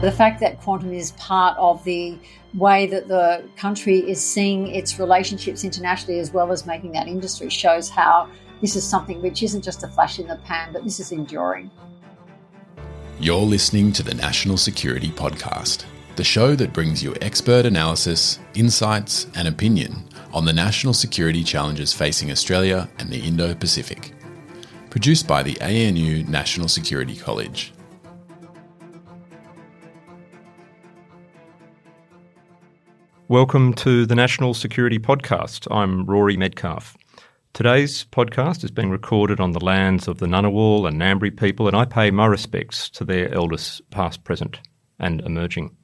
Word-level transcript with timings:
The 0.00 0.12
fact 0.12 0.38
that 0.38 0.60
quantum 0.60 0.92
is 0.92 1.10
part 1.12 1.58
of 1.58 1.82
the 1.82 2.16
way 2.54 2.86
that 2.86 3.08
the 3.08 3.42
country 3.56 3.98
is 3.98 4.22
seeing 4.22 4.68
its 4.68 5.00
relationships 5.00 5.64
internationally 5.64 6.20
as 6.20 6.30
well 6.32 6.52
as 6.52 6.64
making 6.64 6.92
that 6.92 7.08
industry 7.08 7.50
shows 7.50 7.90
how 7.90 8.30
this 8.60 8.76
is 8.76 8.84
something 8.84 9.20
which 9.20 9.42
isn't 9.42 9.62
just 9.62 9.82
a 9.82 9.88
flash 9.88 10.20
in 10.20 10.28
the 10.28 10.36
pan, 10.44 10.72
but 10.72 10.84
this 10.84 11.00
is 11.00 11.10
enduring. 11.10 11.68
You're 13.18 13.40
listening 13.40 13.90
to 13.94 14.04
the 14.04 14.14
National 14.14 14.56
Security 14.56 15.08
Podcast, 15.08 15.84
the 16.14 16.22
show 16.22 16.54
that 16.54 16.72
brings 16.72 17.02
you 17.02 17.16
expert 17.20 17.66
analysis, 17.66 18.38
insights, 18.54 19.26
and 19.34 19.48
opinion 19.48 20.08
on 20.32 20.44
the 20.44 20.52
national 20.52 20.94
security 20.94 21.42
challenges 21.42 21.92
facing 21.92 22.30
Australia 22.30 22.88
and 23.00 23.10
the 23.10 23.18
Indo 23.18 23.52
Pacific. 23.52 24.14
Produced 24.90 25.26
by 25.26 25.42
the 25.42 25.60
ANU 25.60 26.22
National 26.22 26.68
Security 26.68 27.16
College. 27.16 27.72
Welcome 33.30 33.74
to 33.74 34.06
the 34.06 34.14
National 34.14 34.54
Security 34.54 34.98
Podcast. 34.98 35.68
I'm 35.70 36.06
Rory 36.06 36.38
Medcalf. 36.38 36.96
Today's 37.52 38.06
podcast 38.06 38.64
is 38.64 38.70
being 38.70 38.88
recorded 38.88 39.38
on 39.38 39.52
the 39.52 39.62
lands 39.62 40.08
of 40.08 40.16
the 40.16 40.24
Ngunnawal 40.24 40.88
and 40.88 40.98
Ngambri 40.98 41.38
people, 41.38 41.66
and 41.66 41.76
I 41.76 41.84
pay 41.84 42.10
my 42.10 42.24
respects 42.24 42.88
to 42.88 43.04
their 43.04 43.30
elders, 43.34 43.82
past, 43.90 44.24
present, 44.24 44.60
and 44.98 45.20
emerging. 45.20 45.76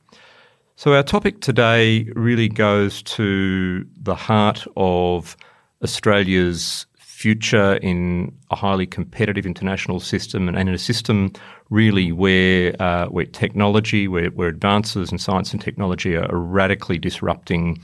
So, 0.76 0.94
our 0.94 1.02
topic 1.02 1.42
today 1.42 2.08
really 2.14 2.48
goes 2.48 3.02
to 3.02 3.84
the 3.94 4.14
heart 4.14 4.66
of 4.78 5.36
Australia's 5.82 6.86
future 7.24 7.76
in 7.76 8.30
a 8.50 8.56
highly 8.56 8.86
competitive 8.86 9.46
international 9.46 9.98
system 9.98 10.46
and, 10.46 10.58
in 10.58 10.68
a 10.68 10.76
system 10.76 11.32
really 11.70 12.12
where 12.12 12.76
uh, 12.82 13.06
where 13.06 13.24
technology, 13.24 14.06
where, 14.06 14.28
where 14.36 14.48
advances 14.48 15.10
in 15.10 15.16
science 15.16 15.50
and 15.54 15.62
technology 15.62 16.16
are, 16.16 16.28
radically 16.36 16.98
disrupting 16.98 17.80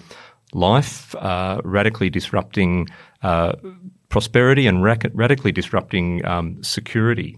life, 0.53 1.15
uh, 1.15 1.59
radically 1.65 2.11
disrupting 2.11 2.87
uh, 3.23 3.53
prosperity, 4.11 4.67
and 4.67 4.85
radically 4.85 5.53
disrupting 5.53 6.23
um, 6.27 6.63
security 6.63 7.35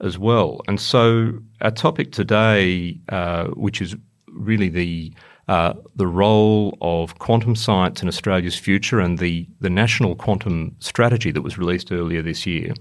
as 0.00 0.18
well. 0.18 0.60
And 0.66 0.80
so, 0.80 1.32
our 1.60 1.70
topic 1.70 2.10
today, 2.10 2.98
uh, 3.08 3.44
which 3.66 3.80
is 3.80 3.94
really 4.32 4.68
the 4.68 5.12
uh, 5.48 5.74
the 5.94 6.06
role 6.06 6.76
of 6.80 7.18
quantum 7.18 7.54
science 7.54 8.02
in 8.02 8.08
Australia's 8.08 8.58
future 8.58 8.98
and 8.98 9.18
the, 9.18 9.46
the 9.60 9.70
national 9.70 10.16
quantum 10.16 10.74
strategy 10.80 11.30
that 11.30 11.42
was 11.42 11.56
released 11.56 11.92
earlier 11.92 12.22
this 12.22 12.46
year 12.46 12.74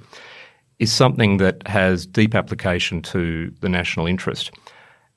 is 0.79 0.91
something 0.91 1.37
that 1.37 1.65
has 1.67 2.05
deep 2.05 2.35
application 2.35 3.01
to 3.01 3.53
the 3.61 3.69
national 3.69 4.07
interest. 4.07 4.51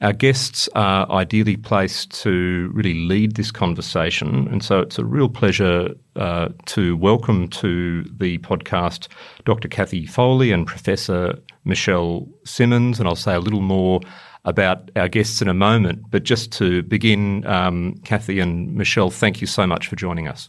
Our 0.01 0.13
guests 0.13 0.69
are 0.77 1.11
ideally 1.11 1.57
placed 1.57 2.13
to 2.23 2.71
really 2.73 2.95
lead 2.95 3.35
this 3.35 3.51
conversation, 3.51 4.47
and 4.47 4.63
so 4.63 4.79
it's 4.79 4.97
a 4.97 5.05
real 5.05 5.29
pleasure 5.29 5.89
uh, 6.15 6.51
to 6.67 6.97
welcome 6.97 7.48
to 7.48 8.05
the 8.05 8.39
podcast 8.39 9.08
Dr. 9.45 9.67
Cathy 9.67 10.07
Foley 10.07 10.53
and 10.53 10.69
Professor 10.69 11.37
Michelle 11.64 12.29
Simmons, 12.45 13.01
and 13.01 13.08
I'll 13.08 13.17
say 13.17 13.35
a 13.35 13.41
little 13.41 13.61
more 13.61 14.01
about 14.45 14.91
our 14.97 15.09
guests 15.09 15.43
in 15.43 15.49
a 15.49 15.55
moment. 15.55 16.11
But 16.11 16.25
just 16.25 16.53
to 16.53 16.83
begin, 16.83 17.47
um, 17.47 18.01
Cathy 18.05 18.41
and 18.41 18.75
Michelle, 18.75 19.11
thank 19.11 19.41
you 19.41 19.47
so 19.47 19.67
much 19.67 19.89
for 19.89 19.97
joining 19.97 20.29
us. 20.29 20.49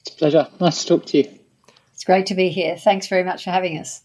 It's 0.00 0.14
a 0.14 0.18
pleasure. 0.18 0.48
Nice 0.60 0.82
to 0.82 0.88
talk 0.88 1.06
to 1.06 1.18
you. 1.18 1.38
It's 1.94 2.04
great 2.04 2.26
to 2.26 2.34
be 2.34 2.48
here. 2.48 2.76
Thanks 2.76 3.08
very 3.08 3.24
much 3.24 3.44
for 3.44 3.50
having 3.50 3.78
us. 3.78 4.02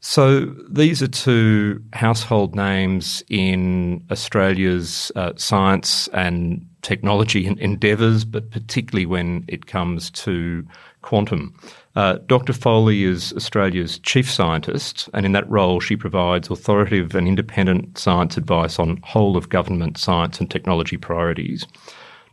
So, 0.00 0.44
these 0.68 1.02
are 1.02 1.08
two 1.08 1.82
household 1.92 2.54
names 2.54 3.24
in 3.28 4.06
Australia's 4.10 5.10
uh, 5.16 5.32
science 5.36 6.08
and 6.12 6.64
technology 6.82 7.46
endeavours, 7.46 8.24
but 8.24 8.50
particularly 8.50 9.06
when 9.06 9.44
it 9.48 9.66
comes 9.66 10.10
to 10.12 10.64
quantum. 11.02 11.58
Uh, 11.96 12.18
Dr. 12.26 12.52
Foley 12.52 13.04
is 13.04 13.32
Australia's 13.32 13.98
chief 14.00 14.30
scientist, 14.30 15.08
and 15.14 15.24
in 15.24 15.32
that 15.32 15.48
role, 15.48 15.80
she 15.80 15.96
provides 15.96 16.50
authoritative 16.50 17.14
and 17.14 17.26
independent 17.26 17.96
science 17.96 18.36
advice 18.36 18.78
on 18.78 19.00
whole 19.02 19.34
of 19.34 19.48
government 19.48 19.96
science 19.96 20.38
and 20.38 20.50
technology 20.50 20.98
priorities 20.98 21.66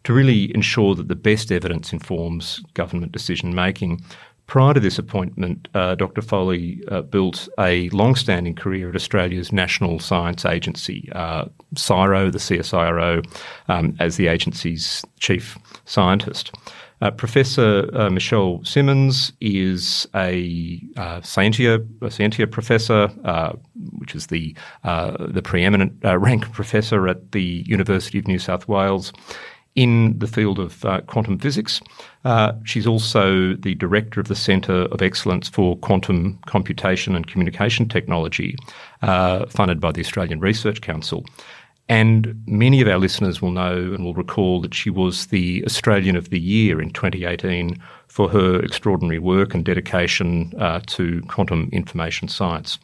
to 0.04 0.12
really 0.12 0.54
ensure 0.54 0.96
that 0.96 1.08
the 1.08 1.16
best 1.16 1.50
evidence 1.50 1.94
informs 1.94 2.60
government 2.74 3.14
decision 3.14 3.56
making. 3.56 4.02
Prior 4.48 4.74
to 4.74 4.82
this 4.82 5.00
appointment, 5.00 5.70
uh, 5.74 5.96
Dr. 5.96 6.22
Foley 6.22 6.84
uh, 6.90 7.02
built 7.02 7.48
a 7.58 7.88
long 7.92 8.16
standing 8.16 8.56
career 8.56 8.90
at 8.90 8.96
Australia's 8.98 9.54
National 9.54 9.98
Science 10.00 10.46
Agency, 10.46 11.10
uh, 11.14 11.46
CSIRO, 11.76 12.30
the 12.30 12.38
CSIRO, 12.38 13.26
um, 13.70 13.96
as 14.02 14.18
the 14.18 14.28
agency's 14.28 15.06
chief 15.20 15.58
scientist. 15.86 16.52
Uh, 17.02 17.12
Professor 17.12 17.90
uh, 17.94 18.10
Michelle 18.10 18.64
Simmons 18.64 19.34
is 19.42 20.08
a 20.16 20.82
uh, 20.96 21.22
Scientia, 21.22 21.80
a 22.02 22.12
Scientia 22.12 22.48
professor, 22.48 23.10
uh, 23.26 23.54
which 23.98 24.16
is 24.16 24.28
the 24.28 24.56
uh, 24.84 25.28
the 25.28 25.42
preeminent 25.42 25.94
uh, 26.06 26.18
rank 26.18 26.52
professor 26.52 27.08
at 27.08 27.32
the 27.32 27.64
University 27.68 28.20
of 28.20 28.28
New 28.28 28.40
South 28.40 28.68
Wales 28.68 29.12
in 29.76 30.18
the 30.20 30.28
field 30.28 30.60
of 30.60 30.86
quantum 31.08 31.40
physics. 31.40 31.82
she's 32.64 32.86
also 32.86 33.56
the 33.56 33.74
director 33.74 34.22
of 34.22 34.28
the 34.28 34.36
Centre 34.36 34.84
of 34.92 35.02
Excellence 35.02 35.50
for 35.50 35.76
Quantum 35.78 36.38
Computation 36.46 37.16
and 37.16 37.26
Communication 37.26 37.90
Technology, 37.90 38.56
funded 39.02 39.82
by 39.82 39.92
the 39.92 40.02
Australian 40.02 40.40
Research 40.40 40.82
Council. 40.82 41.26
And 41.90 42.42
many 42.48 42.82
of 42.82 42.88
our 42.88 42.98
listeners 42.98 43.42
will 43.42 43.52
know 43.52 43.76
and 43.76 44.06
will 44.06 44.14
recall 44.14 44.62
that 44.62 44.74
she 44.74 44.90
was 44.90 45.28
the 45.28 45.64
Australian 45.66 46.16
of 46.16 46.30
the 46.30 46.40
Year 46.40 46.82
in 46.82 46.92
2018 46.92 47.78
for 48.08 48.30
her 48.30 48.60
extraordinary 48.60 49.20
work 49.20 49.54
and 49.54 49.66
dedication 49.66 50.54
uh, 50.60 50.80
to 50.88 51.22
quantum 51.28 51.70
information 51.74 52.28
science. 52.28 52.80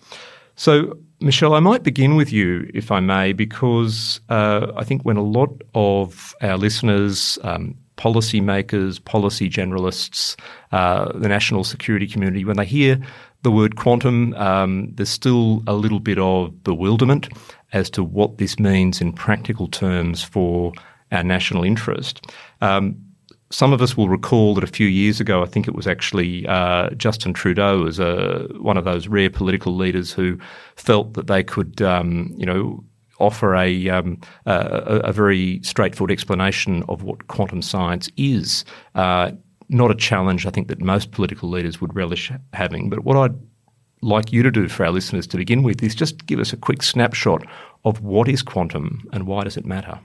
So, 0.55 0.97
Michelle, 1.21 1.53
I 1.53 1.59
might 1.61 1.83
begin 1.83 2.15
with 2.15 2.33
you, 2.33 2.69
if 2.73 2.91
I 2.91 2.99
may, 2.99 3.31
because 3.31 4.19
uh, 4.29 4.71
I 4.75 4.83
think 4.83 5.03
when 5.03 5.17
a 5.17 5.23
lot 5.23 5.61
of 5.73 6.35
our 6.41 6.57
listeners, 6.57 7.39
um, 7.43 7.77
policymakers, 7.97 9.03
policy 9.03 9.49
generalists, 9.49 10.35
uh, 10.71 11.11
the 11.17 11.27
national 11.27 11.63
security 11.63 12.07
community, 12.07 12.43
when 12.43 12.57
they 12.57 12.65
hear 12.65 12.99
the 13.43 13.51
word 13.51 13.75
quantum, 13.77 14.33
um, 14.33 14.91
there's 14.95 15.09
still 15.09 15.63
a 15.67 15.73
little 15.73 15.99
bit 15.99 16.17
of 16.19 16.63
bewilderment 16.63 17.29
as 17.73 17.89
to 17.91 18.03
what 18.03 18.37
this 18.37 18.59
means 18.59 19.01
in 19.01 19.13
practical 19.13 19.67
terms 19.67 20.23
for 20.23 20.73
our 21.11 21.23
national 21.23 21.63
interest. 21.63 22.25
Um, 22.61 22.95
some 23.51 23.73
of 23.73 23.81
us 23.81 23.97
will 23.97 24.09
recall 24.09 24.53
that 24.55 24.63
a 24.63 24.67
few 24.67 24.87
years 24.87 25.19
ago, 25.19 25.41
I 25.41 25.47
think 25.47 25.67
it 25.67 25.75
was 25.75 25.87
actually 25.87 26.45
uh, 26.47 26.91
Justin 26.91 27.33
Trudeau 27.33 27.87
as 27.87 27.99
a, 27.99 28.47
one 28.59 28.77
of 28.77 28.85
those 28.85 29.07
rare 29.07 29.29
political 29.29 29.75
leaders 29.75 30.11
who 30.11 30.37
felt 30.75 31.13
that 31.15 31.27
they 31.27 31.43
could, 31.43 31.81
um, 31.81 32.31
you 32.37 32.45
know, 32.45 32.83
offer 33.19 33.55
a, 33.55 33.89
um, 33.89 34.19
a, 34.45 35.01
a, 35.03 35.11
very 35.11 35.59
straightforward 35.61 36.11
explanation 36.11 36.83
of 36.87 37.03
what 37.03 37.27
quantum 37.27 37.61
science 37.61 38.09
is. 38.15 38.63
Uh, 38.95 39.31
not 39.67 39.91
a 39.91 39.95
challenge 39.95 40.45
I 40.45 40.51
think 40.51 40.67
that 40.69 40.81
most 40.81 41.11
political 41.11 41.49
leaders 41.49 41.81
would 41.81 41.95
relish 41.95 42.31
having. 42.53 42.89
But 42.89 43.03
what 43.03 43.17
I'd 43.17 43.35
like 44.01 44.31
you 44.31 44.43
to 44.43 44.51
do 44.51 44.67
for 44.67 44.85
our 44.85 44.91
listeners 44.91 45.27
to 45.27 45.37
begin 45.37 45.63
with 45.63 45.83
is 45.83 45.95
just 45.95 46.25
give 46.25 46.39
us 46.39 46.53
a 46.53 46.57
quick 46.57 46.83
snapshot 46.83 47.45
of 47.85 48.01
what 48.01 48.27
is 48.27 48.41
quantum 48.41 49.07
and 49.11 49.27
why 49.27 49.43
does 49.43 49.57
it 49.57 49.65
matter? 49.65 49.99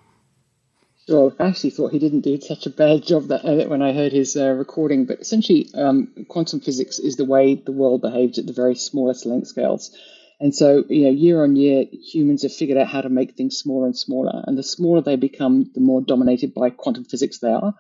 Well, 1.09 1.35
I 1.39 1.49
actually 1.49 1.71
thought 1.71 1.93
he 1.93 1.99
didn't 1.99 2.23
do 2.23 2.41
such 2.41 2.67
a 2.67 2.71
bad 2.71 3.05
job 3.05 3.25
that, 3.29 3.45
uh, 3.45 3.69
when 3.69 3.83
I 3.83 3.93
heard 3.93 4.13
his 4.13 4.37
uh, 4.37 4.53
recording, 4.53 5.05
but 5.05 5.21
essentially, 5.21 5.69
um, 5.75 6.09
quantum 6.29 6.61
physics 6.61 6.99
is 6.99 7.17
the 7.17 7.27
way 7.27 7.57
the 7.57 7.73
world 7.73 8.01
behaves 8.01 8.39
at 8.39 8.47
the 8.47 8.55
very 8.55 8.75
smallest 8.75 9.27
length 9.27 9.49
scales. 9.49 9.95
And 10.41 10.55
so, 10.55 10.85
you 10.89 11.05
know, 11.05 11.11
year 11.11 11.43
on 11.43 11.57
year, 11.57 11.85
humans 11.93 12.43
have 12.43 12.55
figured 12.55 12.79
out 12.79 12.89
how 12.89 13.03
to 13.03 13.11
make 13.11 13.35
things 13.35 13.59
smaller 13.59 13.87
and 13.87 13.97
smaller. 13.97 14.43
And 14.47 14.57
the 14.57 14.63
smaller 14.63 15.03
they 15.03 15.17
become, 15.17 15.71
the 15.75 15.81
more 15.81 16.01
dominated 16.01 16.55
by 16.55 16.71
quantum 16.71 17.05
physics 17.05 17.39
they 17.39 17.53
are. 17.53 17.75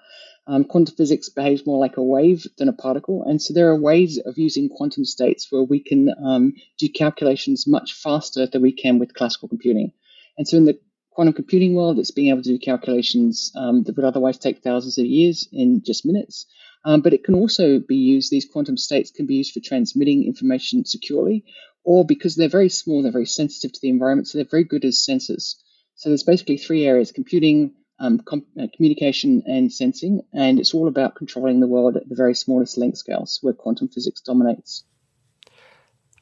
Um, 0.46 0.64
quantum 0.64 0.94
physics 0.94 1.30
behaves 1.30 1.64
more 1.64 1.78
like 1.78 1.96
a 1.96 2.02
wave 2.02 2.46
than 2.58 2.68
a 2.68 2.74
particle, 2.74 3.24
and 3.24 3.40
so 3.40 3.54
there 3.54 3.70
are 3.70 3.80
ways 3.80 4.18
of 4.18 4.36
using 4.36 4.68
quantum 4.68 5.04
states 5.04 5.46
where 5.50 5.62
we 5.62 5.80
can 5.80 6.10
um, 6.22 6.52
do 6.78 6.88
calculations 6.88 7.66
much 7.66 7.94
faster 7.94 8.46
than 8.46 8.60
we 8.60 8.72
can 8.72 8.98
with 8.98 9.14
classical 9.14 9.48
computing. 9.48 9.92
And 10.36 10.46
so 10.46 10.58
in 10.58 10.66
the 10.66 10.78
quantum 11.10 11.32
computing 11.32 11.74
world, 11.74 11.98
it's 11.98 12.10
being 12.10 12.28
able 12.28 12.42
to 12.42 12.50
do 12.50 12.58
calculations 12.58 13.52
um, 13.56 13.84
that 13.84 13.96
would 13.96 14.04
otherwise 14.04 14.36
take 14.36 14.62
thousands 14.62 14.98
of 14.98 15.06
years 15.06 15.48
in 15.52 15.82
just 15.82 16.04
minutes. 16.04 16.44
Um, 16.84 17.00
but 17.00 17.14
it 17.14 17.24
can 17.24 17.34
also 17.34 17.78
be 17.78 17.96
used, 17.96 18.30
these 18.30 18.44
quantum 18.44 18.76
states 18.76 19.10
can 19.10 19.24
be 19.24 19.36
used 19.36 19.54
for 19.54 19.60
transmitting 19.60 20.24
information 20.24 20.84
securely, 20.84 21.44
or 21.84 22.04
because 22.04 22.36
they're 22.36 22.48
very 22.48 22.68
small, 22.68 23.02
they're 23.02 23.12
very 23.12 23.26
sensitive 23.26 23.72
to 23.72 23.80
the 23.80 23.88
environment, 23.88 24.28
so 24.28 24.36
they're 24.36 24.44
very 24.44 24.64
good 24.64 24.84
as 24.84 25.06
sensors. 25.08 25.54
So 25.94 26.10
there's 26.10 26.24
basically 26.24 26.58
three 26.58 26.84
areas 26.84 27.12
computing, 27.12 27.72
um, 27.98 28.18
com- 28.18 28.46
uh, 28.60 28.66
communication, 28.74 29.42
and 29.46 29.72
sensing, 29.72 30.22
and 30.32 30.58
it's 30.58 30.74
all 30.74 30.88
about 30.88 31.14
controlling 31.14 31.60
the 31.60 31.66
world 31.66 31.96
at 31.96 32.08
the 32.08 32.14
very 32.14 32.34
smallest 32.34 32.76
length 32.78 32.98
scales 32.98 33.38
where 33.42 33.54
quantum 33.54 33.88
physics 33.88 34.20
dominates. 34.20 34.84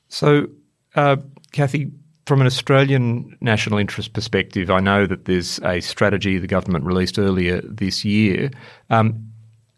So, 0.08 0.48
uh, 0.94 1.16
Cathy, 1.52 1.90
from 2.26 2.40
an 2.40 2.46
Australian 2.46 3.36
national 3.40 3.78
interest 3.78 4.12
perspective, 4.12 4.70
I 4.70 4.80
know 4.80 5.06
that 5.06 5.24
there's 5.24 5.58
a 5.60 5.80
strategy 5.80 6.38
the 6.38 6.46
government 6.46 6.84
released 6.84 7.18
earlier 7.18 7.60
this 7.62 8.04
year. 8.04 8.50
Um, 8.90 9.32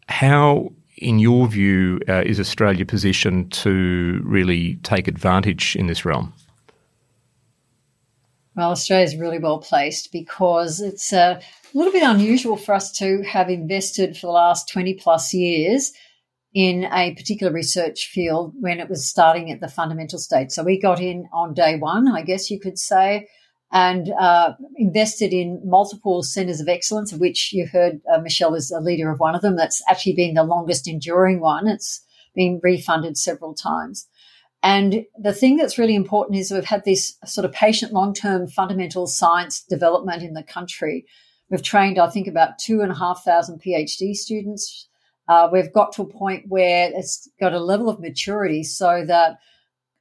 how, 0.07 0.73
in 0.97 1.19
your 1.19 1.47
view, 1.47 1.99
uh, 2.07 2.21
is 2.25 2.39
Australia 2.39 2.85
positioned 2.85 3.51
to 3.53 4.21
really 4.23 4.75
take 4.83 5.07
advantage 5.07 5.75
in 5.75 5.87
this 5.87 6.05
realm? 6.05 6.33
Well, 8.55 8.71
Australia 8.71 9.03
is 9.03 9.17
really 9.17 9.39
well 9.39 9.59
placed 9.59 10.13
because 10.13 10.79
it's 10.79 11.11
a 11.11 11.41
little 11.73 11.91
bit 11.91 12.03
unusual 12.03 12.55
for 12.55 12.73
us 12.73 12.89
to 12.99 13.21
have 13.23 13.49
invested 13.49 14.15
for 14.15 14.27
the 14.27 14.31
last 14.31 14.69
20 14.69 14.93
plus 14.93 15.33
years 15.33 15.91
in 16.53 16.85
a 16.85 17.13
particular 17.15 17.51
research 17.51 18.07
field 18.07 18.53
when 18.61 18.79
it 18.79 18.87
was 18.87 19.05
starting 19.05 19.51
at 19.51 19.59
the 19.59 19.67
fundamental 19.67 20.17
stage. 20.17 20.51
So 20.51 20.63
we 20.63 20.79
got 20.79 21.01
in 21.01 21.27
on 21.33 21.53
day 21.53 21.75
one, 21.75 22.07
I 22.07 22.21
guess 22.21 22.49
you 22.49 22.57
could 22.57 22.79
say, 22.79 23.27
and 23.73 24.09
uh, 24.17 24.53
invested 24.77 25.33
in 25.33 25.61
multiple 25.65 26.23
centres 26.23 26.61
of 26.61 26.69
excellence, 26.69 27.11
of 27.11 27.19
which 27.19 27.51
you 27.51 27.67
heard 27.67 27.99
uh, 28.09 28.19
Michelle 28.19 28.55
is 28.55 28.71
a 28.71 28.79
leader 28.79 29.11
of 29.11 29.19
one 29.19 29.35
of 29.35 29.41
them. 29.41 29.57
That's 29.57 29.83
actually 29.89 30.15
been 30.15 30.35
the 30.35 30.43
longest 30.43 30.87
enduring 30.87 31.41
one. 31.41 31.67
It's 31.67 31.99
been 32.33 32.61
refunded 32.63 33.17
several 33.17 33.53
times. 33.53 34.07
And 34.65 35.05
the 35.15 35.31
thing 35.31 35.57
that's 35.57 35.77
really 35.77 35.93
important 35.93 36.39
is 36.39 36.49
we've 36.49 36.65
had 36.65 36.85
this 36.85 37.17
sort 37.23 37.45
of 37.45 37.51
patient 37.51 37.93
long 37.93 38.15
term 38.15 38.47
fundamental 38.47 39.05
science 39.05 39.61
development 39.61 40.23
in 40.23 40.33
the 40.33 40.41
country. 40.41 41.05
We've 41.51 41.61
trained, 41.61 41.99
I 41.99 42.09
think, 42.09 42.25
about 42.25 42.57
two 42.57 42.81
and 42.81 42.91
a 42.91 42.95
half 42.95 43.23
thousand 43.23 43.61
PhD 43.61 44.15
students. 44.15 44.87
Uh, 45.27 45.49
we've 45.53 45.71
got 45.71 45.93
to 45.93 46.01
a 46.01 46.07
point 46.07 46.45
where 46.47 46.89
it's 46.91 47.29
got 47.39 47.53
a 47.53 47.59
level 47.59 47.89
of 47.89 47.99
maturity 47.99 48.63
so 48.63 49.05
that 49.05 49.37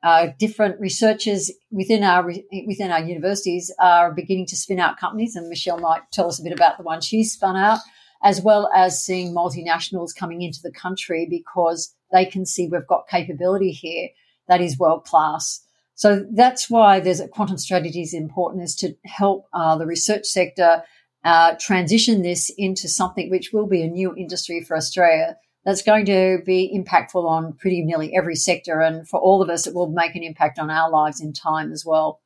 uh, 0.02 0.28
different 0.38 0.80
researchers 0.80 1.50
within 1.70 2.02
our 2.02 2.32
within 2.66 2.90
our 2.90 3.04
universities 3.04 3.70
are 3.78 4.14
beginning 4.14 4.46
to 4.46 4.56
spin 4.56 4.80
out 4.80 4.96
companies, 4.96 5.36
and 5.36 5.50
Michelle 5.50 5.78
might 5.78 6.10
tell 6.10 6.26
us 6.26 6.40
a 6.40 6.42
bit 6.42 6.54
about 6.54 6.78
the 6.78 6.84
one 6.84 7.02
she's 7.02 7.32
spun 7.32 7.56
out, 7.56 7.80
as 8.22 8.40
well 8.40 8.70
as 8.74 9.04
seeing 9.04 9.34
multinationals 9.34 10.16
coming 10.16 10.40
into 10.40 10.62
the 10.62 10.72
country 10.72 11.26
because 11.28 11.94
they 12.12 12.24
can 12.24 12.46
see 12.46 12.66
we've 12.66 12.86
got 12.86 13.08
capability 13.08 13.70
here 13.70 14.08
that 14.48 14.60
is 14.60 14.78
world 14.78 15.04
class. 15.04 15.60
So 15.94 16.26
that's 16.32 16.68
why 16.68 17.00
there's 17.00 17.20
a 17.20 17.28
quantum 17.28 17.58
strategy 17.58 18.02
is 18.02 18.14
important 18.14 18.64
is 18.64 18.74
to 18.76 18.94
help 19.04 19.46
uh, 19.52 19.76
the 19.76 19.86
research 19.86 20.26
sector 20.26 20.82
uh, 21.24 21.54
transition 21.58 22.22
this 22.22 22.50
into 22.58 22.88
something 22.88 23.30
which 23.30 23.52
will 23.52 23.66
be 23.66 23.82
a 23.82 23.88
new 23.88 24.14
industry 24.16 24.62
for 24.62 24.76
Australia 24.76 25.36
that's 25.64 25.82
going 25.82 26.04
to 26.04 26.38
be 26.44 26.70
impactful 26.76 27.24
on 27.24 27.54
pretty 27.54 27.82
nearly 27.82 28.14
every 28.14 28.36
sector. 28.36 28.80
And 28.80 29.08
for 29.08 29.18
all 29.18 29.40
of 29.40 29.48
us, 29.48 29.66
it 29.66 29.74
will 29.74 29.88
make 29.88 30.14
an 30.14 30.22
impact 30.22 30.58
on 30.58 30.70
our 30.70 30.90
lives 30.90 31.20
in 31.20 31.32
time 31.32 31.72
as 31.72 31.84
well. 31.86 32.20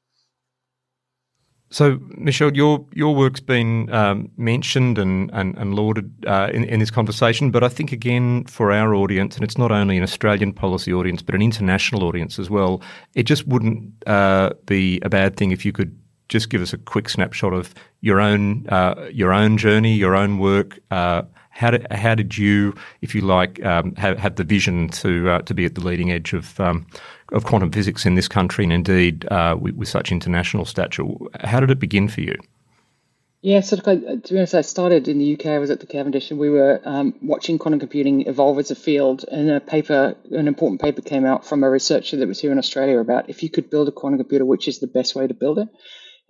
So, 1.70 1.99
Michelle, 2.17 2.55
your 2.56 2.87
your 2.94 3.15
work's 3.15 3.41
been 3.41 3.93
um, 3.93 4.31
mentioned 4.37 4.99
and 4.99 5.31
and, 5.35 5.56
and 5.59 5.75
lauded 5.75 6.11
uh, 6.26 6.49
in, 6.53 6.65
in 6.65 6.81
this 6.81 6.91
conversation, 6.91 7.50
but 7.50 7.62
I 7.62 7.69
think 7.69 7.93
again 7.93 8.44
for 8.44 8.73
our 8.73 8.94
audience, 8.94 9.37
and 9.37 9.44
it's 9.44 9.59
not 9.59 9.70
only 9.70 9.99
an 9.99 10.03
Australian 10.03 10.53
policy 10.53 10.93
audience, 10.93 11.20
but 11.20 11.35
an 11.35 11.43
international 11.43 12.05
audience 12.05 12.38
as 12.38 12.49
well. 12.49 12.81
It 13.15 13.25
just 13.25 13.47
wouldn't 13.47 13.93
uh, 14.06 14.55
be 14.65 14.99
a 15.03 15.11
bad 15.11 15.37
thing 15.37 15.50
if 15.50 15.65
you 15.67 15.73
could 15.73 15.94
just 16.29 16.50
give 16.50 16.62
us 16.62 16.73
a 16.73 16.79
quick 16.79 17.09
snapshot 17.09 17.53
of 17.53 17.75
your 18.00 18.20
own 18.20 18.67
uh, 18.69 19.09
your 19.12 19.32
own 19.32 19.59
journey, 19.59 19.94
your 19.94 20.17
own 20.17 20.38
work, 20.38 20.79
uh, 20.91 21.23
how 21.58 21.72
did, 21.72 21.87
how 21.90 22.14
did 22.14 22.38
you, 22.38 22.72
if 23.02 23.16
you 23.16 23.20
like, 23.20 23.64
um, 23.64 23.93
have, 23.96 24.16
have, 24.19 24.37
the 24.37 24.44
vision 24.44 24.88
to 24.90 25.28
uh, 25.28 25.43
to 25.43 25.55
be 25.55 25.64
at 25.64 25.75
the 25.75 25.81
leading 25.81 26.12
edge 26.12 26.32
of 26.32 26.58
um, 26.60 26.87
of 27.32 27.44
quantum 27.44 27.72
physics 27.72 28.06
in 28.06 28.14
this 28.14 28.28
country, 28.28 28.62
and 28.62 28.72
indeed 28.72 29.26
uh, 29.28 29.56
with, 29.60 29.75
with, 29.75 29.88
such 29.88 30.12
international 30.12 30.64
stature? 30.64 31.02
How 31.40 31.58
did 31.58 31.70
it 31.70 31.81
begin 31.81 32.06
for 32.06 32.20
you? 32.20 32.37
Yeah, 33.40 33.60
so 33.60 33.76
to 33.76 33.96
be 33.96 34.37
honest, 34.37 34.55
I 34.55 34.60
started 34.60 35.08
in 35.08 35.19
the 35.19 35.34
UK. 35.34 35.46
I 35.46 35.58
was 35.58 35.70
at 35.70 35.81
the 35.81 35.87
Cavendish, 35.87 36.31
and 36.31 36.38
we 36.38 36.49
were 36.49 36.81
um, 36.84 37.14
watching 37.22 37.58
quantum 37.58 37.81
computing 37.81 38.28
evolve 38.28 38.60
as 38.60 38.70
a 38.70 38.76
field. 38.76 39.25
And 39.31 39.50
a 39.50 39.60
paper, 39.60 40.14
an 40.31 40.46
important 40.46 40.81
paper, 40.81 41.02
came 41.02 41.25
out 41.25 41.44
from 41.44 41.64
a 41.64 41.70
researcher 41.70 42.19
that 42.19 42.28
was 42.28 42.40
here 42.40 42.52
in 42.52 42.58
Australia 42.58 43.00
about 43.00 43.31
if 43.31 43.43
you 43.43 43.50
could 43.50 43.69
build 43.69 43.88
a 43.88 43.93
quantum 43.93 44.20
computer, 44.20 44.44
which 44.44 44.69
is 44.69 44.78
the 44.78 44.87
best 44.87 45.16
way 45.16 45.26
to 45.26 45.34
build 45.34 45.58
it. 45.58 45.69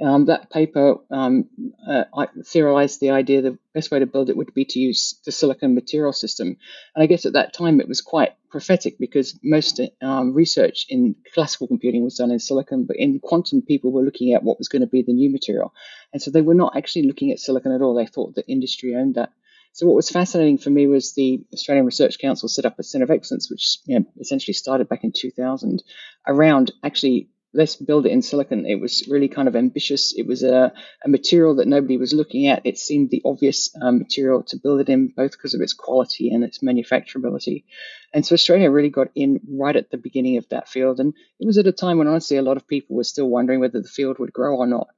Um, 0.01 0.27
that 0.27 0.51
paper 0.51 0.97
um, 1.11 1.47
uh, 1.89 2.05
theorized 2.45 3.01
the 3.01 3.11
idea 3.11 3.43
the 3.43 3.59
best 3.75 3.91
way 3.91 3.99
to 3.99 4.07
build 4.07 4.31
it 4.31 4.37
would 4.37 4.55
be 4.55 4.65
to 4.67 4.79
use 4.79 5.21
the 5.25 5.33
silicon 5.33 5.75
material 5.75 6.13
system. 6.13 6.57
And 6.95 7.03
I 7.03 7.07
guess 7.07 7.27
at 7.27 7.33
that 7.33 7.53
time 7.53 7.81
it 7.81 7.89
was 7.89 8.01
quite 8.01 8.35
prophetic 8.49 8.97
because 8.99 9.39
most 9.43 9.81
um, 10.01 10.35
research 10.35 10.87
in 10.89 11.17
classical 11.35 11.67
computing 11.67 12.05
was 12.05 12.17
done 12.17 12.31
in 12.31 12.39
silicon, 12.39 12.85
but 12.85 12.97
in 12.97 13.19
quantum, 13.19 13.61
people 13.63 13.91
were 13.91 14.05
looking 14.05 14.35
at 14.35 14.45
what 14.45 14.59
was 14.59 14.69
going 14.69 14.83
to 14.83 14.87
be 14.87 15.03
the 15.03 15.13
new 15.13 15.31
material. 15.31 15.75
And 16.13 16.23
so 16.23 16.31
they 16.31 16.43
were 16.43 16.55
not 16.55 16.77
actually 16.77 17.03
looking 17.03 17.33
at 17.33 17.41
silicon 17.41 17.73
at 17.73 17.83
all. 17.83 17.95
They 17.95 18.07
thought 18.07 18.37
that 18.37 18.49
industry 18.49 18.95
owned 18.95 19.17
that. 19.17 19.33
So 19.73 19.87
what 19.87 19.97
was 19.97 20.11
fascinating 20.11 20.59
for 20.59 20.71
me 20.71 20.87
was 20.87 21.15
the 21.15 21.45
Australian 21.53 21.87
Research 21.87 22.19
Council 22.19 22.49
set 22.49 22.65
up 22.65 22.79
a 22.79 22.83
Centre 22.83 23.05
of 23.05 23.11
Excellence, 23.11 23.51
which 23.51 23.79
you 23.87 23.99
know, 23.99 24.07
essentially 24.21 24.55
started 24.55 24.89
back 24.89 25.05
in 25.05 25.13
2000, 25.13 25.83
around 26.27 26.73
actually 26.83 27.29
let's 27.55 27.77
build 27.77 28.07
it 28.07 28.13
in 28.13 28.23
silicon. 28.23 28.67
It 28.67 28.81
was 28.81 29.07
really 29.11 29.29
kind 29.29 29.49
of 29.49 29.57
ambitious. 29.57 30.15
It 30.17 30.27
was 30.27 30.43
a, 30.43 30.73
a 31.05 31.09
material 31.09 31.57
that 31.57 31.69
nobody 31.69 31.97
was 31.97 32.13
looking 32.13 32.47
at. 32.47 32.63
It 32.65 32.79
seemed 32.79 33.11
the 33.11 33.23
obvious 33.25 33.75
um, 33.81 33.99
material 33.99 34.43
to 34.45 34.59
build 34.63 34.81
it 34.81 34.89
in, 34.89 35.09
both 35.09 35.33
because 35.33 35.55
of 35.55 35.61
its 35.61 35.73
quality 35.73 36.31
and 36.31 36.45
its 36.45 36.59
manufacturability. 36.59 37.65
And 38.13 38.25
so 38.25 38.35
Australia 38.35 38.71
really 38.71 38.91
got 38.91 39.09
in 39.15 39.41
right 39.51 39.77
at 39.77 39.91
the 39.91 39.99
beginning 39.99 40.37
of 40.37 40.49
that 40.51 40.69
field. 40.69 41.01
And 41.01 41.15
it 41.41 41.47
was 41.47 41.59
at 41.59 41.67
a 41.67 41.73
time 41.73 41.99
when 41.99 42.09
honestly 42.09 42.37
a 42.37 42.43
lot 42.43 42.57
of 42.57 42.69
people 42.69 42.97
were 42.97 43.05
still 43.05 43.29
wondering 43.29 43.61
whether 43.61 43.81
the 43.81 43.89
field 43.89 44.19
would 44.19 44.33
grow 44.33 44.57
or 44.57 44.67
not. 44.67 44.89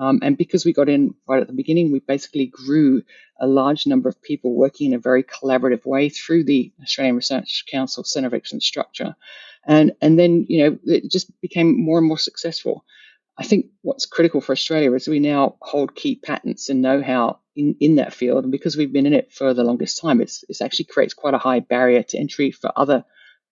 Um, 0.00 0.20
and 0.22 0.36
because 0.36 0.64
we 0.64 0.72
got 0.72 0.88
in 0.88 1.14
right 1.28 1.42
at 1.42 1.46
the 1.46 1.52
beginning, 1.52 1.92
we 1.92 2.00
basically 2.00 2.46
grew 2.46 3.02
a 3.38 3.46
large 3.46 3.86
number 3.86 4.08
of 4.08 4.20
people 4.22 4.54
working 4.54 4.88
in 4.88 4.94
a 4.94 4.98
very 4.98 5.22
collaborative 5.22 5.84
way 5.84 6.08
through 6.08 6.44
the 6.44 6.72
Australian 6.82 7.16
Research 7.16 7.64
Council 7.70 8.02
Centre 8.02 8.28
of 8.28 8.34
Excellence 8.34 8.66
structure 8.66 9.14
and 9.66 9.92
and 10.00 10.18
then 10.18 10.46
you 10.48 10.64
know 10.64 10.78
it 10.84 11.10
just 11.10 11.38
became 11.40 11.80
more 11.80 11.98
and 11.98 12.06
more 12.06 12.18
successful. 12.18 12.84
I 13.38 13.44
think 13.44 13.66
what's 13.82 14.06
critical 14.06 14.40
for 14.40 14.52
Australia 14.52 14.92
is 14.92 15.08
we 15.08 15.20
now 15.20 15.56
hold 15.62 15.94
key 15.94 16.16
patents 16.16 16.68
and 16.68 16.82
know-how 16.82 17.38
in, 17.56 17.76
in 17.80 17.94
that 17.96 18.12
field, 18.12 18.44
and 18.44 18.52
because 18.52 18.76
we've 18.76 18.92
been 18.92 19.06
in 19.06 19.14
it 19.14 19.32
for 19.32 19.54
the 19.54 19.64
longest 19.64 20.00
time, 20.00 20.20
it's 20.20 20.44
it 20.48 20.60
actually 20.62 20.86
creates 20.86 21.14
quite 21.14 21.34
a 21.34 21.38
high 21.38 21.60
barrier 21.60 22.02
to 22.02 22.18
entry 22.18 22.50
for 22.50 22.72
other 22.76 23.04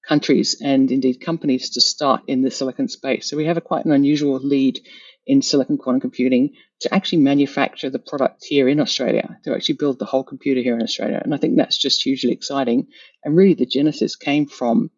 countries 0.07 0.61
and 0.63 0.91
indeed 0.91 1.21
companies 1.21 1.71
to 1.71 1.81
start 1.81 2.23
in 2.29 2.43
the 2.43 2.51
silicon 2.51 2.89
space. 2.89 3.29
So 3.29 3.37
we 3.37 3.47
have 3.47 3.57
a 3.57 3.63
quite 3.63 3.85
an 3.85 3.93
unusual 3.93 4.39
lead 4.39 4.81
in 5.29 5.43
silicon 5.43 5.79
quantum 5.79 6.01
computing 6.01 6.55
to 6.81 6.93
actually 6.93 7.19
manufacture 7.19 7.91
the 7.91 7.99
product 7.99 8.45
here 8.45 8.69
in 8.69 8.81
Australia, 8.81 9.39
to 9.45 9.55
actually 9.55 9.77
build 9.77 9.99
the 9.99 10.05
whole 10.05 10.25
computer 10.25 10.61
here 10.61 10.75
in 10.75 10.83
Australia. 10.83 11.21
And 11.23 11.35
I 11.35 11.37
think 11.37 11.57
that's 11.57 11.79
just 11.79 12.03
hugely 12.03 12.33
exciting. 12.33 12.89
And 13.23 13.37
really, 13.37 13.55
the 13.55 13.67
genesis 13.67 14.17
came 14.17 14.47
from 14.47 14.91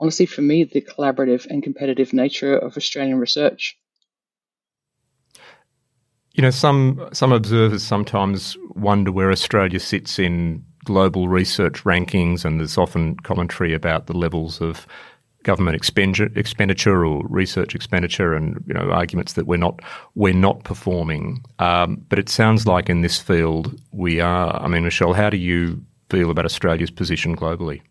honestly, 0.00 0.26
for 0.26 0.42
me, 0.42 0.64
the 0.64 0.80
collaborative 0.80 1.46
and 1.46 1.62
competitive 1.62 2.12
nature 2.12 2.56
of 2.56 2.76
Australian 2.76 3.18
research. 3.18 3.78
You 6.32 6.42
know, 6.42 6.50
some 6.50 7.08
some 7.12 7.32
observers 7.32 7.82
sometimes 7.84 8.56
wonder 8.70 9.12
where 9.12 9.30
Australia 9.30 9.78
sits 9.78 10.18
in 10.18 10.64
global 10.84 11.28
research 11.28 11.84
rankings, 11.84 12.44
and 12.44 12.58
there's 12.58 12.76
often 12.76 13.16
commentary 13.16 13.72
about 13.72 14.06
the 14.06 14.16
levels 14.16 14.60
of 14.60 14.86
government 15.44 15.76
expenditure 15.76 17.06
or 17.06 17.22
research 17.28 17.74
expenditure, 17.74 18.34
and 18.34 18.62
you 18.66 18.74
know 18.74 18.90
arguments 18.90 19.34
that 19.34 19.46
we're 19.46 19.56
not 19.56 19.80
we're 20.14 20.34
not 20.34 20.64
performing. 20.64 21.44
Um, 21.58 22.04
but 22.08 22.18
it 22.18 22.28
sounds 22.28 22.66
like 22.66 22.88
in 22.88 23.02
this 23.02 23.20
field 23.20 23.80
we 23.92 24.20
are. 24.20 24.60
I 24.60 24.66
mean, 24.66 24.82
Michelle, 24.82 25.12
how 25.12 25.30
do 25.30 25.36
you 25.36 25.84
feel 26.10 26.30
about 26.30 26.44
Australia's 26.44 26.90
position 26.90 27.36
globally? 27.36 27.82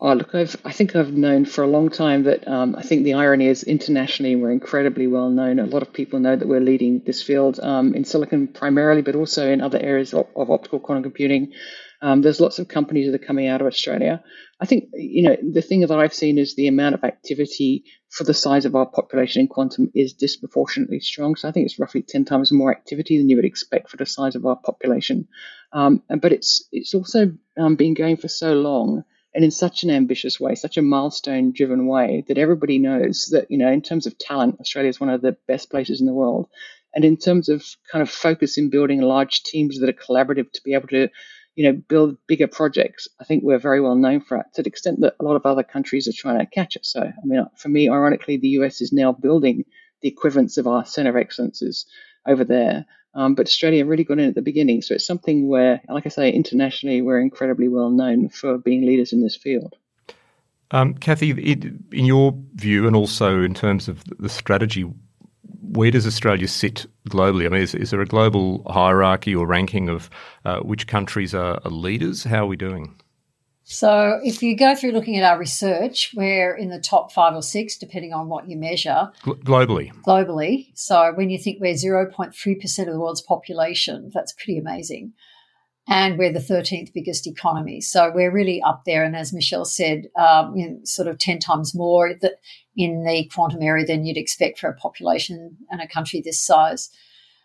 Oh, 0.00 0.12
look, 0.12 0.32
I've, 0.32 0.54
I 0.64 0.70
think 0.70 0.94
I've 0.94 1.12
known 1.12 1.44
for 1.44 1.64
a 1.64 1.66
long 1.66 1.90
time 1.90 2.22
that 2.24 2.46
um, 2.46 2.76
I 2.76 2.82
think 2.82 3.02
the 3.02 3.14
irony 3.14 3.48
is 3.48 3.64
internationally 3.64 4.36
we're 4.36 4.52
incredibly 4.52 5.08
well 5.08 5.28
known. 5.28 5.58
A 5.58 5.66
lot 5.66 5.82
of 5.82 5.92
people 5.92 6.20
know 6.20 6.36
that 6.36 6.46
we're 6.46 6.60
leading 6.60 7.02
this 7.04 7.20
field 7.20 7.58
um, 7.58 7.94
in 7.94 8.04
silicon 8.04 8.46
primarily, 8.46 9.02
but 9.02 9.16
also 9.16 9.50
in 9.50 9.60
other 9.60 9.80
areas 9.80 10.14
of, 10.14 10.28
of 10.36 10.50
optical 10.50 10.78
quantum 10.78 11.02
computing. 11.02 11.52
Um, 12.00 12.22
there's 12.22 12.38
lots 12.38 12.60
of 12.60 12.68
companies 12.68 13.10
that 13.10 13.20
are 13.20 13.26
coming 13.26 13.48
out 13.48 13.60
of 13.60 13.66
Australia. 13.66 14.22
I 14.60 14.66
think, 14.66 14.88
you 14.94 15.22
know, 15.22 15.36
the 15.52 15.62
thing 15.62 15.80
that 15.80 15.92
I've 15.92 16.14
seen 16.14 16.36
is 16.36 16.54
the 16.54 16.66
amount 16.66 16.96
of 16.96 17.04
activity 17.04 17.84
for 18.10 18.24
the 18.24 18.34
size 18.34 18.64
of 18.64 18.74
our 18.74 18.86
population 18.86 19.40
in 19.40 19.48
quantum 19.48 19.90
is 19.94 20.12
disproportionately 20.14 20.98
strong. 21.00 21.36
So 21.36 21.48
I 21.48 21.52
think 21.52 21.66
it's 21.66 21.78
roughly 21.78 22.02
10 22.02 22.24
times 22.24 22.50
more 22.50 22.72
activity 22.72 23.18
than 23.18 23.28
you 23.28 23.36
would 23.36 23.44
expect 23.44 23.88
for 23.88 23.96
the 23.96 24.06
size 24.06 24.34
of 24.34 24.44
our 24.46 24.56
population. 24.56 25.28
Um, 25.72 26.02
but 26.08 26.32
it's, 26.32 26.66
it's 26.72 26.94
also 26.94 27.32
um, 27.56 27.76
been 27.76 27.94
going 27.94 28.16
for 28.16 28.28
so 28.28 28.54
long 28.54 29.04
and 29.34 29.44
in 29.44 29.50
such 29.50 29.84
an 29.84 29.90
ambitious 29.90 30.40
way, 30.40 30.54
such 30.54 30.76
a 30.76 30.82
milestone 30.82 31.52
driven 31.52 31.86
way 31.86 32.24
that 32.26 32.38
everybody 32.38 32.78
knows 32.78 33.28
that, 33.30 33.50
you 33.50 33.58
know, 33.58 33.70
in 33.70 33.82
terms 33.82 34.06
of 34.06 34.18
talent, 34.18 34.58
Australia 34.58 34.88
is 34.88 34.98
one 34.98 35.10
of 35.10 35.20
the 35.20 35.36
best 35.46 35.70
places 35.70 36.00
in 36.00 36.06
the 36.06 36.14
world. 36.14 36.48
And 36.94 37.04
in 37.04 37.16
terms 37.16 37.48
of 37.48 37.64
kind 37.92 38.02
of 38.02 38.10
focus 38.10 38.58
in 38.58 38.70
building 38.70 39.00
large 39.00 39.42
teams 39.42 39.78
that 39.78 39.88
are 39.88 39.92
collaborative 39.92 40.50
to 40.52 40.62
be 40.64 40.74
able 40.74 40.88
to, 40.88 41.08
you 41.58 41.64
know, 41.64 41.72
build 41.72 42.16
bigger 42.28 42.46
projects, 42.46 43.08
I 43.18 43.24
think 43.24 43.42
we're 43.42 43.58
very 43.58 43.80
well 43.80 43.96
known 43.96 44.20
for 44.20 44.36
it 44.36 44.46
to 44.54 44.62
the 44.62 44.68
extent 44.68 45.00
that 45.00 45.16
a 45.18 45.24
lot 45.24 45.34
of 45.34 45.44
other 45.44 45.64
countries 45.64 46.06
are 46.06 46.12
trying 46.12 46.38
to 46.38 46.46
catch 46.46 46.76
us. 46.76 46.84
So, 46.84 47.00
I 47.00 47.24
mean, 47.24 47.44
for 47.56 47.68
me, 47.68 47.88
ironically, 47.88 48.36
the 48.36 48.50
US 48.60 48.80
is 48.80 48.92
now 48.92 49.10
building 49.10 49.64
the 50.00 50.08
equivalents 50.08 50.56
of 50.56 50.68
our 50.68 50.84
center 50.84 51.10
of 51.10 51.16
excellences 51.16 51.84
over 52.28 52.44
there. 52.44 52.86
Um, 53.12 53.34
but 53.34 53.48
Australia 53.48 53.84
really 53.84 54.04
got 54.04 54.20
in 54.20 54.28
at 54.28 54.36
the 54.36 54.40
beginning. 54.40 54.82
So 54.82 54.94
it's 54.94 55.04
something 55.04 55.48
where, 55.48 55.80
like 55.88 56.06
I 56.06 56.10
say, 56.10 56.30
internationally, 56.30 57.02
we're 57.02 57.20
incredibly 57.20 57.66
well 57.66 57.90
known 57.90 58.28
for 58.28 58.56
being 58.56 58.86
leaders 58.86 59.12
in 59.12 59.24
this 59.24 59.34
field. 59.34 59.74
Um, 60.70 60.94
Cathy, 60.94 61.30
in 61.32 62.04
your 62.04 62.38
view, 62.54 62.86
and 62.86 62.94
also 62.94 63.42
in 63.42 63.54
terms 63.54 63.88
of 63.88 64.04
the 64.20 64.28
strategy, 64.28 64.88
where 65.68 65.90
does 65.90 66.06
Australia 66.06 66.48
sit 66.48 66.86
globally? 67.08 67.46
I 67.46 67.48
mean, 67.48 67.62
is, 67.62 67.74
is 67.74 67.90
there 67.90 68.00
a 68.00 68.06
global 68.06 68.62
hierarchy 68.66 69.34
or 69.34 69.46
ranking 69.46 69.88
of 69.88 70.10
uh, 70.44 70.60
which 70.60 70.86
countries 70.86 71.34
are, 71.34 71.60
are 71.64 71.70
leaders? 71.70 72.24
How 72.24 72.44
are 72.44 72.46
we 72.46 72.56
doing? 72.56 73.00
So, 73.70 74.18
if 74.24 74.42
you 74.42 74.56
go 74.56 74.74
through 74.74 74.92
looking 74.92 75.18
at 75.18 75.30
our 75.30 75.38
research, 75.38 76.14
we're 76.16 76.56
in 76.56 76.70
the 76.70 76.80
top 76.80 77.12
five 77.12 77.34
or 77.34 77.42
six, 77.42 77.76
depending 77.76 78.14
on 78.14 78.30
what 78.30 78.48
you 78.48 78.56
measure. 78.56 79.12
globally. 79.22 79.92
Globally. 80.02 80.68
So, 80.74 81.12
when 81.14 81.28
you 81.28 81.38
think 81.38 81.60
we're 81.60 81.74
0.3% 81.74 82.78
of 82.78 82.86
the 82.86 82.98
world's 82.98 83.20
population, 83.20 84.10
that's 84.14 84.32
pretty 84.32 84.56
amazing. 84.56 85.12
And 85.90 86.18
we're 86.18 86.32
the 86.32 86.38
13th 86.38 86.92
biggest 86.92 87.26
economy. 87.26 87.80
So, 87.80 88.12
we're 88.14 88.30
really 88.30 88.60
up 88.62 88.82
there. 88.84 89.04
And 89.04 89.16
as 89.16 89.32
Michelle 89.32 89.64
said, 89.64 90.08
um, 90.18 90.54
you 90.54 90.68
know, 90.68 90.78
sort 90.84 91.08
of 91.08 91.18
10 91.18 91.38
times 91.38 91.74
more 91.74 92.10
in 92.76 93.04
the 93.04 93.30
quantum 93.32 93.62
area 93.62 93.86
than 93.86 94.04
you'd 94.04 94.18
expect 94.18 94.58
for 94.58 94.68
a 94.68 94.76
population 94.76 95.56
and 95.70 95.80
a 95.80 95.88
country 95.88 96.20
this 96.20 96.40
size. 96.40 96.90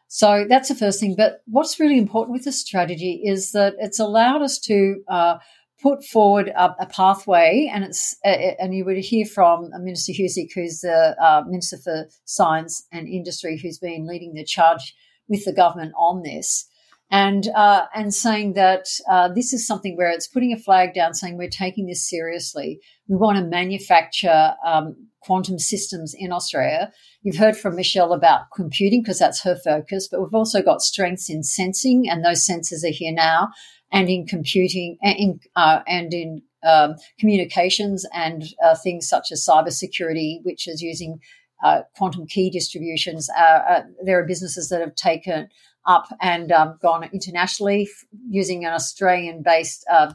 So, 0.10 0.46
that's 0.48 0.68
the 0.68 0.76
first 0.76 1.00
thing. 1.00 1.16
But 1.16 1.42
what's 1.46 1.80
really 1.80 1.98
important 1.98 2.34
with 2.34 2.44
the 2.44 2.52
strategy 2.52 3.22
is 3.24 3.54
that 3.54 3.76
it's 3.80 4.00
allowed 4.00 4.42
us 4.42 4.60
to 4.60 5.02
uh, 5.08 5.38
put 5.84 6.04
forward 6.04 6.48
a, 6.48 6.76
a 6.80 6.86
pathway, 6.88 7.70
and 7.72 7.84
it's 7.84 8.16
uh, 8.26 8.56
and 8.60 8.74
you 8.74 8.86
would 8.86 8.98
hear 8.98 9.26
from 9.26 9.70
Minister 9.82 10.14
Husic, 10.14 10.54
who's 10.56 10.80
the 10.80 11.16
uh, 11.22 11.44
Minister 11.48 11.78
for 11.78 12.08
Science 12.26 12.88
and 12.92 13.08
Industry, 13.08 13.60
who's 13.62 13.78
been 13.78 14.08
leading 14.08 14.34
the 14.34 14.46
charge 14.46 14.96
with 15.28 15.46
the 15.46 15.54
government 15.54 15.94
on 15.98 16.24
this, 16.24 16.68
and 17.14 17.48
uh, 17.56 17.86
and 17.94 18.12
saying 18.12 18.54
that 18.54 18.88
uh, 19.08 19.28
this 19.28 19.54
is 19.54 19.68
something 19.68 19.96
where 19.96 20.10
it's 20.10 20.28
putting 20.28 20.52
a 20.52 20.58
flag 20.58 20.96
down, 20.96 21.14
saying 21.14 21.38
we're 21.38 21.48
taking 21.48 21.86
this 21.86 22.10
seriously. 22.10 22.80
We 23.08 23.18
want 23.18 23.38
to 23.38 23.44
manufacture 23.44 24.56
um, 24.66 24.96
quantum 25.22 25.60
systems 25.60 26.16
in 26.18 26.32
Australia. 26.32 26.92
You've 27.22 27.38
heard 27.38 27.56
from 27.56 27.76
Michelle 27.76 28.14
about 28.14 28.48
computing 28.56 29.04
because 29.04 29.20
that's 29.20 29.44
her 29.44 29.56
focus, 29.56 30.08
but 30.12 30.22
we've 30.22 30.34
also 30.34 30.64
got 30.64 30.82
strengths 30.82 31.30
in 31.30 31.44
sensing, 31.44 32.10
and 32.10 32.26
those 32.26 32.48
sensors 32.48 32.84
are 32.84 32.92
here 32.92 33.14
now 33.14 33.50
and 33.92 34.10
in 34.10 34.26
computing 34.26 34.98
in, 35.04 35.40
uh, 35.56 35.82
and 35.88 36.16
in 36.16 36.42
um, 36.68 36.96
communications 37.20 38.08
and 38.12 38.44
uh, 38.66 38.76
things 38.84 39.08
such 39.08 39.32
as 39.32 39.46
cybersecurity, 39.48 40.40
which 40.42 40.68
is 40.68 40.82
using 40.82 41.20
uh, 41.64 41.82
quantum 41.96 42.26
key 42.26 42.50
distributions. 42.50 43.30
Uh, 43.38 43.60
uh, 43.70 43.84
there 44.04 44.20
are 44.20 44.26
businesses 44.26 44.70
that 44.70 44.82
have 44.82 44.96
taken 44.96 45.48
up 45.86 46.08
and 46.22 46.52
um, 46.52 46.78
gone 46.82 47.04
internationally 47.14 47.90
using 48.30 48.66
an 48.66 48.74
Australian-based 48.74 49.86
uh, 49.92 50.12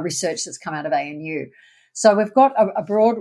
research 0.00 0.44
that's 0.44 0.58
come 0.58 0.74
out 0.74 0.86
of 0.86 0.92
ANU. 0.92 1.46
So 1.92 2.16
we've 2.16 2.34
got 2.34 2.52
a, 2.58 2.80
a 2.80 2.82
broad 2.82 3.16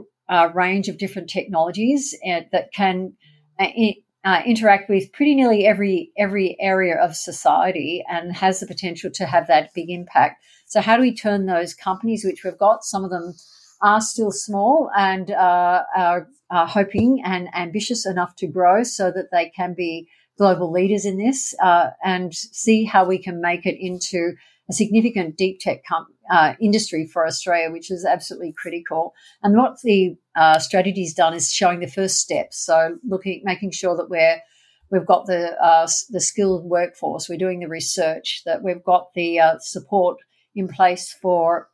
range 0.53 0.87
of 0.87 0.97
different 0.97 1.29
technologies 1.29 2.15
that 2.23 2.73
can 2.73 3.13
uh, 3.59 4.41
interact 4.45 4.89
with 4.89 5.11
pretty 5.11 5.35
nearly 5.35 5.65
every 5.65 6.11
every 6.17 6.55
area 6.59 6.95
of 6.95 7.15
society 7.15 8.03
and 8.09 8.35
has 8.35 8.59
the 8.59 8.67
potential 8.67 9.11
to 9.11 9.25
have 9.25 9.47
that 9.47 9.73
big 9.73 9.89
impact. 9.89 10.43
So 10.65 10.81
how 10.81 10.95
do 10.95 11.01
we 11.01 11.13
turn 11.13 11.45
those 11.45 11.73
companies, 11.73 12.23
which 12.23 12.43
we've 12.43 12.57
got, 12.57 12.83
some 12.83 13.03
of 13.03 13.11
them 13.11 13.33
are 13.81 14.01
still 14.01 14.31
small 14.31 14.89
and 14.97 15.29
uh, 15.29 15.83
are, 15.95 16.27
are, 16.49 16.67
hoping 16.67 17.21
and 17.25 17.53
ambitious 17.53 18.05
enough 18.05 18.33
to 18.37 18.47
grow 18.47 18.81
so 18.83 19.11
that 19.11 19.29
they 19.31 19.51
can 19.53 19.73
be 19.73 20.07
global 20.37 20.71
leaders 20.71 21.05
in 21.05 21.17
this, 21.17 21.53
uh, 21.61 21.89
and 22.03 22.33
see 22.33 22.85
how 22.85 23.05
we 23.05 23.17
can 23.17 23.41
make 23.41 23.65
it 23.65 23.77
into 23.79 24.33
a 24.69 24.73
significant 24.73 25.37
deep 25.37 25.59
tech 25.59 25.83
com- 25.85 26.07
uh, 26.31 26.53
industry 26.61 27.05
for 27.05 27.27
Australia, 27.27 27.71
which 27.71 27.91
is 27.91 28.05
absolutely 28.05 28.53
critical. 28.57 29.13
And 29.41 29.57
what 29.57 29.81
the 29.83 30.15
uh, 30.35 30.59
strategy's 30.59 31.13
done 31.13 31.33
is 31.33 31.51
showing 31.51 31.79
the 31.79 31.87
first 31.87 32.19
steps. 32.19 32.65
So 32.65 32.97
looking, 33.07 33.41
making 33.43 33.71
sure 33.71 33.95
that 33.97 34.09
we're 34.09 34.41
we've 34.89 35.05
got 35.05 35.25
the 35.25 35.61
uh, 35.61 35.87
the 36.09 36.21
skilled 36.21 36.65
workforce, 36.65 37.27
we're 37.27 37.37
doing 37.37 37.59
the 37.59 37.67
research, 37.67 38.43
that 38.45 38.63
we've 38.63 38.83
got 38.83 39.13
the 39.15 39.39
uh, 39.39 39.57
support 39.59 40.17
in 40.55 40.67
place 40.67 41.15
for 41.21 41.69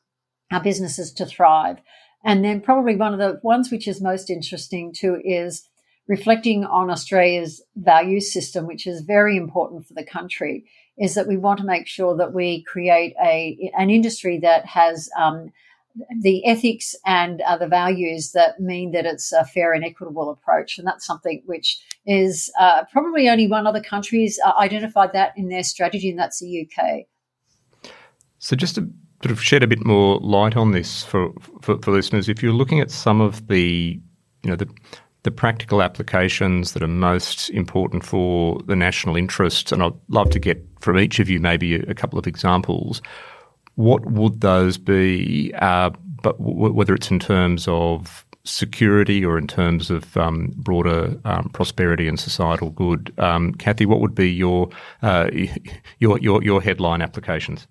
our 0.51 0.63
businesses 0.63 1.11
to 1.13 1.25
thrive. 1.25 1.77
And 2.23 2.43
then 2.43 2.61
probably 2.61 2.95
one 2.95 3.13
of 3.13 3.19
the 3.19 3.39
ones 3.43 3.71
which 3.71 3.87
is 3.87 4.01
most 4.01 4.29
interesting 4.29 4.93
too 4.93 5.21
is 5.23 5.67
reflecting 6.09 6.65
on 6.65 6.89
Australia's 6.89 7.61
value 7.77 8.19
system, 8.19 8.65
which 8.65 8.85
is 8.85 9.01
very 9.01 9.37
important 9.37 9.87
for 9.87 9.93
the 9.93 10.03
country 10.03 10.65
is 10.97 11.15
that 11.15 11.27
we 11.27 11.37
want 11.37 11.59
to 11.59 11.65
make 11.65 11.87
sure 11.87 12.17
that 12.17 12.33
we 12.33 12.61
create 12.63 13.13
a 13.23 13.71
an 13.77 13.89
industry 13.89 14.37
that 14.39 14.65
has 14.65 15.09
um, 15.17 15.49
the 16.21 16.45
ethics 16.45 16.95
and 17.05 17.41
uh, 17.41 17.57
the 17.57 17.67
values 17.67 18.31
that 18.31 18.59
mean 18.59 18.91
that 18.91 19.05
it's 19.05 19.31
a 19.31 19.45
fair 19.45 19.71
and 19.71 19.85
equitable 19.85 20.29
approach, 20.29 20.77
and 20.77 20.85
that's 20.85 21.05
something 21.05 21.41
which 21.45 21.79
is 22.05 22.51
uh, 22.59 22.83
probably 22.91 23.29
only 23.29 23.47
one 23.47 23.67
other 23.67 23.81
country's 23.81 24.39
uh, 24.45 24.51
identified 24.59 25.13
that 25.13 25.31
in 25.37 25.47
their 25.47 25.63
strategy, 25.63 26.09
and 26.09 26.19
that's 26.19 26.39
the 26.39 26.67
UK. 26.67 27.05
So, 28.39 28.55
just 28.55 28.75
to 28.75 28.89
sort 29.21 29.31
of 29.31 29.43
shed 29.43 29.63
a 29.63 29.67
bit 29.67 29.85
more 29.85 30.19
light 30.19 30.55
on 30.55 30.71
this 30.71 31.03
for, 31.03 31.33
for, 31.61 31.77
for 31.77 31.91
listeners, 31.91 32.29
if 32.29 32.41
you're 32.41 32.53
looking 32.53 32.79
at 32.79 32.89
some 32.89 33.21
of 33.21 33.47
the 33.47 33.99
you 34.43 34.49
know 34.49 34.55
the 34.55 34.69
the 35.23 35.31
practical 35.31 35.81
applications 35.81 36.73
that 36.73 36.83
are 36.83 36.87
most 36.87 37.49
important 37.49 38.05
for 38.05 38.59
the 38.65 38.75
national 38.75 39.15
interest, 39.15 39.71
and 39.71 39.83
I'd 39.83 39.93
love 40.07 40.29
to 40.31 40.39
get 40.39 40.65
from 40.79 40.97
each 40.97 41.19
of 41.19 41.29
you 41.29 41.39
maybe 41.39 41.75
a, 41.75 41.93
couple 41.93 42.17
of 42.17 42.25
examples. 42.25 43.01
What 43.75 44.05
would 44.05 44.41
those 44.41 44.77
be? 44.77 45.53
Uh, 45.55 45.89
but 46.21 46.37
w- 46.37 46.73
whether 46.73 46.93
it's 46.93 47.11
in 47.11 47.19
terms 47.19 47.67
of 47.67 48.25
security 48.45 49.23
or 49.23 49.37
in 49.37 49.47
terms 49.47 49.89
of 49.89 50.15
um, 50.15 50.53
broader 50.55 51.19
um, 51.25 51.49
prosperity 51.49 52.07
and 52.07 52.19
societal 52.19 52.69
good, 52.69 53.13
um, 53.17 53.53
Cathy, 53.55 53.85
what 53.85 53.99
would 53.99 54.15
be 54.15 54.29
your, 54.29 54.69
uh, 55.01 55.29
your 55.99 56.17
your 56.19 56.41
your 56.43 56.61
headline 56.61 57.01
applications? 57.01 57.67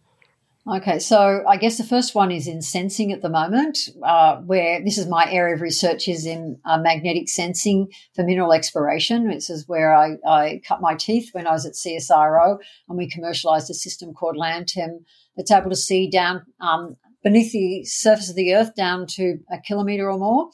Okay, 0.70 0.98
so 0.98 1.42
I 1.48 1.56
guess 1.56 1.78
the 1.78 1.84
first 1.84 2.14
one 2.14 2.30
is 2.30 2.46
in 2.46 2.60
sensing 2.60 3.10
at 3.10 3.22
the 3.22 3.30
moment, 3.30 3.78
uh, 4.02 4.36
where 4.36 4.84
this 4.84 4.98
is 4.98 5.06
my 5.06 5.26
area 5.30 5.54
of 5.54 5.62
research 5.62 6.08
is 6.08 6.26
in 6.26 6.60
uh, 6.66 6.76
magnetic 6.76 7.30
sensing 7.30 7.88
for 8.14 8.22
mineral 8.22 8.52
exploration. 8.52 9.28
This 9.28 9.48
is 9.48 9.66
where 9.66 9.96
I, 9.96 10.16
I, 10.26 10.60
cut 10.68 10.82
my 10.82 10.94
teeth 10.94 11.30
when 11.32 11.46
I 11.46 11.52
was 11.52 11.64
at 11.64 11.72
CSIRO, 11.72 12.58
and 12.86 12.98
we 12.98 13.08
commercialised 13.08 13.70
a 13.70 13.74
system 13.74 14.12
called 14.12 14.36
LANDTEM 14.36 15.04
that's 15.36 15.50
able 15.50 15.70
to 15.70 15.76
see 15.76 16.10
down 16.10 16.42
um, 16.60 16.96
beneath 17.24 17.52
the 17.52 17.84
surface 17.84 18.28
of 18.28 18.36
the 18.36 18.54
Earth 18.54 18.74
down 18.74 19.06
to 19.06 19.38
a 19.50 19.58
kilometre 19.58 20.10
or 20.10 20.18
more, 20.18 20.50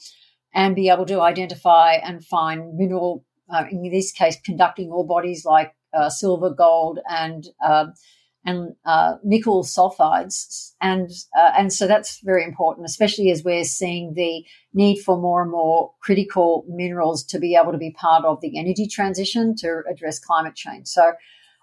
and 0.53 0.77
be 0.77 0.87
able 0.87 1.05
to 1.07 1.19
identify 1.19 1.95
and 1.95 2.23
find 2.23 2.77
mineral, 2.77 3.25
uh, 3.53 3.65
in 3.69 3.91
this 3.91 4.13
case, 4.13 4.37
conducting 4.45 4.91
ore 4.91 5.05
bodies 5.05 5.43
like 5.43 5.75
uh, 5.93 6.09
silver, 6.09 6.51
gold, 6.51 6.99
and 7.09 7.47
um, 7.67 7.93
and 8.45 8.75
uh, 8.85 9.15
nickel 9.23 9.63
sulfides, 9.63 10.73
and 10.79 11.09
uh, 11.37 11.51
and 11.57 11.73
so 11.73 11.87
that's 11.87 12.19
very 12.21 12.43
important, 12.43 12.85
especially 12.85 13.31
as 13.31 13.43
we're 13.43 13.63
seeing 13.63 14.13
the 14.13 14.45
need 14.73 14.97
for 14.97 15.17
more 15.17 15.41
and 15.41 15.51
more 15.51 15.91
critical 16.01 16.65
minerals 16.69 17.23
to 17.25 17.39
be 17.39 17.55
able 17.55 17.71
to 17.71 17.77
be 17.77 17.91
part 17.91 18.23
of 18.23 18.39
the 18.41 18.57
energy 18.57 18.87
transition 18.87 19.55
to 19.57 19.81
address 19.89 20.19
climate 20.19 20.55
change. 20.55 20.87
So, 20.87 21.13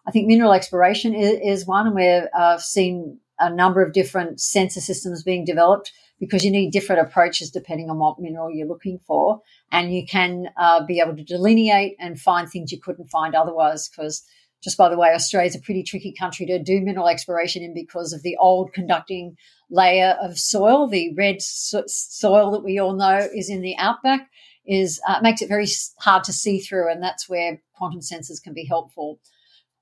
I 0.06 0.10
think 0.10 0.26
mineral 0.26 0.52
exploration 0.52 1.14
is, 1.14 1.38
is 1.42 1.66
one, 1.66 1.86
and 1.86 1.94
we've 1.94 2.28
uh, 2.36 2.58
seen 2.58 3.18
a 3.38 3.48
number 3.48 3.82
of 3.82 3.92
different 3.92 4.40
sensor 4.40 4.80
systems 4.80 5.22
being 5.22 5.44
developed 5.44 5.92
because 6.22 6.44
you 6.44 6.52
need 6.52 6.70
different 6.70 7.02
approaches 7.02 7.50
depending 7.50 7.90
on 7.90 7.98
what 7.98 8.20
mineral 8.20 8.48
you're 8.48 8.68
looking 8.68 9.00
for. 9.04 9.40
And 9.72 9.92
you 9.92 10.06
can 10.06 10.50
uh, 10.56 10.86
be 10.86 11.00
able 11.00 11.16
to 11.16 11.24
delineate 11.24 11.96
and 11.98 12.20
find 12.20 12.48
things 12.48 12.70
you 12.70 12.80
couldn't 12.80 13.10
find 13.10 13.34
otherwise. 13.34 13.88
Because 13.88 14.24
just 14.62 14.78
by 14.78 14.88
the 14.88 14.96
way, 14.96 15.12
Australia 15.12 15.48
is 15.48 15.56
a 15.56 15.60
pretty 15.60 15.82
tricky 15.82 16.12
country 16.12 16.46
to 16.46 16.62
do 16.62 16.80
mineral 16.80 17.08
exploration 17.08 17.62
in 17.62 17.74
because 17.74 18.12
of 18.12 18.22
the 18.22 18.36
old 18.38 18.72
conducting 18.72 19.36
layer 19.70 20.16
of 20.22 20.38
soil. 20.38 20.86
The 20.86 21.12
red 21.14 21.42
so- 21.42 21.84
soil 21.86 22.52
that 22.52 22.64
we 22.64 22.78
all 22.78 22.94
know 22.94 23.28
is 23.34 23.50
in 23.50 23.60
the 23.60 23.76
outback 23.76 24.30
is 24.64 25.00
uh, 25.08 25.18
makes 25.20 25.42
it 25.42 25.48
very 25.48 25.66
hard 25.98 26.24
to 26.24 26.32
see 26.32 26.60
through, 26.60 26.90
and 26.90 27.02
that's 27.02 27.28
where 27.28 27.60
quantum 27.74 28.00
sensors 28.00 28.42
can 28.42 28.54
be 28.54 28.64
helpful. 28.64 29.18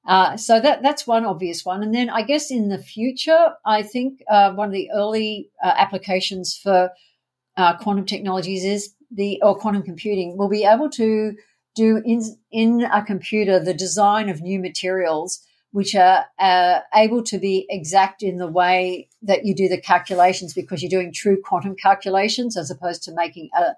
Uh, 0.08 0.36
so 0.36 0.58
that 0.58 0.82
that's 0.82 1.06
one 1.06 1.26
obvious 1.26 1.64
one, 1.64 1.82
and 1.82 1.94
then 1.94 2.08
I 2.08 2.22
guess 2.22 2.50
in 2.50 2.68
the 2.68 2.78
future, 2.78 3.50
I 3.66 3.82
think 3.82 4.22
uh, 4.30 4.52
one 4.54 4.68
of 4.68 4.72
the 4.72 4.90
early 4.94 5.50
uh, 5.62 5.74
applications 5.76 6.56
for 6.56 6.90
uh, 7.58 7.76
quantum 7.76 8.06
technologies 8.06 8.64
is 8.64 8.94
the 9.10 9.40
or 9.42 9.54
quantum 9.54 9.82
computing. 9.82 10.38
We'll 10.38 10.48
be 10.48 10.64
able 10.64 10.88
to 10.90 11.34
do 11.74 12.02
in 12.04 12.22
in 12.50 12.82
a 12.82 13.04
computer 13.04 13.58
the 13.60 13.74
design 13.74 14.28
of 14.28 14.40
new 14.40 14.58
materials 14.58 15.40
which 15.72 15.94
are 15.94 16.26
uh, 16.38 16.80
able 16.94 17.22
to 17.22 17.38
be 17.38 17.66
exact 17.70 18.22
in 18.22 18.38
the 18.38 18.48
way 18.48 19.08
that 19.22 19.44
you 19.44 19.54
do 19.54 19.68
the 19.68 19.80
calculations 19.80 20.52
because 20.52 20.82
you're 20.82 20.90
doing 20.90 21.12
true 21.12 21.40
quantum 21.44 21.76
calculations 21.76 22.56
as 22.56 22.70
opposed 22.70 23.02
to 23.04 23.12
making 23.14 23.48
uh, 23.56 23.70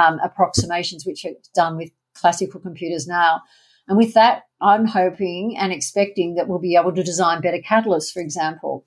um, 0.00 0.20
approximations 0.22 1.04
which 1.04 1.24
are 1.24 1.34
done 1.54 1.76
with 1.76 1.90
classical 2.14 2.60
computers 2.60 3.06
now. 3.06 3.42
And 3.88 3.98
with 3.98 4.14
that, 4.14 4.44
I'm 4.60 4.86
hoping 4.86 5.56
and 5.58 5.72
expecting 5.72 6.34
that 6.36 6.46
we'll 6.46 6.60
be 6.60 6.76
able 6.76 6.94
to 6.94 7.02
design 7.02 7.40
better 7.40 7.58
catalysts, 7.58 8.12
for 8.12 8.20
example. 8.20 8.86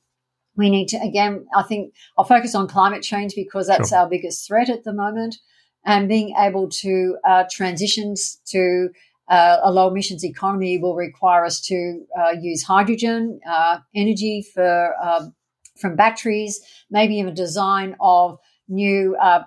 We 0.56 0.70
need 0.70 0.88
to, 0.90 0.98
again, 0.98 1.46
I 1.54 1.64
think 1.64 1.94
I'll 2.18 2.24
focus 2.24 2.56
on 2.56 2.68
climate 2.68 3.04
change 3.04 3.34
because 3.36 3.68
that's 3.68 3.90
sure. 3.90 3.98
our 3.98 4.10
biggest 4.10 4.48
threat 4.48 4.70
at 4.70 4.86
the 4.86 4.94
moment. 4.94 5.36
And 5.86 6.08
being 6.08 6.34
able 6.38 6.70
to 6.70 7.18
uh, 7.28 7.44
transitions 7.52 8.40
to 8.48 8.90
uh, 9.28 9.58
a 9.64 9.72
low 9.72 9.90
emissions 9.90 10.24
economy 10.24 10.78
will 10.78 10.96
require 10.96 11.46
us 11.46 11.62
to 11.62 12.06
uh, 12.18 12.32
use 12.40 12.64
hydrogen 12.64 13.40
uh, 13.50 13.80
energy 13.96 14.46
for 14.54 14.96
um, 15.02 15.34
from 15.78 15.96
batteries, 15.96 16.62
maybe 16.90 17.16
even 17.16 17.34
design 17.34 17.96
of 18.00 18.40
new 18.68 19.16
uh, 19.22 19.44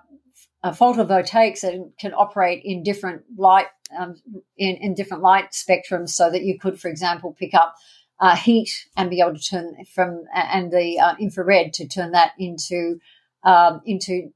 uh, 0.63 0.73
photovoltaics 0.73 1.61
that 1.61 1.93
can 1.99 2.13
operate 2.15 2.63
in 2.65 2.83
different 2.83 3.23
light 3.37 3.67
um, 3.99 4.17
in, 4.57 4.77
in, 4.77 4.95
different 4.95 5.23
light 5.23 5.53
spectrums, 5.53 6.11
so 6.11 6.29
that 6.31 6.43
you 6.43 6.59
could, 6.59 6.81
for 6.81 6.89
example, 6.89 7.37
pick 7.39 7.55
up 7.55 7.77
uh, 8.19 8.35
heat 8.35 8.87
and 8.97 9.11
be 9.11 9.21
able 9.21 9.35
to 9.35 9.41
turn 9.41 9.77
from 9.95 10.25
and 10.35 10.73
the 10.73 10.99
uh, 10.99 11.15
infrared 11.21 11.73
to 11.75 11.87
turn 11.87 12.13
that 12.13 12.33
into 12.39 12.99
um, 13.45 13.81
into 13.87 14.33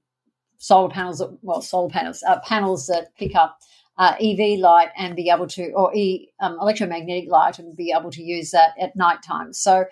solar 0.60 0.88
panels. 0.88 1.18
That, 1.18 1.36
well, 1.42 1.60
solar 1.60 1.90
panels, 1.90 2.22
uh, 2.22 2.38
panels 2.40 2.86
that 2.86 3.14
pick 3.16 3.34
up. 3.34 3.58
Uh, 3.98 4.14
EV 4.18 4.58
light 4.58 4.88
and 4.96 5.14
be 5.14 5.28
able 5.28 5.46
to, 5.46 5.72
or 5.72 5.94
e, 5.94 6.32
um, 6.40 6.56
electromagnetic 6.58 7.28
light, 7.28 7.58
and 7.58 7.76
be 7.76 7.92
able 7.94 8.10
to 8.10 8.22
use 8.22 8.50
that 8.50 8.70
at 8.80 8.96
night 8.96 9.22
time. 9.22 9.52
So 9.52 9.84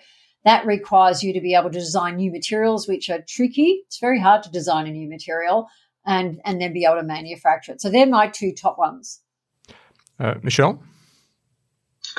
that 0.45 0.65
requires 0.65 1.21
you 1.21 1.31
to 1.33 1.41
be 1.41 1.53
able 1.53 1.69
to 1.69 1.77
design 1.77 2.15
new 2.15 2.31
materials, 2.31 2.87
which 2.87 3.09
are 3.11 3.21
tricky. 3.21 3.83
It's 3.85 3.99
very 3.99 4.19
hard 4.19 4.41
to 4.43 4.49
design 4.49 4.87
a 4.87 4.91
new 4.91 5.07
material, 5.07 5.67
and 6.05 6.41
and 6.43 6.59
then 6.59 6.73
be 6.73 6.85
able 6.85 6.95
to 6.95 7.03
manufacture 7.03 7.73
it. 7.73 7.81
So 7.81 7.91
they're 7.91 8.07
my 8.07 8.29
two 8.29 8.51
top 8.51 8.79
ones. 8.79 9.21
Uh, 10.19 10.35
Michelle. 10.41 10.81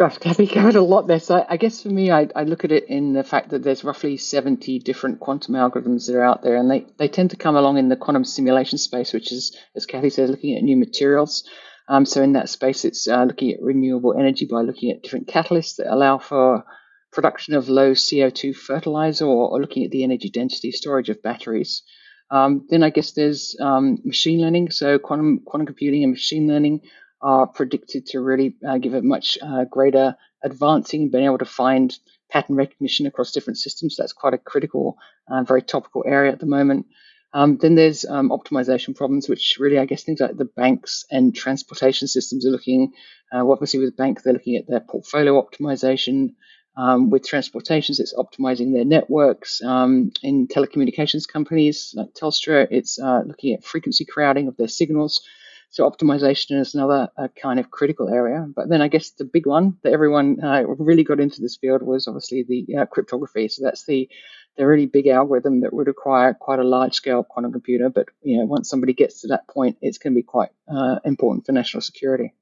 Gosh, 0.00 0.16
Cathy 0.16 0.46
covered 0.46 0.76
a 0.76 0.80
lot 0.80 1.08
there. 1.08 1.20
So 1.20 1.44
I 1.46 1.58
guess 1.58 1.82
for 1.82 1.90
me, 1.90 2.10
I, 2.10 2.26
I, 2.34 2.44
look 2.44 2.64
at 2.64 2.72
it 2.72 2.84
in 2.88 3.12
the 3.12 3.22
fact 3.22 3.50
that 3.50 3.62
there's 3.62 3.84
roughly 3.84 4.16
70 4.16 4.78
different 4.78 5.20
quantum 5.20 5.54
algorithms 5.56 6.06
that 6.06 6.16
are 6.16 6.22
out 6.22 6.42
there, 6.42 6.56
and 6.56 6.70
they, 6.70 6.86
they 6.96 7.06
tend 7.06 7.32
to 7.32 7.36
come 7.36 7.54
along 7.54 7.76
in 7.76 7.90
the 7.90 7.96
quantum 7.96 8.24
simulation 8.24 8.78
space, 8.78 9.12
which 9.12 9.30
is, 9.30 9.54
as 9.76 9.84
Cathy 9.84 10.08
says, 10.08 10.30
looking 10.30 10.56
at 10.56 10.62
new 10.62 10.78
materials. 10.78 11.44
Um, 11.86 12.06
so 12.06 12.22
in 12.22 12.32
that 12.32 12.48
space, 12.48 12.86
it's 12.86 13.06
uh, 13.08 13.24
looking 13.24 13.52
at 13.52 13.60
renewable 13.60 14.18
energy 14.18 14.46
by 14.46 14.62
looking 14.62 14.90
at 14.90 15.02
different 15.02 15.28
catalysts 15.28 15.76
that 15.76 15.92
allow 15.92 16.16
for 16.16 16.64
production 17.12 17.52
of 17.52 17.68
low 17.68 17.92
CO2 17.92 18.56
fertilizer 18.56 19.26
or, 19.26 19.50
or 19.50 19.60
looking 19.60 19.84
at 19.84 19.90
the 19.90 20.02
energy 20.02 20.30
density 20.30 20.72
storage 20.72 21.10
of 21.10 21.22
batteries. 21.22 21.82
Um, 22.30 22.66
then 22.70 22.82
I 22.82 22.88
guess 22.88 23.12
there's 23.12 23.54
um, 23.60 23.98
machine 24.02 24.40
learning. 24.40 24.70
So 24.70 24.98
quantum 24.98 25.40
quantum 25.44 25.66
computing 25.66 26.04
and 26.04 26.12
machine 26.12 26.48
learning 26.48 26.80
are 27.22 27.46
predicted 27.46 28.06
to 28.06 28.20
really 28.20 28.56
uh, 28.66 28.78
give 28.78 28.94
a 28.94 29.02
much 29.02 29.38
uh, 29.42 29.64
greater 29.64 30.16
advancing, 30.42 31.10
being 31.10 31.24
able 31.24 31.38
to 31.38 31.44
find 31.44 31.96
pattern 32.30 32.56
recognition 32.56 33.06
across 33.06 33.32
different 33.32 33.58
systems. 33.58 33.96
That's 33.96 34.12
quite 34.12 34.34
a 34.34 34.38
critical, 34.38 34.96
uh, 35.30 35.42
very 35.42 35.62
topical 35.62 36.04
area 36.06 36.32
at 36.32 36.40
the 36.40 36.46
moment. 36.46 36.86
Um, 37.32 37.58
then 37.58 37.74
there's 37.76 38.04
um, 38.04 38.30
optimization 38.30 38.96
problems, 38.96 39.28
which 39.28 39.58
really, 39.60 39.78
I 39.78 39.84
guess, 39.84 40.02
things 40.02 40.20
like 40.20 40.36
the 40.36 40.44
banks 40.44 41.04
and 41.10 41.34
transportation 41.34 42.08
systems 42.08 42.46
are 42.46 42.50
looking. 42.50 42.92
Uh, 43.32 43.48
obviously, 43.48 43.80
with 43.80 43.96
bank, 43.96 44.22
they're 44.22 44.32
looking 44.32 44.56
at 44.56 44.66
their 44.66 44.80
portfolio 44.80 45.40
optimization. 45.40 46.34
Um, 46.76 47.10
with 47.10 47.26
transportations, 47.26 48.00
it's 48.00 48.14
optimizing 48.14 48.72
their 48.72 48.84
networks. 48.84 49.60
Um, 49.62 50.12
in 50.22 50.48
telecommunications 50.48 51.28
companies 51.28 51.92
like 51.96 52.14
Telstra, 52.14 52.66
it's 52.70 52.98
uh, 52.98 53.22
looking 53.26 53.54
at 53.54 53.64
frequency 53.64 54.04
crowding 54.04 54.48
of 54.48 54.56
their 54.56 54.68
signals. 54.68 55.22
So 55.70 55.88
optimization 55.88 56.60
is 56.60 56.74
another 56.74 57.08
uh, 57.16 57.28
kind 57.40 57.60
of 57.60 57.70
critical 57.70 58.08
area. 58.08 58.46
But 58.54 58.68
then 58.68 58.82
I 58.82 58.88
guess 58.88 59.10
the 59.10 59.24
big 59.24 59.46
one 59.46 59.76
that 59.82 59.92
everyone 59.92 60.42
uh, 60.42 60.64
really 60.66 61.04
got 61.04 61.20
into 61.20 61.40
this 61.40 61.56
field 61.56 61.82
was 61.82 62.08
obviously 62.08 62.44
the 62.46 62.76
uh, 62.76 62.86
cryptography. 62.86 63.48
So 63.48 63.64
that's 63.64 63.86
the 63.86 64.08
the 64.56 64.66
really 64.66 64.86
big 64.86 65.06
algorithm 65.06 65.60
that 65.60 65.72
would 65.72 65.86
require 65.86 66.34
quite 66.34 66.58
a 66.58 66.64
large 66.64 66.94
scale 66.94 67.22
quantum 67.22 67.52
computer. 67.52 67.88
But 67.88 68.08
you 68.22 68.38
know, 68.38 68.46
once 68.46 68.68
somebody 68.68 68.92
gets 68.92 69.20
to 69.20 69.28
that 69.28 69.46
point, 69.46 69.76
it's 69.80 69.96
going 69.96 70.12
to 70.12 70.18
be 70.18 70.24
quite 70.24 70.50
uh, 70.68 70.98
important 71.04 71.46
for 71.46 71.52
national 71.52 71.82
security. 71.82 72.34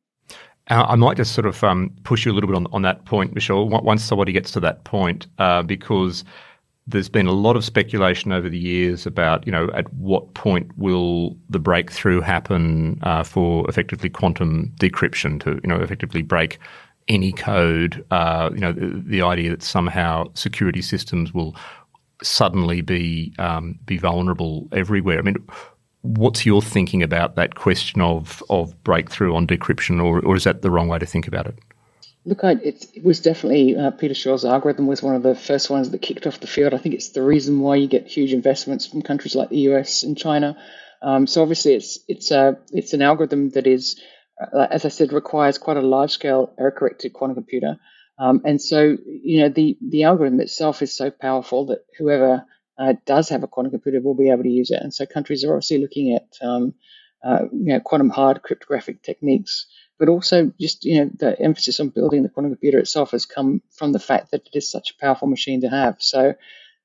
Uh, 0.71 0.87
I 0.89 0.97
might 0.97 1.17
just 1.17 1.33
sort 1.33 1.47
of 1.47 1.63
um, 1.63 1.95
push 2.05 2.25
you 2.25 2.33
a 2.33 2.35
little 2.35 2.49
bit 2.49 2.57
on, 2.57 2.67
on 2.73 2.83
that 2.83 3.05
point, 3.05 3.35
Michelle, 3.35 3.69
once 3.69 4.05
somebody 4.05 4.33
gets 4.33 4.51
to 4.53 4.61
that 4.61 4.85
point, 4.85 5.27
uh, 5.39 5.63
because 5.63 6.25
there's 6.89 7.09
been 7.09 7.27
a 7.27 7.33
lot 7.33 7.55
of 7.55 7.65
speculation 7.65 8.33
over 8.33 8.49
the 8.49 8.59
years 8.59 9.07
about, 9.07 9.47
you 9.47 9.53
know, 9.53 9.69
at 9.75 9.93
what 9.95 10.33
point 10.35 10.71
will 10.79 11.37
the 11.51 11.59
breakthrough 11.59 12.21
happen 12.21 12.99
uh, 13.03 13.23
for 13.23 13.69
effectively 13.69 14.09
quantum 14.09 14.73
decryption 14.81 15.41
to, 15.43 15.61
you 15.63 15.69
know, 15.69 15.77
effectively 15.77 16.23
break 16.23 16.59
any 17.07 17.33
code. 17.33 18.05
Uh, 18.11 18.51
you 18.55 18.61
know, 18.61 18.73
the, 18.73 19.03
the, 19.07 19.23
idea 19.23 19.51
that 19.51 19.63
somehow 19.63 20.25
security 20.35 20.81
systems 20.83 21.35
will 21.35 21.55
suddenly 22.23 22.81
be 22.81 23.35
um, 23.39 23.79
be 23.85 23.99
vulnerable 23.99 24.67
everywhere. 24.73 25.19
I 25.19 25.23
mean, 25.23 25.37
What's 26.03 26.47
your 26.47 26.63
thinking 26.63 27.03
about 27.03 27.35
that 27.35 27.57
question 27.57 28.01
of 28.01 28.43
of 28.49 28.83
breakthrough 28.85 29.35
on 29.35 29.49
decryption, 29.49 30.03
or, 30.03 30.25
or 30.25 30.37
is 30.37 30.45
that 30.45 30.63
the 30.63 30.71
wrong 30.71 30.87
way 30.87 30.99
to 30.99 31.07
think 31.07 31.27
about 31.27 31.49
it? 31.49 31.59
Look, 32.29 32.45
I, 32.45 32.53
it, 32.53 33.03
was 33.03 33.21
definitely 33.21 33.75
uh, 33.75 33.91
Peter 33.93 34.13
Shor's 34.13 34.45
algorithm 34.45 34.87
was 34.87 35.03
one 35.03 35.15
of 35.15 35.23
the 35.23 35.35
first 35.35 35.71
ones 35.71 35.89
that 35.89 36.03
kicked 36.03 36.27
off 36.27 36.41
the 36.41 36.47
field. 36.47 36.75
I 36.75 36.77
think 36.77 36.95
it's 36.95 37.09
the 37.09 37.23
reason 37.23 37.61
why 37.61 37.77
you 37.77 37.87
get 37.89 38.07
huge 38.07 38.35
investments 38.35 38.87
from 38.87 39.01
countries 39.01 39.35
like 39.35 39.49
the 39.49 39.71
US 39.71 40.03
and 40.03 40.15
China. 40.15 40.55
Um, 41.01 41.27
so 41.27 41.41
obviously, 41.41 41.73
it's 41.73 42.01
it's 42.07 42.31
a 42.31 42.41
uh, 42.41 42.53
it's 42.71 42.93
an 42.93 43.01
algorithm 43.01 43.49
that 43.51 43.67
is, 43.67 43.99
uh, 44.39 44.67
as 44.71 44.85
I 44.85 44.89
said, 44.89 45.15
requires 45.15 45.57
quite 45.57 45.79
a 45.79 45.93
large 45.97 46.11
scale 46.11 46.53
error 46.59 46.71
corrected 46.71 47.15
quantum 47.15 47.37
computer. 47.37 47.79
Um, 48.19 48.43
and 48.45 48.61
so, 48.61 48.99
you 49.07 49.41
know, 49.41 49.49
the 49.49 49.79
the 49.81 50.03
algorithm 50.03 50.41
itself 50.41 50.83
is 50.83 50.95
so 50.95 51.11
powerful 51.11 51.65
that 51.67 51.87
whoever 51.99 52.45
uh, 52.79 52.93
does 53.07 53.31
have 53.31 53.43
a 53.43 53.49
quantum 53.49 53.71
computer 53.71 54.03
will 54.03 54.15
be 54.15 54.29
able 54.29 54.43
to 54.43 54.51
use 54.51 54.71
it. 54.71 54.83
And 54.83 54.93
so 54.93 55.07
countries 55.07 55.45
are 55.45 55.55
obviously 55.55 55.79
looking 55.79 56.15
at 56.15 56.47
um, 56.47 56.75
uh, 57.25 57.45
you 57.53 57.73
know, 57.73 57.81
quantum 57.81 58.11
hard 58.11 58.43
cryptographic 58.43 59.03
techniques, 59.03 59.67
but 59.99 60.09
also 60.09 60.53
just 60.61 60.85
you 60.85 61.01
know 61.05 61.11
the 61.19 61.41
emphasis 61.41 61.81
on 61.81 61.89
building 61.89 62.23
the 62.23 62.29
quantum 62.29 62.53
computer 62.53 62.79
itself 62.79 63.11
has 63.11 63.27
come 63.27 63.63
from 63.71 63.93
the 63.93 63.99
fact 63.99 64.31
that 64.31 64.47
it 64.47 64.57
is 64.57 64.71
such 64.71 64.91
a 64.93 64.99
powerful 65.01 65.29
machine 65.29 65.61
to 65.63 65.69
have. 65.69 65.97
So 65.99 66.35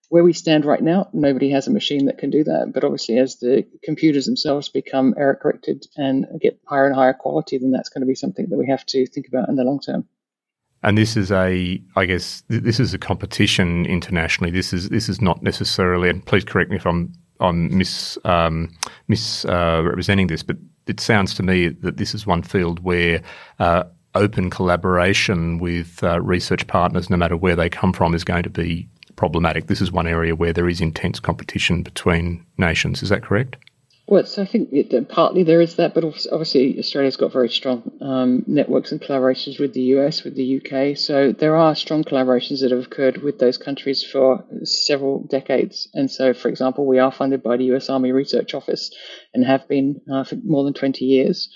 where 0.09 0.23
we 0.23 0.33
stand 0.33 0.63
right 0.65 0.81
now, 0.81 1.09
nobody 1.11 1.49
has 1.49 1.67
a 1.67 1.71
machine 1.71 2.05
that 2.05 2.19
can 2.19 2.29
do 2.29 2.43
that. 2.43 2.71
But 2.73 2.83
obviously, 2.83 3.17
as 3.17 3.37
the 3.37 3.65
computers 3.83 4.25
themselves 4.25 4.69
become 4.69 5.15
error 5.17 5.33
corrected 5.33 5.87
and 5.97 6.27
get 6.39 6.59
higher 6.65 6.85
and 6.85 6.95
higher 6.95 7.13
quality, 7.13 7.57
then 7.57 7.71
that's 7.71 7.89
going 7.89 8.01
to 8.01 8.07
be 8.07 8.15
something 8.15 8.47
that 8.49 8.57
we 8.57 8.67
have 8.67 8.85
to 8.87 9.07
think 9.07 9.27
about 9.27 9.49
in 9.49 9.55
the 9.55 9.63
long 9.63 9.79
term. 9.79 10.07
And 10.83 10.97
this 10.97 11.15
is 11.15 11.31
a, 11.31 11.81
I 11.95 12.05
guess, 12.05 12.43
this 12.49 12.79
is 12.79 12.93
a 12.93 12.97
competition 12.97 13.85
internationally. 13.85 14.51
This 14.51 14.73
is 14.73 14.89
this 14.89 15.07
is 15.07 15.21
not 15.21 15.41
necessarily, 15.41 16.09
and 16.09 16.25
please 16.25 16.43
correct 16.43 16.69
me 16.69 16.75
if 16.75 16.85
I'm 16.85 17.13
I'm 17.39 17.75
mis 17.75 18.17
um, 18.25 18.69
misrepresenting 19.07 20.27
uh, 20.27 20.29
this, 20.29 20.43
but 20.43 20.57
it 20.87 20.99
sounds 20.99 21.33
to 21.35 21.43
me 21.43 21.69
that 21.69 21.97
this 21.97 22.13
is 22.13 22.27
one 22.27 22.41
field 22.41 22.83
where 22.83 23.21
uh, 23.59 23.83
open 24.15 24.49
collaboration 24.49 25.57
with 25.59 26.03
uh, 26.03 26.21
research 26.21 26.67
partners, 26.67 27.09
no 27.09 27.17
matter 27.17 27.37
where 27.37 27.55
they 27.55 27.69
come 27.69 27.93
from, 27.93 28.13
is 28.13 28.23
going 28.23 28.43
to 28.43 28.49
be 28.49 28.87
problematic. 29.15 29.67
This 29.67 29.81
is 29.81 29.91
one 29.91 30.07
area 30.07 30.35
where 30.35 30.53
there 30.53 30.69
is 30.69 30.81
intense 30.81 31.19
competition 31.19 31.83
between 31.83 32.45
nations. 32.57 33.03
Is 33.03 33.09
that 33.09 33.23
correct? 33.23 33.55
Well, 34.05 34.25
so 34.25 34.41
I 34.41 34.45
think 34.45 34.69
it, 34.73 35.07
partly 35.07 35.43
there 35.43 35.61
is 35.61 35.77
that, 35.77 35.93
but 35.93 36.03
obviously 36.03 36.77
Australia's 36.77 37.15
got 37.15 37.31
very 37.31 37.47
strong 37.47 37.89
um, 38.01 38.43
networks 38.47 38.91
and 38.91 38.99
collaborations 38.99 39.61
with 39.61 39.73
the 39.73 39.81
US, 39.95 40.25
with 40.25 40.35
the 40.35 40.57
UK. 40.57 40.97
So 40.97 41.31
there 41.31 41.55
are 41.55 41.73
strong 41.73 42.03
collaborations 42.03 42.59
that 42.61 42.71
have 42.71 42.85
occurred 42.85 43.23
with 43.23 43.39
those 43.39 43.57
countries 43.57 44.03
for 44.03 44.43
several 44.65 45.25
decades. 45.29 45.87
And 45.93 46.11
so, 46.11 46.33
for 46.33 46.49
example, 46.49 46.85
we 46.85 46.99
are 46.99 47.13
funded 47.13 47.41
by 47.41 47.55
the 47.55 47.73
US 47.75 47.89
Army 47.89 48.11
Research 48.11 48.53
Office 48.53 48.91
and 49.33 49.45
have 49.45 49.69
been 49.69 50.01
uh, 50.13 50.25
for 50.25 50.35
more 50.43 50.65
than 50.65 50.73
20 50.73 51.05
years. 51.05 51.49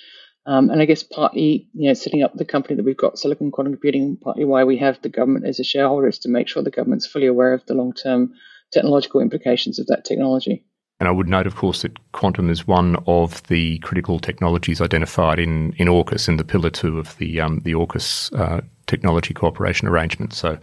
Um, 0.46 0.70
and 0.70 0.82
I 0.82 0.86
guess 0.86 1.04
partly, 1.04 1.68
you 1.74 1.90
know, 1.90 1.94
setting 1.94 2.24
up 2.24 2.34
the 2.36 2.46
company 2.46 2.78
that 2.78 2.86
we've 2.86 2.96
got, 2.96 3.20
Silicon 3.20 3.52
Quantum 3.52 3.74
Computing, 3.74 4.18
partly 4.24 4.46
why 4.46 4.64
we 4.64 4.78
have 4.78 5.02
the 5.02 5.10
government 5.10 5.46
as 5.46 5.60
a 5.60 5.66
shareholder 5.66 6.08
is 6.08 6.20
to 6.20 6.30
make 6.30 6.48
sure 6.48 6.64
the 6.64 6.72
government's 6.72 7.06
fully 7.06 7.28
aware 7.28 7.54
of 7.54 7.66
the 7.66 7.74
long-term 7.74 8.32
technological 8.72 9.20
implications 9.20 9.80
of 9.80 9.88
that 9.88 10.06
technology. 10.06 10.66
And 11.00 11.08
I 11.08 11.12
would 11.12 11.28
note, 11.28 11.46
of 11.46 11.56
course, 11.56 11.84
that 11.84 12.12
quantum 12.14 12.50
is 12.50 12.66
one 12.66 12.96
of 13.06 13.44
the 13.48 13.78
critical 13.80 14.20
technologies 14.20 14.82
identified 14.82 15.38
in, 15.38 15.74
in 15.74 15.88
AUKUS, 15.88 16.28
in 16.28 16.38
the 16.38 16.44
Pillar 16.44 16.72
2 16.72 16.98
of 16.98 17.16
the, 17.18 17.40
um, 17.40 17.62
the 17.64 17.74
AUKUS 17.74 18.34
uh, 18.38 18.62
technology 18.88 19.34
cooperation 19.34 19.88
arrangement. 19.88 20.34
So, 20.34 20.58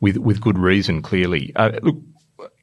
with, 0.00 0.18
with 0.18 0.42
good 0.42 0.58
reason, 0.58 1.00
clearly. 1.00 1.52
Uh, 1.56 1.72
look, 1.82 1.96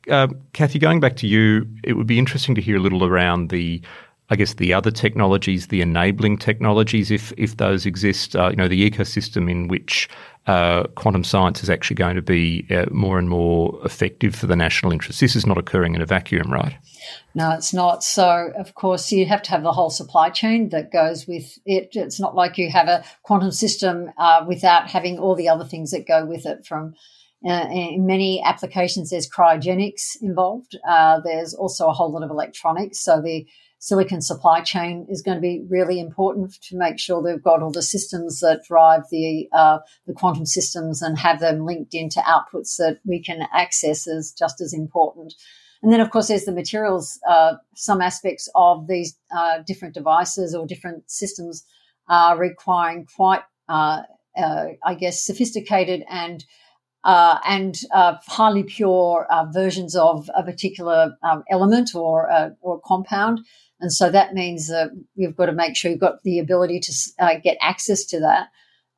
uh, 0.10 0.28
Cathy, 0.54 0.78
going 0.78 1.00
back 1.00 1.16
to 1.18 1.28
you, 1.28 1.68
it 1.84 1.94
would 1.94 2.06
be 2.06 2.20
interesting 2.20 2.54
to 2.56 2.62
hear 2.62 2.78
a 2.78 2.80
little 2.80 3.04
around 3.04 3.50
the 3.50 3.82
I 4.30 4.36
guess 4.36 4.56
the 4.56 4.74
other 4.74 4.92
technologies, 4.92 5.68
the 5.68 5.82
enabling 5.82 6.40
technologies, 6.40 7.12
if 7.12 7.32
if 7.38 7.58
those 7.58 7.86
exist, 7.86 8.36
uh, 8.36 8.50
you 8.50 8.56
know, 8.56 8.68
the 8.68 8.90
ecosystem 8.90 9.50
in 9.50 9.68
which 9.68 10.10
uh, 10.48 10.84
quantum 10.96 11.24
science 11.24 11.62
is 11.62 11.70
actually 11.70 11.96
going 11.96 12.16
to 12.16 12.22
be 12.22 12.66
uh, 12.72 12.86
more 12.92 13.20
and 13.20 13.30
more 13.30 13.80
effective 13.86 14.36
for 14.36 14.48
the 14.48 14.56
national 14.56 14.92
interest. 14.92 15.20
This 15.20 15.36
is 15.36 15.46
not 15.46 15.58
occurring 15.58 15.96
in 15.96 16.02
a 16.02 16.06
vacuum, 16.06 16.52
right? 16.52 16.76
No, 17.36 17.52
it's 17.52 17.74
not. 17.74 18.04
So, 18.04 18.52
of 18.58 18.74
course, 18.74 19.12
you 19.12 19.26
have 19.26 19.42
to 19.44 19.52
have 19.52 19.64
the 19.64 19.72
whole 19.72 19.90
supply 19.92 20.30
chain 20.30 20.70
that 20.70 20.92
goes 20.92 21.28
with 21.28 21.58
it. 21.66 21.90
It's 21.94 22.20
not 22.20 22.36
like 22.36 22.58
you 22.58 22.72
have 22.72 22.88
a 22.88 23.04
quantum 23.24 23.52
system 23.52 24.12
uh, 24.18 24.44
without 24.48 24.90
having 24.90 25.20
all 25.20 25.36
the 25.36 25.50
other 25.50 25.66
things 25.66 25.92
that 25.92 26.08
go 26.08 26.26
with 26.26 26.46
it 26.46 26.66
from 26.66 26.96
uh, 27.48 27.68
in 27.70 28.08
many 28.08 28.42
applications, 28.44 29.12
there's 29.12 29.30
cryogenics 29.30 30.20
involved. 30.22 30.76
Uh, 30.88 31.20
there's 31.20 31.54
also 31.54 31.88
a 31.88 31.94
whole 31.94 32.12
lot 32.12 32.24
of 32.24 32.32
electronics. 32.32 33.04
So 33.04 33.22
the 33.22 33.46
silicon 33.86 34.20
supply 34.20 34.62
chain 34.62 35.06
is 35.10 35.22
going 35.22 35.38
to 35.38 35.42
be 35.42 35.64
really 35.70 36.00
important 36.00 36.52
to 36.60 36.76
make 36.76 36.98
sure 36.98 37.22
they've 37.22 37.44
got 37.44 37.62
all 37.62 37.70
the 37.70 37.84
systems 37.84 38.40
that 38.40 38.64
drive 38.68 39.04
the 39.12 39.48
uh, 39.54 39.78
the 40.08 40.14
quantum 40.14 40.44
systems 40.44 41.04
and 41.04 41.20
have 41.20 41.40
them 41.40 41.68
linked 41.68 41.94
into 41.94 42.20
outputs 42.22 42.78
that 42.78 42.98
we 43.06 43.22
can 43.22 43.48
access 43.54 44.08
is 44.08 44.34
just 44.34 44.60
as 44.60 44.74
important. 44.74 45.36
And 45.84 45.94
then, 45.94 46.00
of 46.00 46.10
course, 46.10 46.30
there's 46.30 46.46
the 46.46 46.52
materials. 46.52 47.20
Uh, 47.30 47.58
some 47.76 48.02
aspects 48.02 48.50
of 48.56 48.88
these 48.88 49.20
uh, 49.30 49.60
different 49.68 49.94
devices 49.94 50.56
or 50.56 50.66
different 50.66 51.08
systems 51.08 51.64
are 52.10 52.40
requiring 52.40 53.06
quite, 53.16 53.44
uh, 53.70 54.02
uh, 54.36 54.66
I 54.84 54.96
guess, 54.96 55.24
sophisticated 55.24 56.04
and 56.10 56.44
uh, 57.04 57.38
and 57.46 57.80
uh, 57.94 58.16
highly 58.26 58.64
pure 58.64 59.28
uh, 59.30 59.46
versions 59.54 59.96
of 59.96 60.28
a 60.36 60.42
particular 60.42 61.16
um, 61.22 61.44
element 61.52 61.94
or 61.94 62.32
uh, 62.32 62.50
or 62.62 62.82
compound. 62.84 63.42
And 63.86 63.94
so 63.94 64.10
that 64.10 64.34
means 64.34 64.68
that 64.70 64.90
you've 65.14 65.36
got 65.36 65.46
to 65.46 65.52
make 65.52 65.76
sure 65.76 65.92
you've 65.92 66.00
got 66.00 66.24
the 66.24 66.40
ability 66.40 66.80
to 66.80 66.94
uh, 67.20 67.36
get 67.44 67.56
access 67.62 68.04
to 68.06 68.20
that. 68.20 68.48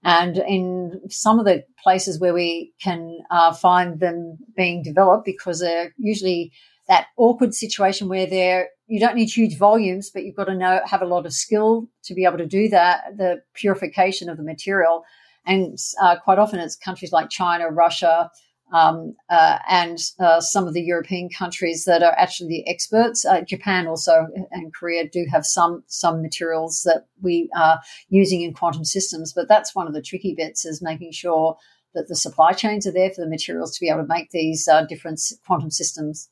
And 0.02 0.38
in 0.38 1.02
some 1.10 1.39
of 1.39 1.45
the 1.45 1.65
places 1.84 2.21
where 2.21 2.34
we 2.34 2.71
can 2.82 3.19
uh, 3.30 3.54
find 3.54 4.00
them 4.00 4.38
being 4.56 4.84
developed, 4.84 5.26
because 5.26 5.60
they're 5.60 5.93
usually 5.97 6.54
that 6.88 7.08
awkward 7.17 7.54
situation 7.54 8.08
where 8.08 8.28
they're 8.28 8.69
you 8.88 9.02
don't 9.02 9.17
need 9.17 9.30
huge 9.30 9.58
volumes, 9.58 10.10
but 10.10 10.23
you've 10.23 10.38
got 10.38 10.45
to 10.45 10.56
know 10.56 10.80
have 10.86 11.02
a 11.02 11.06
lot 11.06 11.26
of 11.26 11.34
skill 11.34 11.89
to 12.06 12.13
be 12.13 12.23
able 12.23 12.38
to 12.38 12.45
do 12.45 12.69
that. 12.69 13.17
The 13.17 13.41
purification 13.56 14.30
of 14.30 14.38
the 14.38 14.43
material 14.43 15.04
and 15.45 15.78
uh, 16.02 16.15
quite 16.23 16.39
often 16.39 16.60
it's 16.60 16.78
countries 16.78 17.12
like 17.12 17.30
China, 17.30 17.69
Russia, 17.69 18.32
um, 18.73 19.15
uh, 19.30 19.60
and 19.69 19.99
uh, 20.19 20.41
some 20.41 20.67
of 20.67 20.73
the 20.73 20.82
European 20.82 21.30
countries 21.30 21.86
that 21.86 22.03
are 22.03 22.13
actually 22.17 22.49
the 22.49 22.69
experts. 22.69 23.25
Uh, 23.25 23.41
Japan 23.41 23.88
also 23.88 24.27
and 24.51 24.73
Korea 24.73 25.08
do 25.08 25.25
have 25.32 25.45
some 25.45 25.84
some 25.88 26.21
materials 26.21 26.82
that 26.84 27.06
we 27.21 27.49
are 27.56 27.80
using 28.10 28.41
in 28.41 28.53
quantum 28.53 28.84
systems, 28.84 29.34
but 29.34 29.47
that's 29.47 29.75
one 29.75 29.88
of 29.88 29.93
the 29.93 30.01
tricky 30.01 30.34
bits 30.36 30.65
is 30.65 30.82
making 30.82 31.12
sure 31.12 31.58
that 31.93 32.08
the 32.08 32.15
supply 32.15 32.51
chains 32.51 32.86
are 32.86 32.91
there 32.91 33.10
for 33.10 33.21
the 33.21 33.30
materials 33.30 33.73
to 33.75 33.80
be 33.80 33.89
able 33.89 34.01
to 34.01 34.08
make 34.08 34.30
these 34.32 34.67
uh, 34.67 34.84
different 34.86 35.19
quantum 35.45 35.71
systems. 35.71 36.30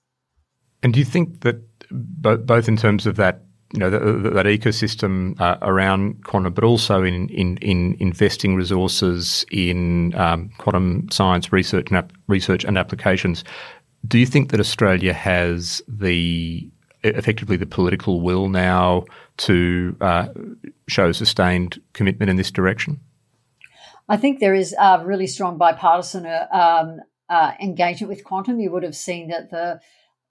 And 0.84 0.94
do 0.94 1.00
you 1.00 1.06
think 1.06 1.42
that 1.42 1.64
both 1.90 2.68
in 2.68 2.78
terms 2.78 3.08
of 3.08 3.16
that 3.16 3.45
you 3.74 3.80
know, 3.80 3.90
that, 3.90 4.00
that 4.34 4.46
ecosystem 4.46 5.40
uh, 5.42 5.58
around 5.62 6.24
quantum, 6.24 6.54
but 6.54 6.64
also 6.64 7.04
in, 7.04 7.30
in, 7.30 7.58
in 7.58 7.96
investing 8.00 8.56
resources 8.56 9.46
in 9.52 10.14
um, 10.16 10.50
quantum 10.58 11.10
science 11.12 11.52
research 11.52 11.90
and, 11.90 11.98
ap- 11.98 12.14
research 12.28 12.64
and 12.64 12.78
applications. 12.78 13.44
Do 14.08 14.20
you 14.20 14.26
think 14.26 14.52
that 14.52 14.60
Australia 14.60 15.14
has 15.14 15.82
the 15.88 16.70
effectively 17.04 17.56
the 17.56 17.66
political 17.66 18.22
will 18.22 18.50
now 18.50 19.06
to 19.38 19.96
uh, 20.02 20.28
show 20.88 21.12
sustained 21.12 21.80
commitment 21.94 22.30
in 22.30 22.36
this 22.36 22.52
direction? 22.52 23.00
I 24.08 24.18
think 24.18 24.40
there 24.40 24.54
is 24.54 24.76
a 24.80 25.04
really 25.04 25.28
strong 25.28 25.58
bipartisan 25.58 26.26
uh, 26.26 26.48
um, 26.52 27.00
uh, 27.30 27.54
engagement 27.60 28.10
with 28.10 28.24
quantum. 28.24 28.60
You 28.60 28.72
would 28.72 28.84
have 28.84 28.96
seen 28.96 29.30
that 29.30 29.50
the 29.50 29.80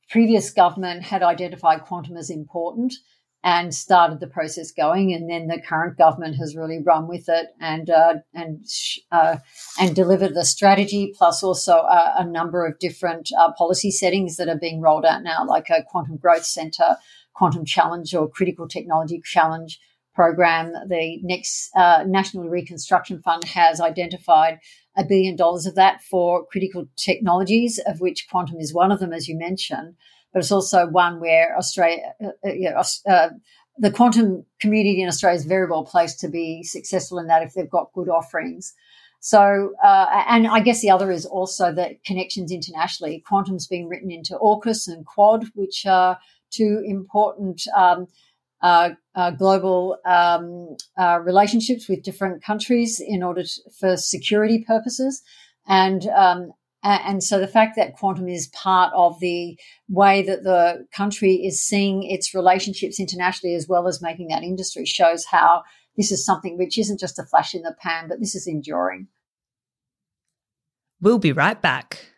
previous 0.08 0.50
government 0.50 1.02
had 1.02 1.22
identified 1.22 1.82
quantum 1.82 2.16
as 2.16 2.30
important 2.30 2.94
and 3.44 3.74
started 3.74 4.20
the 4.20 4.26
process 4.26 4.72
going. 4.72 5.12
And 5.12 5.30
then 5.30 5.48
the 5.48 5.60
current 5.60 5.98
government 5.98 6.36
has 6.36 6.56
really 6.56 6.80
run 6.82 7.06
with 7.06 7.28
it 7.28 7.48
and 7.60 7.90
uh, 7.90 8.14
and 8.32 8.64
uh, 9.12 9.36
and 9.78 9.94
delivered 9.94 10.34
the 10.34 10.46
strategy, 10.46 11.12
plus 11.16 11.42
also 11.42 11.74
a, 11.74 12.14
a 12.18 12.24
number 12.24 12.66
of 12.66 12.78
different 12.78 13.28
uh, 13.38 13.52
policy 13.52 13.90
settings 13.90 14.38
that 14.38 14.48
are 14.48 14.58
being 14.58 14.80
rolled 14.80 15.04
out 15.04 15.22
now, 15.22 15.44
like 15.46 15.68
a 15.68 15.84
quantum 15.84 16.16
growth 16.16 16.46
centre, 16.46 16.96
quantum 17.34 17.66
challenge, 17.66 18.14
or 18.14 18.30
critical 18.30 18.66
technology 18.66 19.20
challenge 19.22 19.78
program. 20.14 20.72
The 20.88 21.18
next 21.22 21.70
uh, 21.76 22.04
National 22.06 22.48
Reconstruction 22.48 23.20
Fund 23.20 23.44
has 23.44 23.78
identified 23.78 24.58
a 24.96 25.04
billion 25.04 25.36
dollars 25.36 25.66
of 25.66 25.74
that 25.74 26.00
for 26.00 26.46
critical 26.46 26.86
technologies, 26.96 27.78
of 27.84 28.00
which 28.00 28.26
quantum 28.30 28.58
is 28.58 28.72
one 28.72 28.90
of 28.90 29.00
them, 29.00 29.12
as 29.12 29.28
you 29.28 29.36
mentioned 29.36 29.96
but 30.34 30.40
it's 30.40 30.52
also 30.52 30.86
one 30.88 31.20
where 31.20 31.56
Australia, 31.56 32.12
uh, 32.22 32.48
uh, 32.48 32.84
uh, 33.08 33.28
the 33.78 33.90
quantum 33.90 34.44
community 34.60 35.00
in 35.00 35.08
Australia 35.08 35.38
is 35.38 35.46
very 35.46 35.66
well 35.70 35.84
placed 35.84 36.18
to 36.20 36.28
be 36.28 36.64
successful 36.64 37.20
in 37.20 37.28
that 37.28 37.42
if 37.42 37.54
they've 37.54 37.70
got 37.70 37.92
good 37.94 38.08
offerings. 38.08 38.74
So, 39.20 39.72
uh, 39.82 40.24
and 40.28 40.48
I 40.48 40.60
guess 40.60 40.82
the 40.82 40.90
other 40.90 41.10
is 41.10 41.24
also 41.24 41.72
that 41.72 42.04
connections 42.04 42.50
internationally. 42.50 43.22
Quantum's 43.26 43.66
being 43.66 43.88
written 43.88 44.10
into 44.10 44.36
AUKUS 44.36 44.88
and 44.88 45.06
Quad, 45.06 45.46
which 45.54 45.86
are 45.86 46.18
two 46.50 46.82
important 46.84 47.62
um, 47.74 48.06
uh, 48.60 48.90
uh, 49.14 49.30
global 49.30 49.96
um, 50.04 50.76
relationships 51.22 51.88
with 51.88 52.02
different 52.02 52.42
countries 52.42 53.00
in 53.00 53.22
order 53.22 53.44
to, 53.44 53.60
for 53.78 53.96
security 53.96 54.64
purposes. 54.66 55.22
And 55.66 56.06
um, 56.08 56.52
Uh, 56.84 56.98
and 57.06 57.24
so 57.24 57.40
the 57.40 57.48
fact 57.48 57.76
that 57.76 57.94
quantum 57.94 58.28
is 58.28 58.48
part 58.48 58.92
of 58.94 59.18
the 59.20 59.58
way 59.88 60.22
that 60.22 60.44
the 60.44 60.86
country 60.94 61.36
is 61.36 61.62
seeing 61.62 62.02
its 62.02 62.34
relationships 62.34 63.00
internationally 63.00 63.54
as 63.54 63.66
well 63.66 63.88
as 63.88 64.02
making 64.02 64.28
that 64.28 64.42
industry 64.42 64.84
shows 64.84 65.24
how 65.24 65.62
this 65.96 66.12
is 66.12 66.24
something 66.24 66.58
which 66.58 66.78
isn't 66.78 67.00
just 67.00 67.18
a 67.18 67.24
flash 67.24 67.54
in 67.54 67.62
the 67.62 67.74
pan, 67.80 68.06
but 68.08 68.20
this 68.20 68.34
is 68.34 68.46
enduring. 68.46 69.08
We'll 71.00 71.18
be 71.18 71.32
right 71.32 71.60
back. 71.60 72.10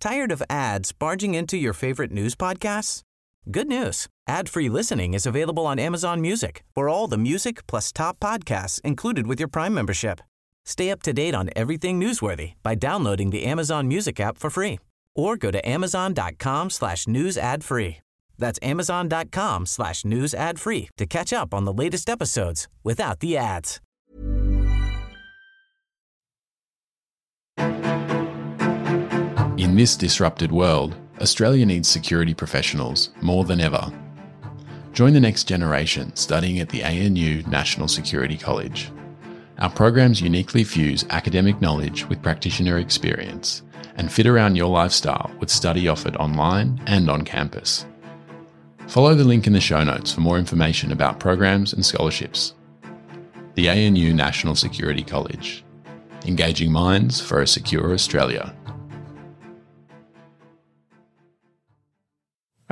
Tired 0.00 0.32
of 0.32 0.42
ads 0.48 0.92
barging 0.92 1.34
into 1.34 1.56
your 1.56 1.72
favorite 1.72 2.12
news 2.12 2.34
podcasts? 2.34 3.02
Good 3.50 3.68
news. 3.68 4.08
Ad-free 4.26 4.70
listening 4.70 5.12
is 5.12 5.26
available 5.26 5.66
on 5.66 5.78
Amazon 5.78 6.22
Music 6.22 6.62
for 6.74 6.88
all 6.88 7.08
the 7.08 7.18
music 7.18 7.66
plus 7.66 7.92
top 7.92 8.18
podcasts 8.20 8.80
included 8.82 9.26
with 9.26 9.38
your 9.38 9.48
Prime 9.48 9.74
membership. 9.74 10.20
Stay 10.64 10.90
up 10.90 11.02
to 11.02 11.12
date 11.12 11.34
on 11.34 11.50
everything 11.54 12.00
newsworthy 12.00 12.54
by 12.62 12.74
downloading 12.74 13.30
the 13.30 13.44
Amazon 13.44 13.88
Music 13.88 14.18
app 14.20 14.38
for 14.38 14.50
free 14.50 14.78
or 15.14 15.36
go 15.36 15.50
to 15.50 15.68
amazon.com 15.68 16.70
slash 16.70 17.06
news 17.06 17.38
ad 17.38 17.62
free. 17.62 17.98
That's 18.38 18.58
amazon.com 18.62 19.66
slash 19.66 20.04
news 20.04 20.34
ad 20.34 20.58
free 20.58 20.88
to 20.96 21.06
catch 21.06 21.32
up 21.32 21.54
on 21.54 21.64
the 21.64 21.72
latest 21.72 22.10
episodes 22.10 22.68
without 22.82 23.20
the 23.20 23.36
ads. 23.36 23.80
In 29.56 29.76
this 29.76 29.96
disrupted 29.96 30.50
world, 30.50 30.96
Australia 31.20 31.64
needs 31.64 31.88
security 31.88 32.34
professionals 32.34 33.10
more 33.22 33.44
than 33.44 33.60
ever. 33.60 33.92
Join 34.92 35.12
the 35.12 35.20
next 35.20 35.44
generation 35.44 36.14
studying 36.16 36.58
at 36.58 36.68
the 36.68 36.82
ANU 36.82 37.42
National 37.48 37.88
Security 37.88 38.36
College. 38.36 38.90
Our 39.64 39.70
programs 39.70 40.20
uniquely 40.20 40.62
fuse 40.62 41.06
academic 41.08 41.58
knowledge 41.62 42.04
with 42.04 42.20
practitioner 42.20 42.76
experience, 42.76 43.62
and 43.96 44.12
fit 44.12 44.26
around 44.26 44.56
your 44.56 44.68
lifestyle 44.68 45.34
with 45.40 45.48
study 45.48 45.88
offered 45.88 46.16
online 46.16 46.82
and 46.86 47.08
on 47.08 47.22
campus. 47.24 47.86
Follow 48.88 49.14
the 49.14 49.24
link 49.24 49.46
in 49.46 49.54
the 49.54 49.62
show 49.62 49.82
notes 49.82 50.12
for 50.12 50.20
more 50.20 50.36
information 50.36 50.92
about 50.92 51.18
programs 51.18 51.72
and 51.72 51.82
scholarships. 51.82 52.52
The 53.54 53.70
ANU 53.70 54.12
National 54.12 54.54
Security 54.54 55.02
College, 55.02 55.64
engaging 56.26 56.70
minds 56.70 57.22
for 57.22 57.40
a 57.40 57.46
secure 57.46 57.94
Australia. 57.94 58.54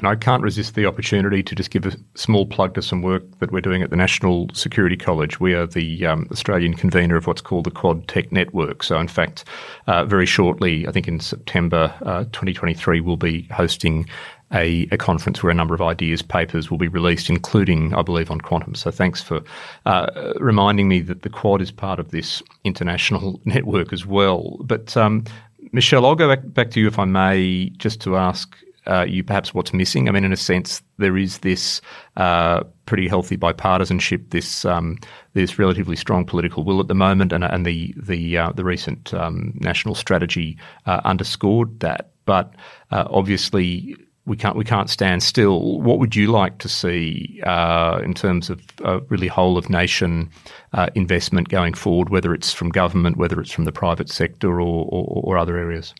And 0.02 0.08
I 0.08 0.16
can't 0.16 0.42
resist 0.42 0.74
the 0.74 0.84
opportunity 0.84 1.44
to 1.44 1.54
just 1.54 1.70
give 1.70 1.86
a 1.86 1.96
small 2.16 2.44
plug 2.44 2.74
to 2.74 2.82
some 2.82 3.02
work 3.02 3.22
that 3.38 3.52
we're 3.52 3.60
doing 3.60 3.82
at 3.82 3.90
the 3.90 3.96
National 3.96 4.48
Security 4.52 4.96
College. 4.96 5.38
We 5.38 5.54
are 5.54 5.64
the 5.64 6.04
um, 6.04 6.26
Australian 6.32 6.74
convener 6.74 7.14
of 7.14 7.28
what's 7.28 7.40
called 7.40 7.66
the 7.66 7.70
Quad 7.70 8.08
Tech 8.08 8.32
Network. 8.32 8.82
So, 8.82 8.98
in 8.98 9.06
fact, 9.06 9.44
uh, 9.86 10.04
very 10.04 10.26
shortly, 10.26 10.88
I 10.88 10.90
think 10.90 11.06
in 11.06 11.20
September 11.20 11.94
uh, 12.02 12.24
2023, 12.32 13.00
we'll 13.00 13.16
be 13.16 13.42
hosting 13.52 14.08
a, 14.52 14.88
a, 14.90 14.96
conference 14.96 15.40
where 15.40 15.52
a 15.52 15.54
number 15.54 15.72
of 15.72 15.80
ideas 15.80 16.20
papers 16.20 16.68
will 16.68 16.78
be 16.78 16.88
released, 16.88 17.30
including, 17.30 17.94
I 17.94 18.02
believe, 18.02 18.28
on 18.28 18.40
quantum. 18.40 18.74
So 18.74 18.90
thanks 18.90 19.22
for 19.22 19.40
uh, 19.86 20.32
reminding 20.40 20.88
me 20.88 20.98
that 21.02 21.22
the 21.22 21.30
Quad 21.30 21.62
is 21.62 21.70
part 21.70 22.00
of 22.00 22.10
this 22.10 22.42
international 22.64 23.40
network 23.44 23.92
as 23.92 24.04
well. 24.04 24.56
But 24.62 24.96
um, 24.96 25.26
Michelle, 25.70 26.04
I'll 26.04 26.16
go 26.16 26.28
back, 26.28 26.40
back 26.44 26.72
to 26.72 26.80
you 26.80 26.88
if 26.88 26.98
I 26.98 27.04
may, 27.04 27.70
just 27.76 28.00
to 28.00 28.16
ask 28.16 28.56
uh, 28.86 29.06
you 29.08 29.22
perhaps 29.22 29.54
what's 29.54 29.72
missing. 29.72 30.08
I 30.08 30.12
mean, 30.12 30.24
in 30.24 30.32
a 30.32 30.36
sense, 30.36 30.82
there 30.98 31.16
is 31.16 31.38
this 31.38 31.80
uh, 32.16 32.64
pretty 32.86 33.08
healthy 33.08 33.36
bipartisanship, 33.36 34.30
this 34.30 34.64
um, 34.64 34.98
this 35.34 35.58
relatively 35.58 35.96
strong 35.96 36.24
political 36.24 36.64
will 36.64 36.80
at 36.80 36.88
the 36.88 36.94
moment, 36.94 37.32
and, 37.32 37.44
and 37.44 37.64
the 37.64 37.94
the 37.96 38.38
uh, 38.38 38.52
the 38.52 38.64
recent 38.64 39.14
um, 39.14 39.52
national 39.60 39.94
strategy 39.94 40.58
uh, 40.86 41.00
underscored 41.04 41.80
that. 41.80 42.10
But 42.24 42.54
uh, 42.90 43.04
obviously, 43.10 43.96
we 44.26 44.36
can't 44.36 44.56
we 44.56 44.64
can't 44.64 44.90
stand 44.90 45.22
still. 45.22 45.80
What 45.80 45.98
would 45.98 46.14
you 46.14 46.28
like 46.28 46.58
to 46.58 46.68
see 46.68 47.40
uh, 47.44 48.00
in 48.04 48.14
terms 48.14 48.50
of 48.50 48.60
uh, 48.84 49.00
really 49.08 49.28
whole 49.28 49.58
of 49.58 49.70
nation 49.70 50.30
uh, 50.72 50.88
investment 50.94 51.48
going 51.48 51.74
forward, 51.74 52.10
whether 52.10 52.34
it's 52.34 52.52
from 52.52 52.68
government, 52.68 53.16
whether 53.16 53.40
it's 53.40 53.52
from 53.52 53.64
the 53.64 53.72
private 53.72 54.08
sector, 54.08 54.60
or, 54.60 54.86
or, 54.90 55.22
or 55.24 55.38
other 55.38 55.56
areas? 55.56 55.94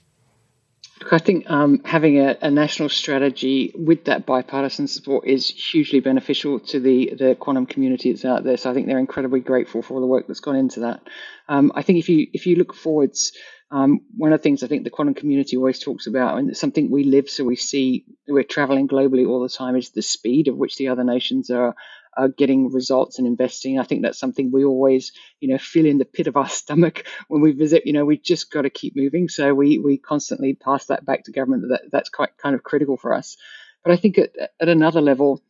I 1.11 1.19
think 1.19 1.51
um, 1.51 1.81
having 1.85 2.19
a, 2.19 2.37
a, 2.41 2.51
national 2.51 2.89
strategy 2.89 3.73
with 3.75 4.05
that 4.05 4.27
bipartisan 4.27 4.87
support 4.89 5.27
is 5.27 5.49
hugely 5.49 6.01
beneficial 6.01 6.61
to 6.61 6.81
the, 6.81 7.15
the 7.19 7.35
quantum 7.35 7.67
community 7.67 8.13
that's 8.13 8.25
out 8.25 8.45
there. 8.45 8.57
So 8.57 8.71
I 8.71 8.75
think 8.75 8.87
they're 8.87 8.99
incredibly 8.99 9.41
grateful 9.41 9.83
for 9.83 9.95
all 9.95 10.01
the 10.01 10.07
work 10.07 10.27
that's 10.27 10.41
gone 10.41 10.57
into 10.57 10.81
that. 10.81 11.01
Um, 11.49 11.73
I 11.75 11.83
think 11.83 11.99
if 11.99 12.09
you 12.09 12.27
if 12.33 12.47
you 12.47 12.57
look 12.57 12.75
forwards, 12.75 13.33
um, 13.71 14.01
one 14.17 14.33
of 14.33 14.39
the 14.39 14.43
things 14.43 14.63
I 14.63 14.67
think 14.67 14.85
the 14.85 14.91
quantum 14.91 15.15
community 15.15 15.57
always 15.57 15.79
talks 15.79 16.07
about, 16.07 16.39
and 16.39 16.51
it's 16.51 16.61
something 16.61 16.91
we 16.91 17.05
live, 17.05 17.31
so 17.31 17.45
we 17.45 17.57
see 17.57 18.05
we're 18.29 18.45
traveling 18.45 18.87
globally 18.87 19.27
all 19.27 19.43
the 19.43 19.49
time, 19.49 19.77
is 19.77 19.91
the 19.91 20.03
speed 20.03 20.49
of 20.49 20.57
which 20.57 20.77
the 20.77 20.89
other 20.89 21.05
nations 21.05 21.51
are 21.51 21.75
uh, 22.17 22.29
getting 22.37 22.71
results 22.71 23.19
and 23.19 23.27
investing. 23.27 23.79
I 23.79 23.85
think 23.85 24.03
that's 24.03 24.19
something 24.19 24.51
we 24.51 24.65
always, 24.65 25.13
you 25.41 25.49
know, 25.49 25.59
feel 25.59 25.87
in 25.87 25.99
the 25.99 26.05
pit 26.05 26.27
of 26.27 26.37
our 26.37 26.49
stomach 26.61 27.07
when 27.29 27.41
we 27.41 27.53
visit. 27.53 27.87
You 27.87 27.93
know, 27.93 28.05
we 28.05 28.19
just 28.19 28.51
got 28.51 28.63
to 28.63 28.71
keep 28.71 28.97
moving. 28.97 29.29
So 29.29 29.55
we 29.55 29.79
we 29.79 29.99
constantly 29.99 30.55
pass 30.55 30.87
that 30.87 31.05
back 31.05 31.25
to 31.25 31.33
government. 31.33 31.65
That 31.69 31.83
that's 31.91 32.09
quite 32.09 32.37
kind 32.39 32.55
of 32.55 32.63
critical 32.63 32.97
for 32.97 33.15
us. 33.15 33.37
But 33.85 33.93
I 33.93 33.97
think 33.97 34.19
at, 34.19 34.33
at 34.61 34.69
another 34.69 35.01
level, 35.01 35.43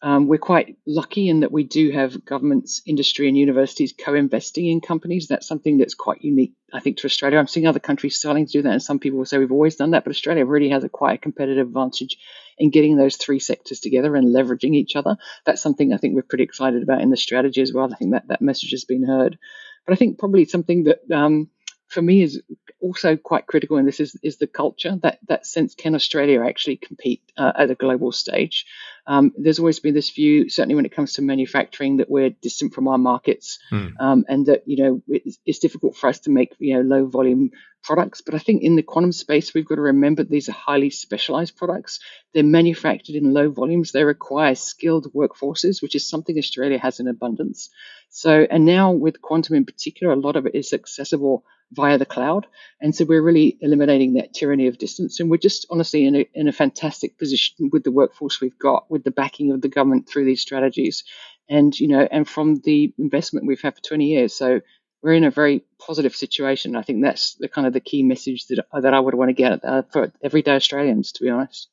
um, 0.00 0.28
we're 0.28 0.38
quite 0.38 0.76
lucky 0.86 1.28
in 1.28 1.40
that 1.40 1.50
we 1.50 1.64
do 1.64 1.90
have 1.90 2.24
governments, 2.24 2.82
industry, 2.86 3.26
and 3.26 3.36
universities 3.36 3.92
co-investing 3.98 4.66
in 4.66 4.80
companies. 4.80 5.26
That's 5.26 5.46
something 5.46 5.78
that's 5.78 5.94
quite 5.94 6.22
unique, 6.22 6.52
I 6.72 6.78
think, 6.78 6.98
to 6.98 7.06
Australia. 7.06 7.38
I'm 7.38 7.48
seeing 7.48 7.66
other 7.66 7.80
countries 7.80 8.16
starting 8.16 8.46
to 8.46 8.52
do 8.52 8.62
that, 8.62 8.72
and 8.72 8.82
some 8.82 9.00
people 9.00 9.18
will 9.18 9.26
say 9.26 9.38
we've 9.38 9.50
always 9.50 9.74
done 9.74 9.90
that, 9.92 10.04
but 10.04 10.10
Australia 10.10 10.44
really 10.44 10.70
has 10.70 10.84
a 10.84 10.88
quite 10.88 11.14
a 11.14 11.22
competitive 11.22 11.66
advantage 11.66 12.16
in 12.58 12.70
getting 12.70 12.96
those 12.96 13.16
three 13.16 13.40
sectors 13.40 13.80
together 13.80 14.14
and 14.14 14.34
leveraging 14.34 14.74
each 14.74 14.94
other. 14.94 15.16
That's 15.44 15.62
something 15.62 15.92
I 15.92 15.96
think 15.96 16.14
we're 16.14 16.22
pretty 16.22 16.44
excited 16.44 16.82
about 16.82 17.00
in 17.00 17.10
the 17.10 17.16
strategy 17.16 17.60
as 17.60 17.72
well. 17.72 17.92
I 17.92 17.96
think 17.96 18.12
that 18.12 18.28
that 18.28 18.42
message 18.42 18.70
has 18.70 18.84
been 18.84 19.04
heard, 19.04 19.36
but 19.84 19.94
I 19.94 19.96
think 19.96 20.18
probably 20.18 20.44
something 20.44 20.84
that 20.84 21.00
um, 21.12 21.50
for 21.88 22.02
me 22.02 22.22
is 22.22 22.40
also 22.80 23.16
quite 23.16 23.46
critical 23.46 23.78
in 23.78 23.86
this 23.86 24.00
is, 24.00 24.16
is 24.22 24.36
the 24.36 24.46
culture 24.46 24.96
that 25.02 25.18
that 25.28 25.46
sense 25.46 25.74
can 25.74 25.94
Australia 25.94 26.44
actually 26.44 26.76
compete 26.76 27.22
uh, 27.36 27.52
at 27.56 27.70
a 27.70 27.74
global 27.74 28.12
stage. 28.12 28.66
Um, 29.08 29.32
there's 29.38 29.58
always 29.58 29.80
been 29.80 29.94
this 29.94 30.10
view, 30.10 30.50
certainly 30.50 30.74
when 30.74 30.84
it 30.84 30.94
comes 30.94 31.14
to 31.14 31.22
manufacturing, 31.22 31.96
that 31.96 32.10
we're 32.10 32.28
distant 32.28 32.74
from 32.74 32.88
our 32.88 32.98
markets, 32.98 33.58
mm. 33.72 33.94
um, 33.98 34.26
and 34.28 34.44
that 34.46 34.64
you 34.66 34.76
know 34.76 35.02
it's, 35.08 35.38
it's, 35.46 35.58
difficult 35.60 35.96
for 35.96 36.08
us 36.08 36.20
to 36.20 36.30
make 36.30 36.54
you 36.58 36.74
know 36.74 36.82
low 36.82 37.06
volume 37.06 37.50
products. 37.82 38.20
But 38.20 38.34
I 38.34 38.38
think 38.38 38.62
in 38.62 38.76
the 38.76 38.82
quantum 38.82 39.12
space, 39.12 39.54
we've 39.54 39.66
got 39.66 39.76
to 39.76 39.80
remember 39.80 40.24
these 40.24 40.50
are 40.50 40.52
highly 40.52 40.90
specialized 40.90 41.56
products. 41.56 42.00
They're 42.34 42.44
manufactured 42.44 43.16
in 43.16 43.32
low 43.32 43.50
volumes. 43.50 43.92
They 43.92 44.04
require 44.04 44.54
skilled 44.54 45.10
workforces, 45.14 45.80
which 45.80 45.94
is 45.94 46.06
something 46.06 46.36
Australia 46.36 46.78
has 46.78 47.00
in 47.00 47.08
abundance. 47.08 47.70
So, 48.10 48.46
and 48.50 48.66
now 48.66 48.92
with 48.92 49.22
quantum 49.22 49.56
in 49.56 49.64
particular, 49.64 50.12
a 50.12 50.16
lot 50.16 50.36
of 50.36 50.44
it 50.44 50.54
is 50.54 50.74
accessible 50.74 51.44
via 51.72 51.98
the 51.98 52.06
cloud. 52.06 52.46
And 52.80 52.94
so 52.94 53.04
we're 53.04 53.22
really 53.22 53.58
eliminating 53.60 54.14
that 54.14 54.32
tyranny 54.32 54.66
of 54.68 54.78
distance. 54.78 55.20
And 55.20 55.30
we're 55.30 55.36
just 55.36 55.66
honestly 55.70 56.06
in 56.06 56.16
a, 56.16 56.28
in 56.34 56.48
a 56.48 56.52
fantastic 56.52 57.18
position 57.18 57.70
with 57.72 57.84
the 57.84 57.92
workforce 57.92 58.40
we've 58.40 58.58
got, 58.58 58.90
with 58.98 59.04
the 59.04 59.10
backing 59.10 59.52
of 59.52 59.60
the 59.60 59.68
government 59.68 60.08
through 60.08 60.24
these 60.24 60.42
strategies. 60.42 61.04
And, 61.48 61.78
you 61.78 61.88
know, 61.88 62.06
and 62.10 62.28
from 62.28 62.56
the 62.56 62.92
investment 62.98 63.46
we've 63.46 63.60
had 63.60 63.76
for 63.76 63.82
20 63.82 64.04
years. 64.04 64.34
So 64.34 64.60
we're 65.02 65.14
in 65.14 65.24
a 65.24 65.30
very 65.30 65.64
positive 65.78 66.14
situation. 66.14 66.76
I 66.76 66.82
think 66.82 67.02
that's 67.02 67.34
the 67.34 67.48
kind 67.48 67.66
of 67.66 67.72
the 67.72 67.80
key 67.80 68.02
message 68.02 68.46
that, 68.48 68.66
that 68.72 68.92
I 68.92 69.00
would 69.00 69.14
want 69.14 69.30
to 69.30 69.34
get 69.34 69.64
uh, 69.64 69.82
for 69.92 70.12
everyday 70.22 70.56
Australians, 70.56 71.12
to 71.12 71.24
be 71.24 71.30
honest. 71.30 71.68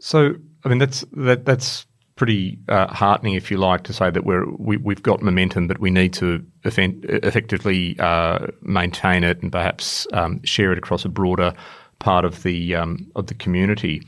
So, 0.00 0.34
I 0.64 0.68
mean, 0.68 0.78
that's 0.78 1.04
that 1.12 1.44
that's 1.44 1.86
pretty 2.16 2.58
uh, 2.68 2.92
heartening, 2.92 3.34
if 3.34 3.50
you 3.50 3.56
like, 3.56 3.84
to 3.84 3.92
say 3.92 4.10
that 4.10 4.24
we're 4.24 4.44
we, 4.58 4.76
have 4.92 5.02
got 5.02 5.22
momentum, 5.22 5.68
but 5.68 5.78
we 5.78 5.90
need 5.90 6.12
to 6.14 6.44
effectively 6.64 7.96
uh, 7.98 8.46
maintain 8.60 9.24
it 9.24 9.42
and 9.42 9.50
perhaps 9.50 10.06
um, 10.12 10.42
share 10.44 10.72
it 10.72 10.78
across 10.78 11.04
a 11.04 11.08
broader 11.08 11.54
part 11.98 12.24
of 12.24 12.42
the 12.42 12.74
um, 12.74 13.10
of 13.14 13.28
the 13.28 13.34
community. 13.34 14.02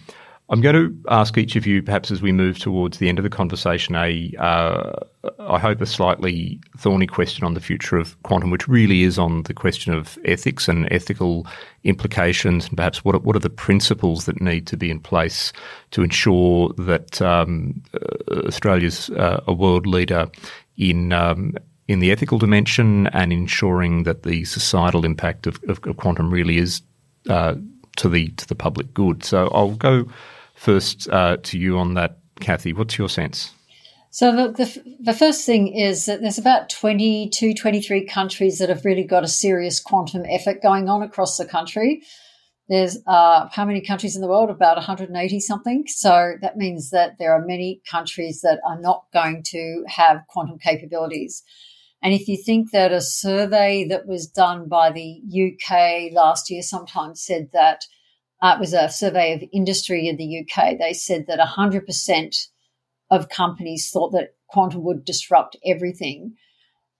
I'm 0.50 0.60
going 0.60 0.74
to 0.76 0.94
ask 1.08 1.38
each 1.38 1.56
of 1.56 1.66
you, 1.66 1.82
perhaps 1.82 2.10
as 2.10 2.20
we 2.20 2.30
move 2.30 2.58
towards 2.58 2.98
the 2.98 3.08
end 3.08 3.18
of 3.18 3.22
the 3.22 3.30
conversation, 3.30 3.94
a 3.94 4.34
uh, 4.38 4.92
I 5.38 5.58
hope 5.58 5.80
a 5.80 5.86
slightly 5.86 6.60
thorny 6.76 7.06
question 7.06 7.44
on 7.44 7.54
the 7.54 7.60
future 7.60 7.96
of 7.96 8.22
quantum, 8.24 8.50
which 8.50 8.68
really 8.68 9.04
is 9.04 9.18
on 9.18 9.44
the 9.44 9.54
question 9.54 9.94
of 9.94 10.18
ethics 10.26 10.68
and 10.68 10.86
ethical 10.92 11.46
implications, 11.84 12.68
and 12.68 12.76
perhaps 12.76 13.02
what 13.06 13.14
are, 13.14 13.20
what 13.20 13.36
are 13.36 13.40
the 13.40 13.48
principles 13.48 14.26
that 14.26 14.42
need 14.42 14.66
to 14.66 14.76
be 14.76 14.90
in 14.90 15.00
place 15.00 15.50
to 15.92 16.02
ensure 16.02 16.74
that 16.76 17.22
um, 17.22 17.82
uh, 17.94 18.40
Australia's 18.46 19.08
uh, 19.10 19.42
a 19.46 19.52
world 19.54 19.86
leader 19.86 20.30
in 20.76 21.14
um, 21.14 21.54
in 21.88 22.00
the 22.00 22.12
ethical 22.12 22.38
dimension 22.38 23.06
and 23.08 23.32
ensuring 23.32 24.02
that 24.02 24.24
the 24.24 24.44
societal 24.44 25.06
impact 25.06 25.46
of, 25.46 25.58
of, 25.68 25.80
of 25.84 25.96
quantum 25.96 26.30
really 26.30 26.58
is 26.58 26.82
uh, 27.30 27.54
to 27.96 28.10
the 28.10 28.28
to 28.32 28.46
the 28.46 28.54
public 28.54 28.92
good. 28.92 29.24
So 29.24 29.48
I'll 29.54 29.76
go 29.76 30.06
first 30.64 31.08
uh, 31.10 31.36
to 31.42 31.58
you 31.58 31.78
on 31.78 31.94
that, 31.94 32.18
Cathy. 32.40 32.72
What's 32.72 32.96
your 32.96 33.08
sense? 33.08 33.52
So 34.10 34.34
the, 34.34 34.52
the, 34.52 34.96
the, 35.00 35.12
first 35.12 35.44
thing 35.44 35.74
is 35.74 36.06
that 36.06 36.20
there's 36.20 36.38
about 36.38 36.70
22, 36.70 37.52
23 37.54 38.06
countries 38.06 38.58
that 38.58 38.68
have 38.68 38.84
really 38.84 39.02
got 39.02 39.24
a 39.24 39.28
serious 39.28 39.80
quantum 39.80 40.22
effort 40.30 40.62
going 40.62 40.88
on 40.88 41.02
across 41.02 41.36
the 41.36 41.44
country. 41.44 42.02
There's 42.68 42.96
uh, 43.06 43.48
how 43.50 43.64
many 43.64 43.80
countries 43.80 44.14
in 44.14 44.22
the 44.22 44.28
world? 44.28 44.50
About 44.50 44.76
180 44.76 45.40
something. 45.40 45.84
So 45.88 46.34
that 46.40 46.56
means 46.56 46.90
that 46.90 47.18
there 47.18 47.34
are 47.34 47.44
many 47.44 47.82
countries 47.90 48.40
that 48.42 48.60
are 48.66 48.80
not 48.80 49.04
going 49.12 49.42
to 49.48 49.84
have 49.88 50.22
quantum 50.28 50.58
capabilities. 50.58 51.42
And 52.00 52.14
if 52.14 52.28
you 52.28 52.36
think 52.36 52.70
that 52.70 52.92
a 52.92 53.00
survey 53.00 53.84
that 53.88 54.06
was 54.06 54.26
done 54.26 54.68
by 54.68 54.92
the 54.92 55.20
UK 55.26 56.12
last 56.12 56.50
year 56.50 56.62
sometimes 56.62 57.20
said 57.20 57.48
that 57.52 57.80
uh, 58.42 58.54
it 58.56 58.60
was 58.60 58.72
a 58.72 58.88
survey 58.88 59.34
of 59.34 59.44
industry 59.52 60.08
in 60.08 60.16
the 60.16 60.40
UK. 60.40 60.78
They 60.78 60.92
said 60.92 61.26
that 61.28 61.38
100% 61.38 62.48
of 63.10 63.28
companies 63.28 63.90
thought 63.90 64.10
that 64.10 64.34
quantum 64.48 64.82
would 64.84 65.04
disrupt 65.04 65.56
everything. 65.64 66.34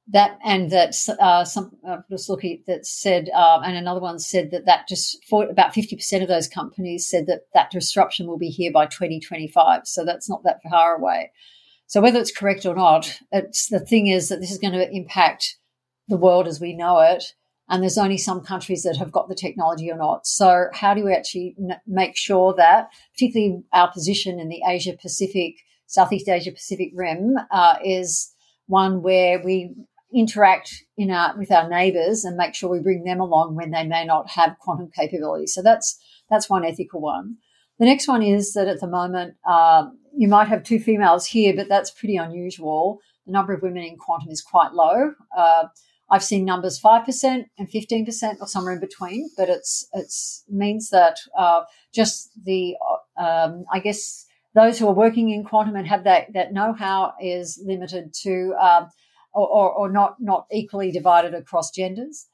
That 0.08 0.38
and 0.44 0.70
that 0.70 0.94
uh, 1.18 1.46
some 1.46 1.70
uh, 1.86 1.98
just 2.10 2.28
looking 2.28 2.62
that 2.66 2.84
said, 2.84 3.30
uh, 3.34 3.62
and 3.64 3.74
another 3.74 4.00
one 4.00 4.18
said 4.18 4.50
that 4.50 4.66
that 4.66 4.86
just 4.86 5.24
for 5.24 5.48
about 5.48 5.72
fifty 5.72 5.96
percent 5.96 6.22
of 6.22 6.28
those 6.28 6.46
companies 6.46 7.08
said 7.08 7.26
that 7.26 7.46
that 7.54 7.70
disruption 7.70 8.26
will 8.26 8.36
be 8.36 8.50
here 8.50 8.70
by 8.70 8.84
twenty 8.84 9.18
twenty 9.18 9.48
five. 9.48 9.86
So 9.86 10.04
that's 10.04 10.28
not 10.28 10.44
that 10.44 10.60
far 10.70 10.94
away. 10.94 11.32
So 11.86 12.02
whether 12.02 12.20
it's 12.20 12.36
correct 12.36 12.66
or 12.66 12.74
not, 12.74 13.18
it's 13.32 13.68
the 13.68 13.80
thing 13.80 14.08
is 14.08 14.28
that 14.28 14.40
this 14.40 14.50
is 14.50 14.58
going 14.58 14.74
to 14.74 14.90
impact 14.90 15.56
the 16.08 16.18
world 16.18 16.46
as 16.46 16.60
we 16.60 16.74
know 16.74 17.00
it 17.00 17.24
and 17.68 17.82
there's 17.82 17.98
only 17.98 18.18
some 18.18 18.40
countries 18.40 18.82
that 18.82 18.96
have 18.96 19.12
got 19.12 19.28
the 19.28 19.34
technology 19.34 19.90
or 19.90 19.96
not. 19.96 20.26
So 20.26 20.66
how 20.72 20.94
do 20.94 21.04
we 21.04 21.14
actually 21.14 21.54
n- 21.58 21.80
make 21.86 22.16
sure 22.16 22.54
that, 22.56 22.88
particularly 23.14 23.62
our 23.72 23.90
position 23.90 24.38
in 24.38 24.48
the 24.48 24.62
Asia 24.68 24.94
Pacific, 25.00 25.54
Southeast 25.86 26.28
Asia 26.28 26.52
Pacific 26.52 26.92
rim, 26.94 27.36
uh, 27.50 27.76
is 27.84 28.32
one 28.66 29.02
where 29.02 29.42
we 29.42 29.74
interact 30.14 30.84
in 30.96 31.10
our, 31.10 31.36
with 31.36 31.50
our 31.50 31.68
neighbours 31.68 32.24
and 32.24 32.36
make 32.36 32.54
sure 32.54 32.70
we 32.70 32.80
bring 32.80 33.04
them 33.04 33.20
along 33.20 33.56
when 33.56 33.70
they 33.70 33.84
may 33.84 34.04
not 34.04 34.30
have 34.30 34.56
quantum 34.60 34.90
capability. 34.94 35.46
So 35.46 35.62
that's 35.62 35.98
that's 36.30 36.48
one 36.48 36.64
ethical 36.64 37.00
one. 37.00 37.36
The 37.78 37.86
next 37.86 38.06
one 38.06 38.22
is 38.22 38.52
that 38.52 38.68
at 38.68 38.80
the 38.80 38.86
moment 38.86 39.34
uh, 39.46 39.86
you 40.16 40.28
might 40.28 40.48
have 40.48 40.62
two 40.62 40.78
females 40.78 41.26
here, 41.26 41.54
but 41.54 41.68
that's 41.68 41.90
pretty 41.90 42.16
unusual. 42.16 43.00
The 43.26 43.32
number 43.32 43.52
of 43.52 43.62
women 43.62 43.82
in 43.82 43.96
quantum 43.96 44.30
is 44.30 44.40
quite 44.40 44.72
low. 44.72 45.12
Uh, 45.36 45.64
I've 46.14 46.22
seen 46.22 46.44
numbers 46.44 46.78
five 46.78 47.04
percent 47.04 47.48
and 47.58 47.68
fifteen 47.68 48.04
percent, 48.06 48.38
or 48.40 48.46
somewhere 48.46 48.74
in 48.74 48.78
between. 48.80 49.30
But 49.36 49.48
it's 49.48 49.88
it's 49.92 50.44
means 50.48 50.90
that 50.90 51.18
uh, 51.36 51.62
just 51.92 52.30
the 52.44 52.76
um, 53.18 53.64
I 53.72 53.80
guess 53.80 54.24
those 54.54 54.78
who 54.78 54.86
are 54.86 54.94
working 54.94 55.30
in 55.30 55.42
quantum 55.42 55.74
and 55.74 55.88
have 55.88 56.04
that 56.04 56.32
that 56.34 56.52
know 56.52 56.72
how 56.72 57.14
is 57.20 57.60
limited 57.66 58.14
to 58.22 58.54
um, 58.62 58.90
or, 59.32 59.48
or, 59.48 59.72
or, 59.72 59.90
not 59.90 60.14
not 60.20 60.46
equally 60.52 60.92
divided 60.92 61.34
across 61.34 61.72
genders. 61.72 62.28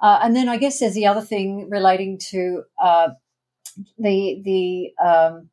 Uh, 0.00 0.20
and 0.22 0.36
then 0.36 0.48
I 0.48 0.56
guess 0.56 0.78
there's 0.78 0.94
the 0.94 1.06
other 1.06 1.20
thing 1.20 1.68
relating 1.68 2.20
to 2.30 2.62
uh, 2.80 3.08
the 3.98 4.40
the 4.44 5.04
um, 5.04 5.50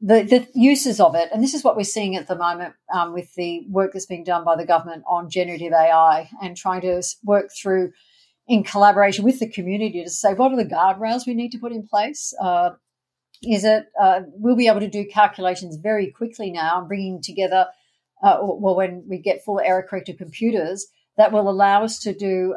the, 0.00 0.22
the 0.22 0.46
uses 0.54 1.00
of 1.00 1.14
it, 1.14 1.28
and 1.32 1.42
this 1.42 1.54
is 1.54 1.64
what 1.64 1.76
we're 1.76 1.82
seeing 1.82 2.14
at 2.14 2.28
the 2.28 2.36
moment 2.36 2.74
um, 2.92 3.12
with 3.12 3.34
the 3.34 3.66
work 3.68 3.92
that's 3.92 4.06
being 4.06 4.24
done 4.24 4.44
by 4.44 4.56
the 4.56 4.64
government 4.64 5.02
on 5.08 5.28
generative 5.28 5.72
AI 5.72 6.30
and 6.40 6.56
trying 6.56 6.82
to 6.82 7.02
work 7.24 7.50
through 7.50 7.92
in 8.46 8.62
collaboration 8.62 9.24
with 9.24 9.40
the 9.40 9.48
community 9.48 10.02
to 10.02 10.10
say 10.10 10.34
what 10.34 10.52
are 10.52 10.56
the 10.56 10.64
guardrails 10.64 11.26
we 11.26 11.34
need 11.34 11.50
to 11.50 11.58
put 11.58 11.72
in 11.72 11.86
place. 11.86 12.32
Uh, 12.40 12.70
is 13.42 13.64
it 13.64 13.86
uh, 14.00 14.20
we'll 14.34 14.56
be 14.56 14.68
able 14.68 14.80
to 14.80 14.88
do 14.88 15.04
calculations 15.04 15.76
very 15.76 16.10
quickly 16.10 16.50
now, 16.50 16.84
bringing 16.86 17.20
together 17.20 17.66
uh, 18.22 18.38
well 18.40 18.76
when 18.76 19.04
we 19.08 19.18
get 19.18 19.44
full 19.44 19.60
error 19.60 19.86
corrected 19.88 20.18
computers 20.18 20.86
that 21.16 21.32
will 21.32 21.48
allow 21.48 21.82
us 21.82 21.98
to 21.98 22.14
do 22.14 22.54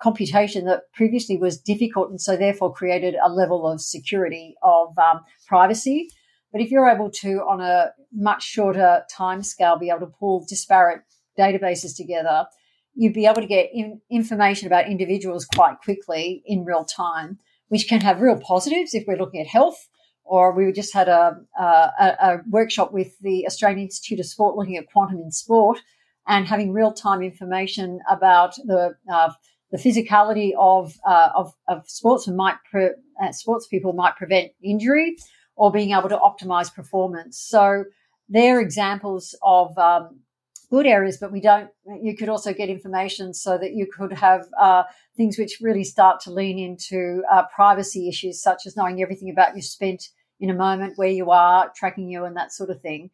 computation 0.00 0.66
that 0.66 0.82
previously 0.92 1.38
was 1.38 1.58
difficult 1.58 2.10
and 2.10 2.20
so 2.20 2.36
therefore 2.36 2.72
created 2.72 3.14
a 3.24 3.30
level 3.30 3.66
of 3.66 3.80
security 3.80 4.54
of 4.62 4.96
um, 4.98 5.20
privacy 5.46 6.10
but 6.54 6.62
if 6.62 6.70
you're 6.70 6.88
able 6.88 7.10
to, 7.10 7.40
on 7.40 7.60
a 7.60 7.90
much 8.12 8.44
shorter 8.44 9.02
time 9.10 9.42
scale, 9.42 9.76
be 9.76 9.90
able 9.90 10.06
to 10.06 10.12
pull 10.20 10.46
disparate 10.48 11.00
databases 11.36 11.96
together, 11.96 12.46
you'd 12.94 13.12
be 13.12 13.26
able 13.26 13.42
to 13.42 13.48
get 13.48 13.70
in, 13.74 14.00
information 14.08 14.68
about 14.68 14.86
individuals 14.86 15.46
quite 15.46 15.80
quickly 15.82 16.44
in 16.46 16.64
real 16.64 16.84
time, 16.84 17.40
which 17.70 17.88
can 17.88 18.00
have 18.02 18.20
real 18.20 18.38
positives 18.38 18.94
if 18.94 19.02
we're 19.08 19.16
looking 19.16 19.40
at 19.40 19.48
health. 19.48 19.88
Or 20.22 20.52
we 20.52 20.70
just 20.70 20.94
had 20.94 21.08
a, 21.08 21.38
a, 21.58 21.64
a 21.64 22.38
workshop 22.48 22.92
with 22.92 23.18
the 23.18 23.46
Australian 23.48 23.80
Institute 23.80 24.20
of 24.20 24.26
Sport 24.26 24.56
looking 24.56 24.76
at 24.76 24.86
quantum 24.92 25.18
in 25.18 25.32
sport 25.32 25.80
and 26.28 26.46
having 26.46 26.72
real 26.72 26.92
time 26.92 27.20
information 27.20 27.98
about 28.08 28.54
the 28.64 28.94
uh, 29.12 29.32
the 29.72 29.78
physicality 29.78 30.52
of, 30.56 30.94
uh, 31.04 31.30
of, 31.34 31.52
of 31.66 31.82
sportsmen 31.88 32.36
might 32.36 32.58
pre- 32.70 32.90
uh, 33.20 33.32
sports 33.32 33.66
people 33.66 33.92
might 33.92 34.14
prevent 34.14 34.52
injury 34.62 35.16
or 35.56 35.70
being 35.70 35.92
able 35.92 36.08
to 36.08 36.18
optimize 36.18 36.74
performance. 36.74 37.38
So 37.38 37.84
they're 38.28 38.60
examples 38.60 39.34
of 39.42 39.76
um, 39.78 40.20
good 40.70 40.86
areas, 40.86 41.18
but 41.20 41.30
we 41.30 41.40
don't. 41.40 41.70
You 42.02 42.16
could 42.16 42.28
also 42.28 42.52
get 42.52 42.68
information 42.68 43.34
so 43.34 43.58
that 43.58 43.74
you 43.74 43.86
could 43.86 44.12
have 44.12 44.46
uh, 44.58 44.84
things 45.16 45.38
which 45.38 45.58
really 45.60 45.84
start 45.84 46.20
to 46.22 46.30
lean 46.30 46.58
into 46.58 47.22
uh, 47.30 47.44
privacy 47.54 48.08
issues, 48.08 48.42
such 48.42 48.66
as 48.66 48.76
knowing 48.76 49.02
everything 49.02 49.30
about 49.30 49.54
you 49.56 49.62
spent 49.62 50.08
in 50.40 50.50
a 50.50 50.54
moment, 50.54 50.98
where 50.98 51.10
you 51.10 51.30
are, 51.30 51.70
tracking 51.76 52.08
you, 52.08 52.24
and 52.24 52.36
that 52.36 52.52
sort 52.52 52.70
of 52.70 52.80
thing. 52.80 53.10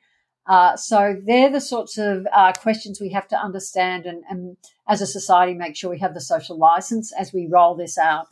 Uh, 0.47 0.75
so 0.77 1.17
they're 1.27 1.51
the 1.51 1.61
sorts 1.61 1.99
of 1.99 2.27
uh, 2.33 2.53
questions 2.55 3.01
we 3.01 3.11
have 3.11 3.29
to 3.29 3.37
understand, 3.37 4.07
and, 4.07 4.25
and 4.31 4.57
as 4.89 5.01
a 5.03 5.07
society, 5.07 5.55
make 5.55 5.77
sure 5.77 5.91
we 5.91 5.99
have 5.99 6.15
the 6.15 6.21
social 6.21 6.57
license 6.57 7.13
as 7.13 7.33
we 7.33 7.47
roll 7.47 7.75
this 7.75 7.99
out. 7.99 8.27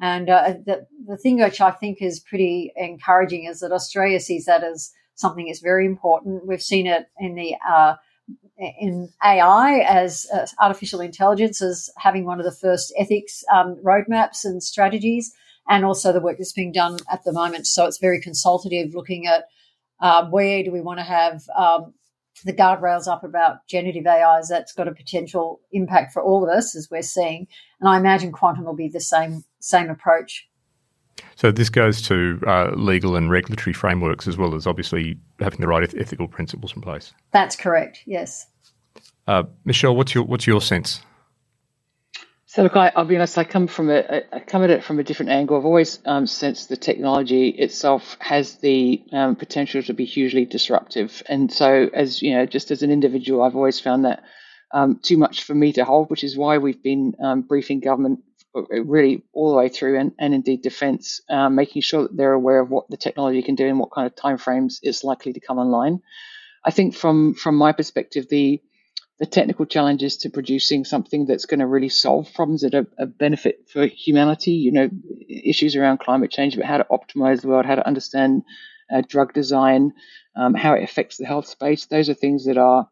And 0.00 0.28
uh, 0.28 0.54
the, 0.64 0.86
the 1.06 1.16
thing 1.16 1.40
which 1.40 1.60
I 1.60 1.70
think 1.70 1.98
is 2.00 2.20
pretty 2.20 2.72
encouraging 2.76 3.44
is 3.44 3.60
that 3.60 3.72
Australia 3.72 4.20
sees 4.20 4.46
that 4.46 4.64
as 4.64 4.90
something 5.14 5.46
that's 5.46 5.60
very 5.60 5.86
important. 5.86 6.46
We've 6.46 6.62
seen 6.62 6.86
it 6.86 7.06
in 7.18 7.34
the 7.34 7.56
uh, 7.68 7.94
in 8.58 9.08
AI 9.24 9.80
as 9.80 10.26
uh, 10.32 10.46
artificial 10.60 11.00
intelligence 11.00 11.60
as 11.60 11.90
having 11.98 12.24
one 12.24 12.38
of 12.38 12.44
the 12.44 12.52
first 12.52 12.92
ethics 12.98 13.44
um, 13.52 13.76
roadmaps 13.84 14.44
and 14.44 14.62
strategies, 14.62 15.32
and 15.68 15.84
also 15.84 16.12
the 16.12 16.20
work 16.20 16.38
that's 16.38 16.52
being 16.52 16.72
done 16.72 16.98
at 17.10 17.24
the 17.24 17.32
moment. 17.32 17.66
So 17.66 17.86
it's 17.86 17.98
very 17.98 18.20
consultative, 18.20 18.94
looking 18.94 19.26
at 19.26 19.44
uh, 20.00 20.26
where 20.28 20.62
do 20.62 20.72
we 20.72 20.80
want 20.80 20.98
to 20.98 21.04
have 21.04 21.42
um, 21.56 21.94
the 22.44 22.52
guardrails 22.52 23.06
up 23.06 23.24
about 23.24 23.66
generative 23.68 24.06
AIs. 24.06 24.48
That's 24.48 24.72
got 24.72 24.88
a 24.88 24.94
potential 24.94 25.60
impact 25.70 26.12
for 26.12 26.22
all 26.22 26.42
of 26.42 26.50
us, 26.50 26.74
as 26.74 26.88
we're 26.90 27.02
seeing, 27.02 27.46
and 27.82 27.88
I 27.88 27.98
imagine 27.98 28.30
quantum 28.30 28.64
will 28.64 28.74
be 28.74 28.88
the 28.88 29.00
same 29.00 29.44
same 29.58 29.90
approach. 29.90 30.48
So 31.34 31.50
this 31.50 31.68
goes 31.68 32.00
to 32.02 32.40
uh, 32.46 32.70
legal 32.74 33.16
and 33.16 33.30
regulatory 33.30 33.74
frameworks 33.74 34.28
as 34.28 34.36
well 34.36 34.54
as 34.54 34.66
obviously 34.66 35.18
having 35.40 35.60
the 35.60 35.66
right 35.66 35.82
ethical 35.94 36.28
principles 36.28 36.74
in 36.74 36.80
place. 36.80 37.12
That's 37.32 37.56
correct. 37.56 38.02
Yes. 38.06 38.46
Uh, 39.26 39.44
Michelle, 39.64 39.96
what's 39.96 40.14
your 40.14 40.24
what's 40.24 40.46
your 40.46 40.60
sense? 40.60 41.02
So 42.46 42.62
look, 42.62 42.76
I, 42.76 42.92
will 42.94 43.06
be 43.06 43.16
honest. 43.16 43.38
I 43.38 43.44
come 43.44 43.66
from 43.66 43.90
a, 43.90 44.22
I 44.30 44.40
come 44.40 44.62
at 44.62 44.70
it 44.70 44.84
from 44.84 44.98
a 45.00 45.02
different 45.02 45.32
angle. 45.32 45.56
I've 45.56 45.64
always 45.64 45.98
um, 46.04 46.26
sensed 46.26 46.68
the 46.68 46.76
technology 46.76 47.48
itself 47.48 48.16
has 48.20 48.56
the 48.56 49.02
um, 49.10 49.36
potential 49.36 49.82
to 49.84 49.94
be 49.94 50.04
hugely 50.04 50.44
disruptive, 50.44 51.22
and 51.26 51.50
so 51.50 51.88
as 51.94 52.22
you 52.22 52.34
know, 52.34 52.46
just 52.46 52.70
as 52.70 52.82
an 52.82 52.90
individual, 52.90 53.42
I've 53.42 53.56
always 53.56 53.80
found 53.80 54.04
that 54.04 54.22
um, 54.72 55.00
too 55.02 55.16
much 55.16 55.44
for 55.44 55.54
me 55.54 55.72
to 55.74 55.84
hold, 55.84 56.10
which 56.10 56.24
is 56.24 56.36
why 56.36 56.58
we've 56.58 56.82
been 56.82 57.14
um, 57.22 57.42
briefing 57.42 57.80
government 57.80 58.20
really 58.54 59.22
all 59.32 59.50
the 59.50 59.56
way 59.56 59.68
through 59.68 59.98
and, 59.98 60.12
and 60.18 60.34
indeed 60.34 60.62
defence, 60.62 61.22
um, 61.30 61.54
making 61.54 61.82
sure 61.82 62.02
that 62.02 62.16
they're 62.16 62.32
aware 62.32 62.60
of 62.60 62.70
what 62.70 62.88
the 62.90 62.96
technology 62.96 63.42
can 63.42 63.54
do 63.54 63.66
and 63.66 63.78
what 63.78 63.90
kind 63.90 64.06
of 64.06 64.14
timeframes 64.14 64.78
it's 64.82 65.04
likely 65.04 65.32
to 65.32 65.40
come 65.40 65.58
online. 65.58 66.00
I 66.64 66.70
think 66.70 66.94
from 66.94 67.34
from 67.34 67.56
my 67.56 67.72
perspective, 67.72 68.28
the 68.28 68.60
the 69.18 69.26
technical 69.26 69.66
challenges 69.66 70.16
to 70.18 70.30
producing 70.30 70.84
something 70.84 71.26
that's 71.26 71.46
going 71.46 71.60
to 71.60 71.66
really 71.66 71.88
solve 71.88 72.32
problems 72.34 72.62
that 72.62 72.74
are 72.74 72.86
a 72.98 73.06
benefit 73.06 73.68
for 73.72 73.86
humanity, 73.86 74.52
you 74.52 74.72
know, 74.72 74.90
issues 75.28 75.76
around 75.76 75.98
climate 75.98 76.30
change, 76.30 76.56
but 76.56 76.64
how 76.64 76.78
to 76.78 76.86
optimize 76.90 77.40
the 77.40 77.48
world, 77.48 77.64
how 77.64 77.76
to 77.76 77.86
understand 77.86 78.42
uh, 78.92 79.02
drug 79.06 79.32
design, 79.32 79.92
um, 80.34 80.54
how 80.54 80.74
it 80.74 80.82
affects 80.82 81.18
the 81.18 81.24
health 81.24 81.46
space. 81.46 81.86
Those 81.86 82.08
are 82.08 82.14
things 82.14 82.46
that 82.46 82.58
are 82.58 82.88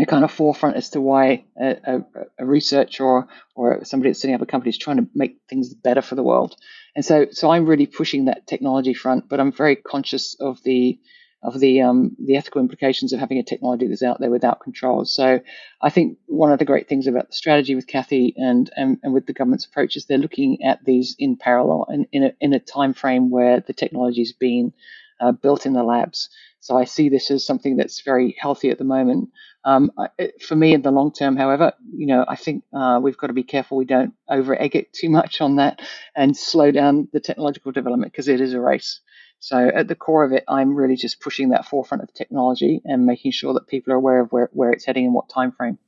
a 0.00 0.06
kind 0.06 0.24
of 0.24 0.32
forefront 0.32 0.76
as 0.76 0.90
to 0.90 1.00
why 1.00 1.44
a, 1.60 1.76
a, 1.84 2.00
a 2.38 2.46
researcher 2.46 3.04
or, 3.04 3.28
or 3.54 3.84
somebody 3.84 4.10
that's 4.10 4.20
setting 4.20 4.34
up 4.34 4.40
a 4.40 4.46
company 4.46 4.70
is 4.70 4.78
trying 4.78 4.96
to 4.96 5.06
make 5.14 5.36
things 5.50 5.74
better 5.74 6.00
for 6.00 6.14
the 6.14 6.22
world. 6.22 6.56
And 6.96 7.04
so, 7.04 7.26
so 7.30 7.50
I'm 7.50 7.66
really 7.66 7.86
pushing 7.86 8.26
that 8.26 8.46
technology 8.46 8.94
front, 8.94 9.28
but 9.28 9.40
I'm 9.40 9.52
very 9.52 9.76
conscious 9.76 10.34
of 10.40 10.62
the 10.62 10.98
of 11.42 11.58
the 11.58 11.82
um, 11.82 12.16
the 12.24 12.36
ethical 12.36 12.60
implications 12.60 13.12
of 13.12 13.18
having 13.18 13.38
a 13.38 13.42
technology 13.42 13.88
that's 13.88 14.02
out 14.02 14.20
there 14.20 14.30
without 14.30 14.60
controls. 14.60 15.12
So 15.12 15.40
I 15.80 15.90
think 15.90 16.18
one 16.26 16.52
of 16.52 16.60
the 16.60 16.64
great 16.64 16.88
things 16.88 17.08
about 17.08 17.28
the 17.28 17.34
strategy 17.34 17.74
with 17.74 17.88
Cathy 17.88 18.32
and 18.36 18.70
and, 18.76 18.98
and 19.02 19.12
with 19.12 19.26
the 19.26 19.32
government's 19.32 19.66
approach 19.66 19.96
is 19.96 20.06
they're 20.06 20.18
looking 20.18 20.62
at 20.62 20.84
these 20.84 21.16
in 21.18 21.36
parallel 21.36 21.86
and 21.88 22.06
in 22.12 22.24
a, 22.24 22.32
in 22.40 22.52
a 22.52 22.60
time 22.60 22.94
frame 22.94 23.30
where 23.30 23.60
the 23.60 23.72
technology's 23.72 24.32
been 24.32 24.72
uh, 25.20 25.32
built 25.32 25.66
in 25.66 25.72
the 25.72 25.82
labs. 25.82 26.28
So 26.60 26.76
I 26.76 26.84
see 26.84 27.08
this 27.08 27.28
as 27.32 27.44
something 27.44 27.76
that's 27.76 28.02
very 28.02 28.36
healthy 28.38 28.70
at 28.70 28.78
the 28.78 28.84
moment. 28.84 29.30
Um, 29.64 29.92
for 30.40 30.56
me, 30.56 30.74
in 30.74 30.82
the 30.82 30.90
long 30.90 31.12
term, 31.12 31.36
however, 31.36 31.72
you 31.94 32.06
know, 32.06 32.24
I 32.26 32.36
think 32.36 32.64
uh, 32.72 32.98
we've 33.02 33.16
got 33.16 33.28
to 33.28 33.32
be 33.32 33.44
careful 33.44 33.76
we 33.76 33.84
don't 33.84 34.14
over 34.28 34.60
egg 34.60 34.74
it 34.74 34.92
too 34.92 35.08
much 35.08 35.40
on 35.40 35.56
that 35.56 35.80
and 36.16 36.36
slow 36.36 36.72
down 36.72 37.08
the 37.12 37.20
technological 37.20 37.70
development 37.70 38.12
because 38.12 38.28
it 38.28 38.40
is 38.40 38.54
a 38.54 38.60
race. 38.60 39.00
So 39.38 39.70
at 39.74 39.88
the 39.88 39.94
core 39.94 40.24
of 40.24 40.32
it, 40.32 40.44
I'm 40.48 40.74
really 40.74 40.96
just 40.96 41.20
pushing 41.20 41.50
that 41.50 41.66
forefront 41.66 42.02
of 42.02 42.12
technology 42.14 42.80
and 42.84 43.06
making 43.06 43.32
sure 43.32 43.54
that 43.54 43.66
people 43.66 43.92
are 43.92 43.96
aware 43.96 44.20
of 44.20 44.30
where, 44.30 44.48
where 44.52 44.70
it's 44.70 44.84
heading 44.84 45.04
and 45.06 45.14
what 45.14 45.28
time 45.28 45.52
frame. 45.52 45.78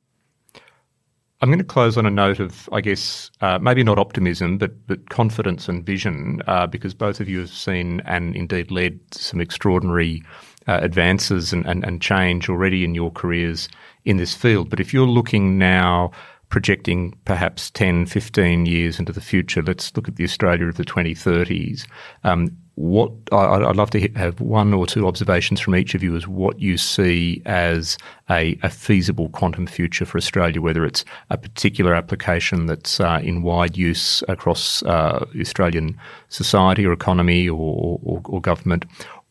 I'm 1.41 1.49
going 1.49 1.59
to 1.59 1.65
close 1.65 1.97
on 1.97 2.05
a 2.05 2.11
note 2.11 2.39
of, 2.39 2.69
I 2.71 2.81
guess, 2.81 3.29
uh, 3.41 3.59
maybe 3.59 3.83
not 3.83 3.99
optimism, 3.99 4.57
but 4.57 4.87
but 4.87 5.09
confidence 5.09 5.67
and 5.67 5.85
vision, 5.85 6.41
uh, 6.47 6.65
because 6.65 6.93
both 6.93 7.19
of 7.19 7.27
you 7.27 7.39
have 7.39 7.49
seen 7.49 8.01
and 8.05 8.35
indeed 8.35 8.71
led 8.71 8.99
some 9.11 9.41
extraordinary 9.41 10.23
uh, 10.67 10.79
advances 10.81 11.53
and, 11.53 11.65
and, 11.65 11.83
and 11.83 12.01
change 12.01 12.49
already 12.49 12.83
in 12.83 12.95
your 12.95 13.11
careers 13.11 13.69
in 14.03 14.17
this 14.17 14.33
field. 14.33 14.69
But 14.69 14.79
if 14.79 14.93
you're 14.93 15.07
looking 15.07 15.57
now, 15.57 16.11
projecting 16.49 17.13
perhaps 17.25 17.71
10, 17.71 18.05
15 18.05 18.65
years 18.65 18.99
into 18.99 19.11
the 19.11 19.21
future, 19.21 19.61
let's 19.61 19.95
look 19.95 20.07
at 20.07 20.15
the 20.15 20.23
Australia 20.23 20.67
of 20.67 20.77
the 20.77 20.85
2030s. 20.85 21.85
Um, 22.23 22.55
what 22.75 23.11
I, 23.31 23.57
would 23.59 23.77
love 23.77 23.89
to 23.91 24.09
have 24.15 24.41
one 24.41 24.73
or 24.73 24.85
two 24.85 25.07
observations 25.07 25.61
from 25.61 25.75
each 25.77 25.95
of 25.95 26.03
you 26.03 26.15
as 26.15 26.27
what 26.27 26.59
you 26.59 26.77
see 26.77 27.41
as 27.45 27.97
a, 28.29 28.59
a 28.63 28.69
feasible 28.69 29.29
quantum 29.29 29.65
future 29.65 30.05
for 30.05 30.17
Australia, 30.17 30.61
whether 30.61 30.85
it's 30.85 31.05
a 31.29 31.37
particular 31.37 31.95
application 31.95 32.65
that's 32.65 32.99
uh, 32.99 33.21
in 33.23 33.43
wide 33.43 33.77
use 33.77 34.23
across 34.27 34.83
uh, 34.83 35.25
Australian 35.39 35.97
society 36.27 36.85
or 36.85 36.91
economy 36.91 37.47
or, 37.47 37.97
or, 38.03 38.21
or 38.25 38.41
government, 38.41 38.83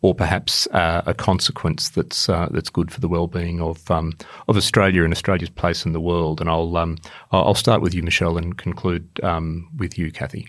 or 0.05 0.15
perhaps 0.15 0.67
uh, 0.67 1.01
a 1.07 1.15
consequence 1.15 1.89
that's 1.89 2.29
uh, 2.29 2.47
that's 2.51 2.69
good 2.69 2.93
for 2.93 3.01
the 3.01 3.09
well-being 3.09 3.59
of 3.63 3.91
um, 3.91 4.13
of 4.49 4.55
Australia 4.55 5.03
and 5.03 5.15
Australia's 5.15 5.49
place 5.49 5.87
in 5.87 5.95
the 5.95 6.01
world. 6.01 6.43
And 6.43 6.51
I'll 6.51 6.77
um, 6.77 6.99
I'll 7.33 7.55
start 7.55 7.81
with 7.81 7.95
you, 7.95 8.03
Michelle, 8.03 8.37
and 8.37 8.55
conclude 8.55 9.09
um, 9.23 9.67
with 9.75 9.97
you, 9.97 10.13
Cathy. 10.13 10.47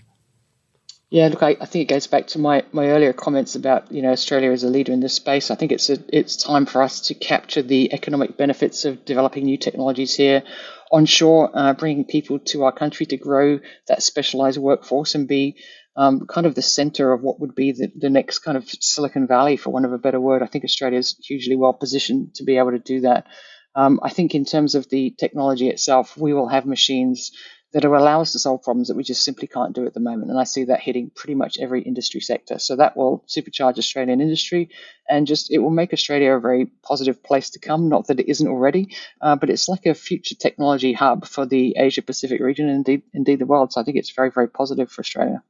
Yeah, 1.08 1.28
look, 1.28 1.42
I, 1.42 1.56
I, 1.58 1.64
think 1.64 1.88
it 1.88 1.94
goes 1.94 2.08
back 2.08 2.26
to 2.28 2.38
my, 2.38 2.64
my 2.72 2.88
earlier 2.88 3.14
comments 3.14 3.54
about 3.54 3.90
you 3.90 4.02
know 4.02 4.10
Australia 4.10 4.52
as 4.52 4.62
a 4.62 4.68
leader 4.68 4.92
in 4.92 5.00
this 5.00 5.14
space. 5.14 5.50
I 5.50 5.54
think 5.54 5.72
it's 5.72 5.88
a, 5.88 5.96
it's 6.10 6.36
time 6.36 6.66
for 6.66 6.82
us 6.82 7.00
to 7.08 7.14
capture 7.14 7.62
the 7.62 7.94
economic 7.94 8.36
benefits 8.36 8.84
of 8.84 9.06
developing 9.06 9.44
new 9.44 9.56
technologies 9.56 10.14
here 10.14 10.42
onshore, 10.90 11.50
uh, 11.52 11.72
bringing 11.74 12.04
people 12.04 12.38
to 12.38 12.64
our 12.64 12.72
country 12.72 13.06
to 13.06 13.16
grow 13.16 13.60
that 13.88 14.02
specialized 14.02 14.58
workforce 14.58 15.14
and 15.14 15.26
be 15.28 15.56
um, 15.96 16.26
kind 16.26 16.46
of 16.46 16.54
the 16.54 16.62
center 16.62 17.12
of 17.12 17.22
what 17.22 17.40
would 17.40 17.54
be 17.54 17.72
the, 17.72 17.90
the 17.96 18.10
next 18.10 18.40
kind 18.40 18.56
of 18.56 18.68
Silicon 18.68 19.26
Valley, 19.26 19.56
for 19.56 19.70
want 19.70 19.86
of 19.86 19.92
a 19.92 19.98
better 19.98 20.20
word. 20.20 20.42
I 20.42 20.46
think 20.46 20.64
Australia 20.64 20.98
is 20.98 21.16
hugely 21.24 21.56
well 21.56 21.72
positioned 21.72 22.34
to 22.34 22.44
be 22.44 22.58
able 22.58 22.72
to 22.72 22.78
do 22.78 23.00
that. 23.00 23.26
Um, 23.74 24.00
I 24.02 24.10
think 24.10 24.34
in 24.34 24.44
terms 24.44 24.74
of 24.74 24.88
the 24.88 25.14
technology 25.18 25.68
itself, 25.68 26.16
we 26.16 26.32
will 26.32 26.48
have 26.48 26.66
machines 26.66 27.32
that 27.72 27.84
will 27.84 27.98
allow 27.98 28.20
us 28.20 28.32
to 28.32 28.38
solve 28.38 28.62
problems 28.62 28.88
that 28.88 28.96
we 28.96 29.02
just 29.02 29.24
simply 29.24 29.48
can't 29.48 29.74
do 29.74 29.86
at 29.86 29.92
the 29.92 30.00
moment. 30.00 30.30
And 30.30 30.38
I 30.38 30.44
see 30.44 30.64
that 30.64 30.80
hitting 30.80 31.10
pretty 31.14 31.34
much 31.34 31.58
every 31.58 31.82
industry 31.82 32.20
sector. 32.20 32.58
So 32.58 32.76
that 32.76 32.96
will 32.96 33.24
supercharge 33.26 33.78
Australian 33.78 34.20
industry 34.20 34.70
and 35.08 35.26
just 35.26 35.50
it 35.50 35.58
will 35.58 35.70
make 35.70 35.92
Australia 35.92 36.32
a 36.32 36.40
very 36.40 36.66
positive 36.82 37.22
place 37.22 37.50
to 37.50 37.58
come. 37.58 37.88
Not 37.88 38.06
that 38.06 38.20
it 38.20 38.28
isn't 38.28 38.48
already, 38.48 38.94
uh, 39.20 39.36
but 39.36 39.50
it's 39.50 39.68
like 39.68 39.84
a 39.84 39.94
future 39.94 40.36
technology 40.36 40.92
hub 40.92 41.26
for 41.26 41.44
the 41.44 41.76
Asia 41.76 42.02
Pacific 42.02 42.40
region 42.40 42.68
and 42.68 42.76
indeed, 42.76 43.02
indeed 43.12 43.40
the 43.40 43.46
world. 43.46 43.72
So 43.72 43.80
I 43.80 43.84
think 43.84 43.96
it's 43.96 44.10
very, 44.10 44.30
very 44.30 44.48
positive 44.48 44.90
for 44.90 45.00
Australia. 45.00 45.42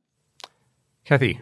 Cathy. 1.05 1.41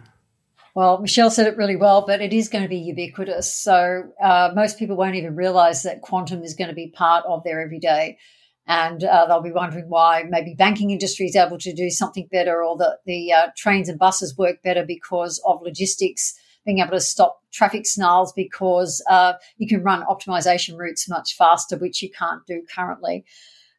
Well, 0.74 0.98
Michelle 0.98 1.30
said 1.30 1.46
it 1.46 1.56
really 1.56 1.76
well, 1.76 2.04
but 2.04 2.20
it 2.20 2.32
is 2.32 2.48
going 2.48 2.64
to 2.64 2.68
be 2.68 2.78
ubiquitous. 2.78 3.54
So 3.54 4.10
uh, 4.20 4.50
most 4.56 4.76
people 4.76 4.96
won't 4.96 5.14
even 5.14 5.36
realize 5.36 5.84
that 5.84 6.02
quantum 6.02 6.42
is 6.42 6.54
going 6.54 6.68
to 6.68 6.74
be 6.74 6.88
part 6.88 7.24
of 7.26 7.44
their 7.44 7.62
everyday. 7.62 8.18
And 8.66 9.04
uh, 9.04 9.26
they'll 9.26 9.42
be 9.42 9.52
wondering 9.52 9.88
why 9.88 10.24
maybe 10.28 10.54
banking 10.54 10.90
industry 10.90 11.26
is 11.26 11.36
able 11.36 11.58
to 11.58 11.74
do 11.74 11.90
something 11.90 12.28
better 12.32 12.62
or 12.62 12.76
that 12.78 13.00
the 13.04 13.32
uh, 13.32 13.48
trains 13.56 13.88
and 13.88 13.98
buses 13.98 14.38
work 14.38 14.62
better 14.62 14.84
because 14.86 15.42
of 15.46 15.60
logistics, 15.62 16.34
being 16.64 16.78
able 16.78 16.92
to 16.92 17.00
stop 17.00 17.42
traffic 17.52 17.86
snarls 17.86 18.32
because 18.32 19.04
uh, 19.08 19.34
you 19.58 19.68
can 19.68 19.82
run 19.82 20.02
optimization 20.04 20.78
routes 20.78 21.08
much 21.08 21.36
faster, 21.36 21.76
which 21.76 22.02
you 22.02 22.10
can't 22.10 22.46
do 22.46 22.62
currently. 22.74 23.24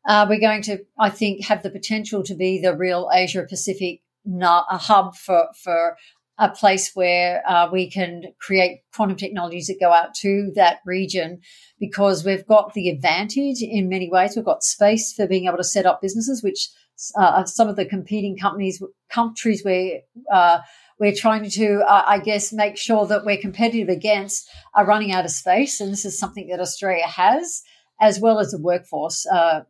Uh, 0.08 0.28
we're 0.30 0.40
going 0.40 0.62
to, 0.62 0.78
I 1.00 1.10
think, 1.10 1.46
have 1.46 1.64
the 1.64 1.72
potential 1.72 2.22
to 2.24 2.36
be 2.36 2.62
the 2.62 2.76
real 2.76 3.10
Asia 3.12 3.44
Pacific 3.44 4.02
hub 4.28 5.16
for 5.16 5.48
for 5.56 5.98
a 6.38 6.50
place 6.50 6.92
where 6.94 7.42
uh, 7.50 7.70
we 7.72 7.90
can 7.90 8.24
create 8.42 8.82
quantum 8.94 9.16
technologies 9.16 9.68
that 9.68 9.80
go 9.80 9.92
out 9.92 10.14
to 10.14 10.52
that 10.56 10.80
region 10.86 11.40
because 11.80 12.26
we've 12.26 12.46
got 12.46 12.74
the 12.74 12.90
advantage 12.90 13.62
in 13.62 13.88
many 13.88 14.10
ways. 14.10 14.34
We've 14.36 14.44
got 14.44 14.64
space 14.64 15.14
for 15.14 15.28
being 15.28 15.46
able 15.46 15.58
to 15.58 15.64
set 15.64 15.86
up 15.86 16.02
businesses, 16.02 16.44
which 16.44 16.70
uh, 17.18 17.46
some 17.46 17.70
of 17.70 17.76
the 17.76 17.86
competing 17.86 18.38
companies, 18.38 18.82
countries 19.10 19.64
where 19.64 20.02
uh, 20.32 20.60
we're 21.00 21.16
trying 21.16 21.50
to, 21.50 21.82
uh, 21.88 22.04
I 22.06 22.20
guess, 22.20 22.54
make 22.54 22.78
sure 22.78 23.06
that 23.08 23.26
we're 23.26 23.38
competitive 23.38 23.90
against 23.90 24.50
are 24.74 24.86
running 24.86 25.12
out 25.12 25.26
of 25.26 25.32
space. 25.32 25.80
And 25.80 25.92
this 25.92 26.06
is 26.06 26.20
something 26.20 26.48
that 26.50 26.60
Australia 26.60 27.08
has, 27.08 27.64
as 28.02 28.20
well 28.20 28.40
as 28.40 28.52
the 28.52 28.62
workforce. 28.62 29.26
Uh, 29.26 29.62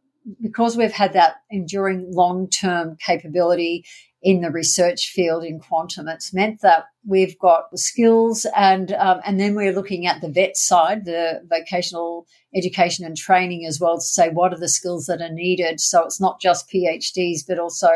because 0.41 0.75
we've 0.75 0.91
had 0.91 1.13
that 1.13 1.35
enduring 1.51 2.11
long 2.11 2.49
term 2.49 2.97
capability 2.99 3.85
in 4.25 4.41
the 4.41 4.49
research 4.49 5.11
field 5.11 5.43
in 5.43 5.59
quantum. 5.59 6.07
It's 6.07 6.33
meant 6.33 6.61
that 6.61 6.85
we've 7.05 7.37
got 7.37 7.69
the 7.69 7.77
skills 7.77 8.47
and 8.55 8.91
um, 8.93 9.21
and 9.23 9.39
then 9.39 9.53
we're 9.53 9.71
looking 9.71 10.07
at 10.07 10.19
the 10.19 10.31
vet 10.31 10.57
side, 10.57 11.05
the 11.05 11.41
vocational 11.47 12.25
education 12.55 13.05
and 13.05 13.15
training 13.15 13.67
as 13.67 13.79
well 13.79 13.97
to 13.97 14.01
say 14.01 14.29
what 14.29 14.51
are 14.51 14.59
the 14.59 14.67
skills 14.67 15.05
that 15.05 15.21
are 15.21 15.31
needed. 15.31 15.79
So 15.79 16.03
it's 16.03 16.19
not 16.19 16.41
just 16.41 16.71
PhDs, 16.71 17.41
but 17.47 17.59
also 17.59 17.89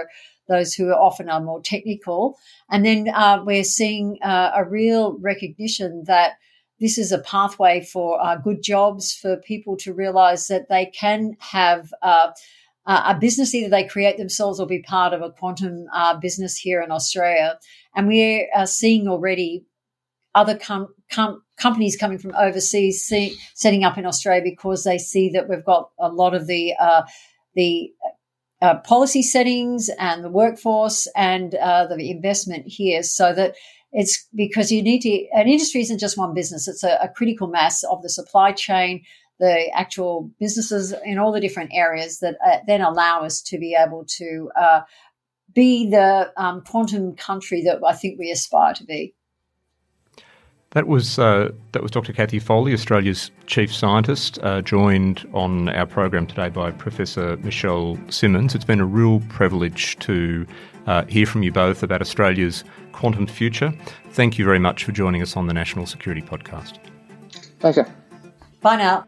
those 0.48 0.76
who 0.76 0.90
are 0.90 1.02
often 1.02 1.30
are 1.30 1.42
more 1.42 1.62
technical. 1.62 2.38
And 2.70 2.86
then 2.86 3.10
uh, 3.10 3.42
we're 3.44 3.64
seeing 3.64 4.20
uh, 4.22 4.52
a 4.56 4.64
real 4.64 5.18
recognition 5.20 6.04
that 6.06 6.34
this 6.80 7.00
is 7.00 7.12
a 7.12 7.20
pathway 7.20 7.82
for 7.82 8.24
uh, 8.24 8.36
good 8.36 8.62
jobs 8.62 9.14
for 9.14 9.38
people 9.38 9.78
to 9.78 9.96
realize 9.96 10.46
that 10.46 10.70
they 10.70 10.86
can 10.86 11.36
have 11.40 11.92
uh, 12.90 13.14
a 13.16 13.20
business, 13.20 13.54
either 13.54 13.70
they 13.70 13.84
create 13.84 14.18
themselves 14.18 14.60
or 14.60 14.66
be 14.66 14.82
part 14.82 15.14
of 15.14 15.22
a 15.22 15.30
quantum 15.30 15.86
uh, 15.94 16.18
business 16.18 16.58
here 16.58 16.82
in 16.82 16.92
Australia. 16.92 17.60
And 17.96 18.08
we 18.08 18.50
are 18.56 18.66
seeing 18.66 19.08
already 19.08 19.64
other 20.34 20.58
com- 20.58 20.94
com- 21.12 21.44
companies 21.58 21.96
coming 21.96 22.18
from 22.18 22.34
overseas 22.36 23.04
see- 23.04 23.38
setting 23.54 23.84
up 23.84 24.00
in 24.00 24.08
Australia 24.08 24.42
because 24.44 24.86
they 24.86 24.98
see 24.98 25.30
that 25.30 25.48
we've 25.48 25.64
got 25.64 25.92
a 26.00 26.10
lot 26.10 26.34
of 26.34 26.48
the 26.48 26.74
uh, 26.80 27.04
the 27.56 27.92
uh, 28.64 28.80
policy 28.80 29.22
settings 29.22 29.90
and 30.00 30.24
the 30.24 30.32
workforce 30.32 31.08
and 31.16 31.54
uh, 31.56 31.86
the 31.86 32.10
investment 32.10 32.66
here, 32.66 33.04
so 33.04 33.34
that 33.34 33.54
it's 33.92 34.28
because 34.34 34.72
you 34.72 34.82
need 34.82 35.02
to. 35.02 35.28
An 35.34 35.48
industry 35.48 35.82
isn't 35.82 36.00
just 36.00 36.18
one 36.18 36.34
business; 36.34 36.68
it's 36.68 36.84
a, 36.84 36.98
a 37.04 37.10
critical 37.10 37.48
mass 37.48 37.84
of 37.84 38.02
the 38.02 38.10
supply 38.10 38.52
chain 38.52 39.04
the 39.40 39.70
actual 39.74 40.30
businesses 40.40 40.94
in 41.06 41.18
all 41.18 41.32
the 41.32 41.40
different 41.40 41.72
areas 41.74 42.20
that 42.20 42.36
uh, 42.46 42.58
then 42.68 42.82
allow 42.82 43.22
us 43.22 43.42
to 43.42 43.58
be 43.58 43.76
able 43.76 44.06
to 44.06 44.52
uh, 44.60 44.82
be 45.54 45.90
the 45.90 46.32
um, 46.38 46.62
quantum 46.62 47.16
country 47.16 47.64
that 47.64 47.80
I 47.86 47.94
think 47.94 48.20
we 48.20 48.32
aspire 48.32 48.74
to 48.76 48.84
be. 48.84 49.16
That 50.72 50.88
was 50.88 51.18
uh, 51.18 51.52
that 51.72 51.82
was 51.82 51.90
Dr. 51.90 52.14
Cathy 52.14 52.38
Foley, 52.38 52.74
Australia's 52.74 53.32
chief 53.48 53.74
scientist, 53.74 54.38
uh, 54.44 54.62
joined 54.62 55.28
on 55.34 55.70
our 55.70 55.88
program 55.88 56.28
today 56.28 56.50
by 56.50 56.70
Professor 56.70 57.38
Michelle 57.38 57.98
Simmons. 58.10 58.54
It's 58.54 58.66
been 58.66 58.80
a 58.80 58.86
real 58.86 59.20
privilege 59.30 59.98
to 60.00 60.46
uh, 60.86 61.06
hear 61.06 61.26
from 61.26 61.42
you 61.42 61.52
both 61.52 61.82
about 61.82 62.02
Australia's 62.02 62.64
quantum 62.92 63.26
future. 63.26 63.74
Thank 64.12 64.38
you 64.38 64.46
very 64.46 64.60
much 64.60 64.84
for 64.84 64.92
joining 64.92 65.24
us 65.24 65.36
on 65.36 65.48
the 65.48 65.54
National 65.54 65.88
Security 65.88 66.22
Podcast. 66.22 66.78
Pleasure. 67.60 67.88
Bye 68.62 68.78
now. 68.78 69.08